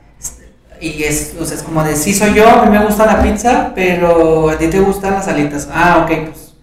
y 0.80 1.02
es, 1.02 1.34
o 1.40 1.44
sea, 1.44 1.56
es 1.56 1.62
como 1.62 1.82
de, 1.82 1.96
sí 1.96 2.12
soy 2.14 2.34
yo, 2.34 2.48
a 2.48 2.64
mí 2.64 2.76
me 2.76 2.84
gusta 2.84 3.06
la 3.06 3.22
pizza, 3.22 3.72
pero 3.74 4.50
a 4.50 4.58
ti 4.58 4.66
te 4.68 4.80
gustan 4.80 5.14
las 5.14 5.28
alitas. 5.28 5.68
Ah, 5.72 6.04
ok, 6.04 6.28
pues 6.30 6.54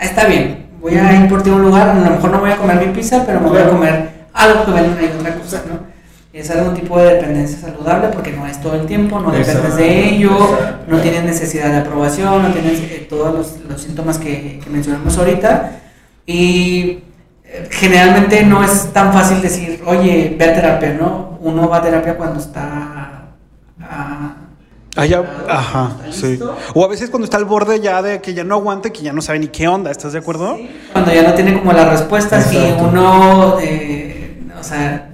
está 0.00 0.26
bien. 0.26 0.66
Voy 0.80 0.96
a 0.96 1.12
ir 1.20 1.28
por 1.28 1.42
ti 1.42 1.50
a 1.50 1.54
un 1.54 1.62
lugar, 1.62 1.88
a 1.88 1.94
lo 1.94 2.10
mejor 2.10 2.30
no 2.30 2.40
voy 2.40 2.50
a 2.50 2.56
comer 2.56 2.86
mi 2.86 2.92
pizza, 2.92 3.24
pero 3.24 3.40
me 3.40 3.48
voy 3.48 3.58
a 3.58 3.68
comer 3.68 4.10
algo 4.32 4.64
que 4.64 4.70
venden 4.72 4.98
ahí 4.98 5.12
otra 5.18 5.34
cosa, 5.34 5.62
¿no? 5.68 5.92
Es 6.32 6.50
algún 6.50 6.74
tipo 6.74 6.98
de 6.98 7.14
dependencia 7.14 7.58
saludable 7.58 8.08
porque 8.08 8.32
no 8.32 8.46
es 8.46 8.60
todo 8.60 8.74
el 8.74 8.86
tiempo, 8.86 9.20
no 9.20 9.30
dependes 9.30 9.76
de 9.76 10.08
ello, 10.08 10.58
no 10.88 10.98
tienes 10.98 11.24
necesidad 11.24 11.70
de 11.70 11.78
aprobación, 11.78 12.42
no 12.42 12.48
tienes 12.52 12.80
eh, 12.80 13.06
todos 13.08 13.34
los, 13.34 13.60
los 13.68 13.82
síntomas 13.82 14.18
que, 14.18 14.58
que 14.62 14.70
mencionamos 14.70 15.18
ahorita. 15.18 15.72
Y 16.26 17.00
generalmente 17.70 18.42
no 18.44 18.64
es 18.64 18.92
tan 18.92 19.12
fácil 19.12 19.42
decir, 19.42 19.82
oye, 19.86 20.34
ve 20.38 20.44
a 20.44 20.54
terapia, 20.54 20.94
¿no? 20.94 21.38
Uno 21.40 21.68
va 21.68 21.78
a 21.78 21.82
terapia 21.82 22.16
cuando 22.16 22.40
está... 22.40 23.28
Ah, 23.80 24.34
ajá, 25.48 25.96
sí. 26.10 26.38
O 26.74 26.84
a 26.84 26.88
veces 26.88 27.10
cuando 27.10 27.24
está 27.24 27.38
al 27.38 27.44
borde 27.46 27.80
ya 27.80 28.02
de 28.02 28.20
que 28.20 28.34
ya 28.34 28.44
no 28.44 28.56
aguante, 28.56 28.92
que 28.92 29.02
ya 29.02 29.12
no 29.12 29.22
sabe 29.22 29.38
ni 29.38 29.48
qué 29.48 29.66
onda, 29.66 29.90
¿estás 29.90 30.12
de 30.12 30.18
acuerdo? 30.18 30.58
Cuando 30.92 31.12
ya 31.12 31.22
no 31.22 31.34
tiene 31.34 31.58
como 31.58 31.72
las 31.72 31.88
respuestas 31.88 32.52
y 32.52 32.74
uno, 32.78 33.58
eh, 33.60 34.42
o 34.58 34.62
sea, 34.62 35.08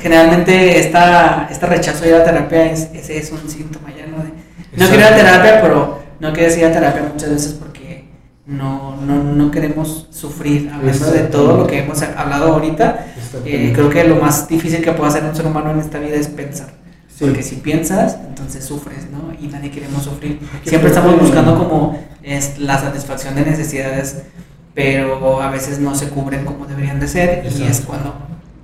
generalmente 0.00 0.80
esta, 0.80 1.48
este 1.50 1.66
rechazo 1.66 2.02
de 2.02 2.10
ir 2.10 2.14
a 2.16 2.24
terapia 2.24 2.72
es, 2.72 2.88
ese 2.92 3.18
es 3.18 3.30
un 3.30 3.48
síntoma 3.48 3.90
ya, 3.90 4.06
¿no? 4.06 4.16
no 4.18 4.88
quiero 4.88 4.94
ir 4.96 5.04
a 5.04 5.16
terapia, 5.16 5.60
pero 5.62 6.02
no 6.18 6.32
quiero 6.32 6.54
ir 6.54 6.64
a 6.64 6.72
terapia 6.72 7.02
muchas 7.12 7.30
veces 7.30 7.52
porque 7.54 7.71
no, 8.46 8.96
no, 8.96 9.22
no 9.22 9.50
queremos 9.50 10.08
sufrir, 10.10 10.70
hablando 10.70 11.10
de 11.10 11.20
todo 11.20 11.58
lo 11.58 11.66
que 11.66 11.78
hemos 11.78 12.02
hablado 12.02 12.54
ahorita. 12.54 13.06
Eh, 13.44 13.72
creo 13.74 13.88
que 13.88 14.04
lo 14.04 14.16
más 14.16 14.48
difícil 14.48 14.82
que 14.82 14.92
puede 14.92 15.10
hacer 15.10 15.24
un 15.24 15.34
ser 15.34 15.46
humano 15.46 15.70
en 15.70 15.78
esta 15.78 15.98
vida 15.98 16.16
es 16.16 16.28
pensar. 16.28 16.70
Porque 17.20 17.42
si 17.42 17.56
piensas, 17.56 18.16
entonces 18.26 18.64
sufres, 18.64 19.06
¿no? 19.10 19.32
Y 19.40 19.46
nadie 19.46 19.70
queremos 19.70 20.02
sufrir. 20.02 20.40
Siempre 20.64 20.88
estamos 20.88 21.20
buscando 21.20 21.56
como 21.56 21.96
es 22.22 22.58
la 22.58 22.78
satisfacción 22.80 23.36
de 23.36 23.42
necesidades, 23.42 24.22
pero 24.74 25.40
a 25.40 25.48
veces 25.50 25.78
no 25.78 25.94
se 25.94 26.08
cubren 26.08 26.44
como 26.44 26.66
deberían 26.66 26.98
de 26.98 27.06
ser 27.06 27.46
y 27.46 27.62
es 27.62 27.82
cuando... 27.82 28.12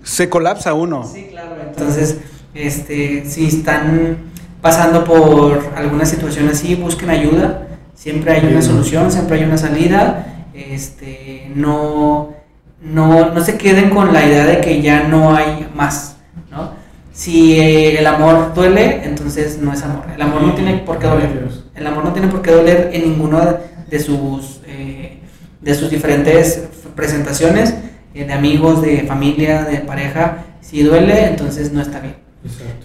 Se 0.02 0.28
colapsa 0.28 0.74
uno. 0.74 1.04
Sí, 1.04 1.28
claro. 1.30 1.54
Entonces, 1.68 2.16
este, 2.52 3.24
si 3.26 3.46
están 3.46 4.16
pasando 4.60 5.04
por 5.04 5.70
alguna 5.76 6.04
situación 6.04 6.48
así, 6.48 6.74
busquen 6.74 7.10
ayuda 7.10 7.67
Siempre 7.98 8.30
hay 8.32 8.46
una 8.46 8.62
solución, 8.62 9.10
siempre 9.10 9.38
hay 9.38 9.44
una 9.44 9.58
salida. 9.58 10.24
Este, 10.54 11.50
no, 11.52 12.32
no, 12.80 13.34
no 13.34 13.44
se 13.44 13.58
queden 13.58 13.90
con 13.90 14.12
la 14.12 14.24
idea 14.24 14.46
de 14.46 14.60
que 14.60 14.80
ya 14.80 15.08
no 15.08 15.34
hay 15.34 15.68
más. 15.74 16.16
¿no? 16.48 16.70
Si 17.12 17.58
eh, 17.58 17.98
el 17.98 18.06
amor 18.06 18.54
duele, 18.54 19.00
entonces 19.04 19.58
no 19.58 19.72
es 19.72 19.82
amor. 19.82 20.04
El 20.14 20.22
amor 20.22 20.42
no 20.42 20.54
tiene 20.54 20.74
por 20.78 21.00
qué 21.00 21.08
doler. 21.08 21.48
El 21.74 21.86
amor 21.88 22.04
no 22.04 22.12
tiene 22.12 22.28
por 22.28 22.40
qué 22.40 22.52
doler 22.52 22.90
en 22.92 23.02
ninguna 23.02 23.56
de 23.90 23.98
sus, 23.98 24.60
eh, 24.68 25.18
de 25.60 25.74
sus 25.74 25.90
diferentes 25.90 26.68
presentaciones, 26.94 27.74
eh, 28.14 28.24
de 28.24 28.32
amigos, 28.32 28.80
de 28.80 29.02
familia, 29.08 29.64
de 29.64 29.78
pareja. 29.78 30.44
Si 30.60 30.84
duele, 30.84 31.26
entonces 31.26 31.72
no 31.72 31.82
está 31.82 31.98
bien. 31.98 32.14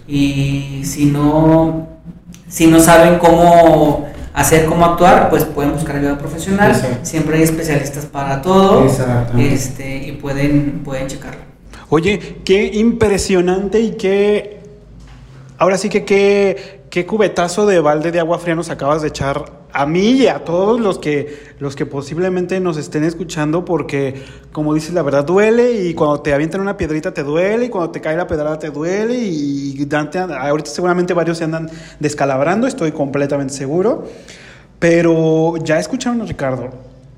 Y 0.08 0.80
si 0.84 1.06
no, 1.06 1.86
si 2.48 2.66
no 2.66 2.80
saben 2.80 3.20
cómo 3.20 4.08
hacer 4.34 4.66
cómo 4.66 4.84
actuar, 4.84 5.30
pues 5.30 5.44
pueden 5.44 5.72
buscar 5.72 5.96
ayuda 5.96 6.18
profesional. 6.18 6.74
Siempre 7.02 7.38
hay 7.38 7.44
especialistas 7.44 8.04
para 8.04 8.42
todo. 8.42 8.86
Este, 9.38 10.08
y 10.08 10.12
pueden, 10.12 10.82
pueden 10.84 11.06
checarlo. 11.06 11.40
Oye, 11.88 12.40
qué 12.44 12.66
impresionante 12.74 13.80
y 13.80 13.92
qué. 13.92 14.60
Ahora 15.56 15.78
sí 15.78 15.88
que 15.88 16.04
qué, 16.04 16.82
qué 16.90 17.06
cubetazo 17.06 17.64
de 17.64 17.78
balde 17.78 18.10
de 18.10 18.18
agua 18.18 18.38
fría 18.38 18.56
nos 18.56 18.68
acabas 18.68 19.02
de 19.02 19.08
echar 19.08 19.63
a 19.74 19.86
mí 19.86 20.12
y 20.12 20.26
a 20.28 20.44
todos 20.44 20.80
los 20.80 21.00
que, 21.00 21.36
los 21.58 21.74
que 21.74 21.84
posiblemente 21.84 22.60
nos 22.60 22.76
estén 22.76 23.02
escuchando, 23.02 23.64
porque 23.64 24.22
como 24.52 24.72
dices, 24.72 24.94
la 24.94 25.02
verdad 25.02 25.24
duele 25.24 25.82
y 25.82 25.94
cuando 25.94 26.20
te 26.20 26.32
avientan 26.32 26.60
una 26.60 26.76
piedrita 26.76 27.12
te 27.12 27.24
duele 27.24 27.66
y 27.66 27.68
cuando 27.68 27.90
te 27.90 28.00
cae 28.00 28.16
la 28.16 28.28
pedrada 28.28 28.56
te 28.56 28.70
duele 28.70 29.16
y 29.16 29.84
Dante, 29.84 30.20
ahorita 30.20 30.70
seguramente 30.70 31.12
varios 31.12 31.38
se 31.38 31.44
andan 31.44 31.68
descalabrando, 31.98 32.68
estoy 32.68 32.92
completamente 32.92 33.52
seguro, 33.52 34.04
pero 34.78 35.56
ya 35.56 35.80
escucharon 35.80 36.22
a 36.22 36.24
Ricardo, 36.24 36.70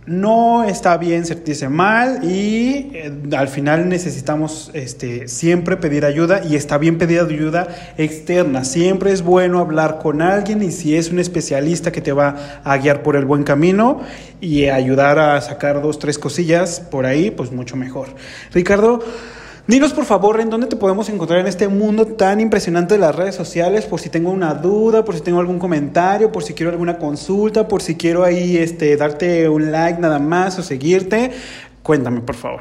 no 0.06 0.62
está 0.62 0.96
bien 0.96 1.26
sentirse 1.26 1.68
mal 1.68 2.20
y 2.22 2.90
eh, 2.94 3.12
al 3.36 3.48
final 3.48 3.88
necesitamos 3.88 4.70
este, 4.72 5.26
siempre 5.26 5.76
pedir 5.76 6.04
ayuda 6.04 6.42
y 6.44 6.54
está 6.54 6.78
bien 6.78 6.96
pedir 6.96 7.20
ayuda 7.20 7.68
externa. 7.98 8.64
Siempre 8.64 9.12
es 9.12 9.22
bueno 9.22 9.58
hablar 9.58 9.98
con 9.98 10.22
alguien 10.22 10.62
y 10.62 10.70
si 10.70 10.96
es 10.96 11.10
un 11.10 11.18
especialista 11.18 11.90
que 11.90 12.00
te 12.00 12.12
va 12.12 12.60
a 12.62 12.76
guiar 12.78 13.02
por 13.02 13.16
el 13.16 13.24
buen 13.24 13.42
camino 13.42 14.00
y 14.40 14.66
ayudar 14.66 15.18
a 15.18 15.40
sacar 15.40 15.82
dos, 15.82 15.98
tres 15.98 16.18
cosillas 16.18 16.80
por 16.80 17.04
ahí, 17.04 17.30
pues 17.30 17.50
mucho 17.50 17.76
mejor. 17.76 18.08
Ricardo, 18.52 19.02
Dinos 19.68 19.92
por 19.92 20.04
favor 20.04 20.40
en 20.40 20.48
dónde 20.48 20.68
te 20.68 20.76
podemos 20.76 21.08
encontrar 21.08 21.40
en 21.40 21.48
este 21.48 21.66
mundo 21.66 22.06
tan 22.06 22.38
impresionante 22.38 22.94
de 22.94 23.00
las 23.00 23.12
redes 23.12 23.34
sociales, 23.34 23.84
por 23.84 23.98
si 23.98 24.08
tengo 24.08 24.30
una 24.30 24.54
duda, 24.54 25.04
por 25.04 25.16
si 25.16 25.22
tengo 25.22 25.40
algún 25.40 25.58
comentario, 25.58 26.30
por 26.30 26.44
si 26.44 26.54
quiero 26.54 26.70
alguna 26.70 26.98
consulta, 26.98 27.66
por 27.66 27.82
si 27.82 27.96
quiero 27.96 28.22
ahí 28.22 28.56
este, 28.56 28.96
darte 28.96 29.48
un 29.48 29.72
like 29.72 30.00
nada 30.00 30.20
más 30.20 30.56
o 30.60 30.62
seguirte. 30.62 31.32
Cuéntame 31.82 32.20
por 32.20 32.36
favor. 32.36 32.60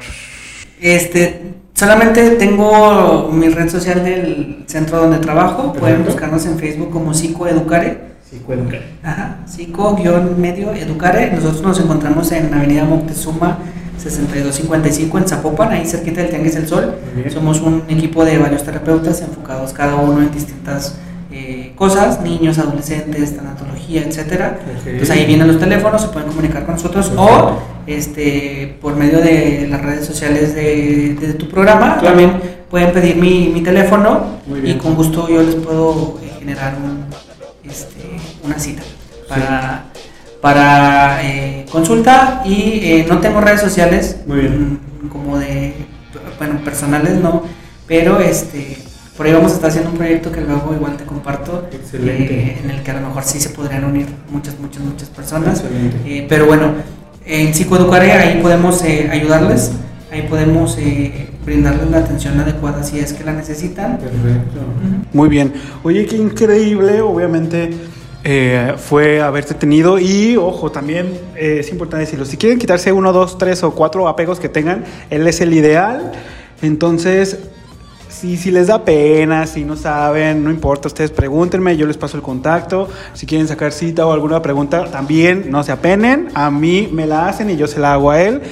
Este, 0.80 1.54
solamente 1.74 2.30
tengo 2.30 3.30
mi 3.32 3.50
red 3.50 3.68
social 3.68 4.02
del 4.02 4.64
centro 4.66 4.98
donde 4.98 5.18
trabajo. 5.18 5.74
Pueden 5.74 6.04
buscarnos 6.04 6.44
en 6.46 6.58
Facebook 6.58 6.90
como 6.90 7.14
Psicoeducare. 7.14 8.16
Psicoeducare. 8.28 8.82
Ajá, 9.04 9.44
psico-medio 9.46 10.72
educare. 10.72 11.30
Nosotros 11.30 11.62
nos 11.62 11.78
encontramos 11.78 12.32
en 12.32 12.52
Avenida 12.52 12.84
Moctezuma 12.84 13.58
6255 13.98 15.18
en 15.18 15.28
Zapopan, 15.28 15.72
ahí 15.72 15.86
cerquita 15.86 16.20
del 16.20 16.30
Tianguis 16.30 16.54
del 16.54 16.68
Sol. 16.68 16.94
Somos 17.32 17.60
un 17.60 17.84
equipo 17.88 18.24
de 18.24 18.38
varios 18.38 18.62
terapeutas 18.62 19.20
enfocados 19.22 19.72
cada 19.72 19.96
uno 19.96 20.22
en 20.22 20.30
distintas 20.30 20.98
eh, 21.38 21.72
cosas, 21.76 22.22
niños, 22.22 22.58
adolescentes, 22.58 23.36
tanatología, 23.36 24.02
etcétera. 24.02 24.58
Entonces 24.86 25.10
ahí 25.10 25.26
vienen 25.26 25.46
los 25.48 25.58
teléfonos, 25.58 26.00
se 26.00 26.08
pueden 26.08 26.28
comunicar 26.28 26.64
con 26.64 26.76
nosotros 26.76 27.12
o 27.16 27.58
este 27.86 28.76
por 28.80 28.96
medio 28.96 29.20
de 29.20 29.66
las 29.68 29.82
redes 29.82 30.06
sociales 30.06 30.54
de, 30.54 31.34
tu 31.38 31.48
programa 31.48 31.98
también 32.00 32.40
pueden 32.70 32.92
pedir 32.92 33.16
mi, 33.16 33.48
mi 33.48 33.60
teléfono 33.60 34.38
y 34.64 34.74
con 34.74 34.94
gusto 34.94 35.28
yo 35.28 35.42
les 35.42 35.54
puedo 35.56 36.18
eh, 36.22 36.30
generar 36.38 36.74
este, 37.64 38.16
una 38.42 38.58
cita 38.58 38.82
para 39.28 39.84
para 40.40 41.20
eh, 41.22 41.66
consulta 41.70 42.42
y 42.44 42.80
eh, 42.82 43.06
no 43.08 43.18
tengo 43.18 43.40
redes 43.40 43.60
sociales 43.60 44.16
mm, 44.26 45.08
como 45.08 45.38
de 45.38 45.74
bueno 46.38 46.60
personales 46.64 47.18
no 47.18 47.42
pero 47.86 48.20
este 48.20 48.78
por 49.16 49.26
ahí 49.26 49.32
vamos 49.32 49.52
a 49.52 49.54
estar 49.54 49.70
haciendo 49.70 49.90
un 49.90 49.96
proyecto 49.96 50.30
que 50.30 50.42
luego 50.42 50.74
igual 50.74 50.96
te 50.96 51.04
comparto 51.04 51.66
eh, 51.72 52.58
en 52.62 52.70
el 52.70 52.82
que 52.82 52.90
a 52.90 53.00
lo 53.00 53.08
mejor 53.08 53.24
sí 53.24 53.40
se 53.40 53.48
podrían 53.48 53.84
unir 53.84 54.06
muchas 54.30 54.58
muchas 54.60 54.82
muchas 54.82 55.08
personas. 55.08 55.64
Pero 56.28 56.46
bueno 56.46 56.74
en 57.24 57.54
psicoeducare 57.54 58.12
ahí 58.12 58.42
podemos 58.42 58.82
ayudarles 58.82 59.72
ahí 60.12 60.26
podemos 60.28 60.76
brindarles 61.46 61.90
la 61.90 61.98
atención 61.98 62.38
adecuada 62.38 62.82
si 62.82 62.98
es 62.98 63.14
que 63.14 63.24
la 63.24 63.32
necesitan. 63.32 63.98
Perfecto. 63.98 64.60
Muy 65.14 65.28
bien. 65.30 65.54
Oye 65.82 66.04
qué 66.04 66.16
increíble 66.16 67.00
obviamente 67.00 67.70
eh, 68.28 68.74
fue 68.76 69.20
haberte 69.20 69.54
tenido 69.54 70.00
y, 70.00 70.36
ojo, 70.36 70.72
también 70.72 71.16
eh, 71.36 71.58
es 71.60 71.70
importante 71.70 72.06
decirlo, 72.06 72.24
si 72.24 72.36
quieren 72.36 72.58
quitarse 72.58 72.90
uno, 72.90 73.12
dos, 73.12 73.38
tres 73.38 73.62
o 73.62 73.70
cuatro 73.70 74.08
apegos 74.08 74.40
que 74.40 74.48
tengan, 74.48 74.82
él 75.10 75.28
es 75.28 75.40
el 75.40 75.54
ideal. 75.54 76.10
Entonces, 76.60 77.38
si, 78.08 78.36
si 78.36 78.50
les 78.50 78.66
da 78.66 78.84
pena, 78.84 79.46
si 79.46 79.62
no 79.62 79.76
saben, 79.76 80.42
no 80.42 80.50
importa, 80.50 80.88
ustedes 80.88 81.12
pregúntenme, 81.12 81.76
yo 81.76 81.86
les 81.86 81.96
paso 81.96 82.16
el 82.16 82.24
contacto. 82.24 82.88
Si 83.14 83.26
quieren 83.26 83.46
sacar 83.46 83.70
cita 83.70 84.04
o 84.04 84.12
alguna 84.12 84.42
pregunta, 84.42 84.86
también 84.86 85.48
no 85.48 85.62
se 85.62 85.70
apenen, 85.70 86.30
a 86.34 86.50
mí 86.50 86.88
me 86.90 87.06
la 87.06 87.28
hacen 87.28 87.48
y 87.48 87.56
yo 87.56 87.68
se 87.68 87.78
la 87.78 87.92
hago 87.92 88.10
a 88.10 88.20
él. 88.20 88.42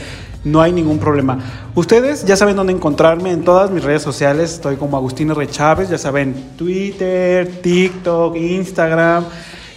No 0.45 0.63
hay 0.63 0.71
ningún 0.71 1.01
problema. 1.01 1.41
Ustedes 1.75 2.25
ya 2.25 2.37
saben 2.37 2.55
dónde 2.55 2.73
encontrarme 2.73 3.33
en 3.33 3.43
todas 3.43 3.73
mis 3.73 3.83
redes 3.83 4.03
sociales. 4.03 4.53
Estoy 4.53 4.77
como 4.77 4.97
Agustín 4.97 5.33
R. 5.33 5.49
Chávez, 5.49 5.89
ya 5.89 5.99
saben, 5.99 6.53
Twitter, 6.57 7.61
TikTok, 7.61 8.37
Instagram. 8.37 9.25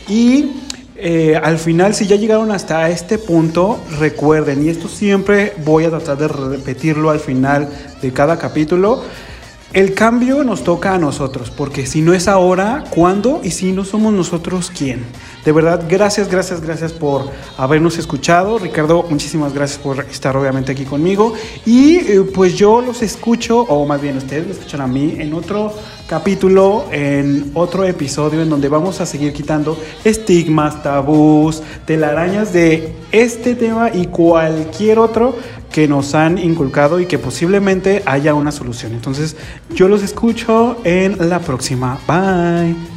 Y 0.08 0.52
eh, 0.96 1.40
al 1.42 1.60
final, 1.60 1.94
si 1.94 2.08
ya 2.08 2.16
llegaron 2.16 2.52
hasta 2.52 2.90
este 2.90 3.18
punto, 3.18 3.80
recuerden, 4.00 4.66
y 4.66 4.70
esto 4.70 4.88
siempre 4.88 5.54
voy 5.64 5.86
a 5.86 5.90
tratar 5.90 6.18
de 6.18 6.28
repetirlo 6.28 7.12
al 7.12 7.20
final 7.20 7.70
de 8.02 8.12
cada 8.12 8.40
capítulo, 8.40 9.04
el 9.74 9.94
cambio 9.94 10.44
nos 10.44 10.64
toca 10.64 10.96
a 10.96 10.98
nosotros, 10.98 11.52
porque 11.52 11.86
si 11.86 12.02
no 12.02 12.14
es 12.14 12.28
ahora, 12.28 12.86
¿cuándo? 12.90 13.42
Y 13.44 13.52
si 13.52 13.74
no 13.74 13.84
somos 13.84 14.14
nosotros, 14.14 14.72
¿quién? 14.76 15.06
De 15.46 15.52
verdad, 15.52 15.84
gracias, 15.88 16.30
gracias, 16.30 16.62
gracias 16.62 16.94
por 16.94 17.30
habernos 17.58 17.98
escuchado. 17.98 18.58
Ricardo, 18.58 19.06
muchísimas 19.10 19.54
gracias 19.54 19.78
por 19.78 20.06
estar 20.06 20.36
obviamente 20.36 20.72
aquí 20.72 20.86
conmigo. 20.86 21.34
Y 21.66 21.98
eh, 21.98 22.22
pues 22.34 22.56
yo 22.56 22.82
los 22.82 23.02
escucho, 23.02 23.60
o 23.60 23.86
más 23.86 24.02
bien 24.02 24.18
ustedes 24.18 24.48
me 24.48 24.54
escuchan 24.54 24.82
a 24.82 24.88
mí, 24.88 25.18
en 25.20 25.34
otro 25.34 25.74
capítulo, 26.08 26.86
en 26.92 27.52
otro 27.54 27.84
episodio 27.84 28.42
en 28.42 28.50
donde 28.50 28.70
vamos 28.70 29.02
a 29.02 29.06
seguir 29.06 29.34
quitando 29.34 29.78
estigmas, 30.04 30.82
tabús, 30.82 31.62
telarañas 31.86 32.54
de 32.54 32.94
este 33.12 33.56
tema 33.56 33.92
y 33.94 34.08
cualquier 34.08 35.00
otro 35.00 35.36
que 35.72 35.88
nos 35.88 36.16
han 36.16 36.38
inculcado 36.38 37.00
y 37.00 37.06
que 37.06 37.20
posiblemente 37.20 38.04
haya 38.06 38.34
una 38.34 38.52
solución. 38.52 38.94
Entonces 38.94 39.36
yo 39.74 39.88
los 39.88 40.02
escucho 40.02 40.78
en 40.86 41.30
la 41.30 41.40
próxima. 41.40 42.00
Bye. 42.08 42.97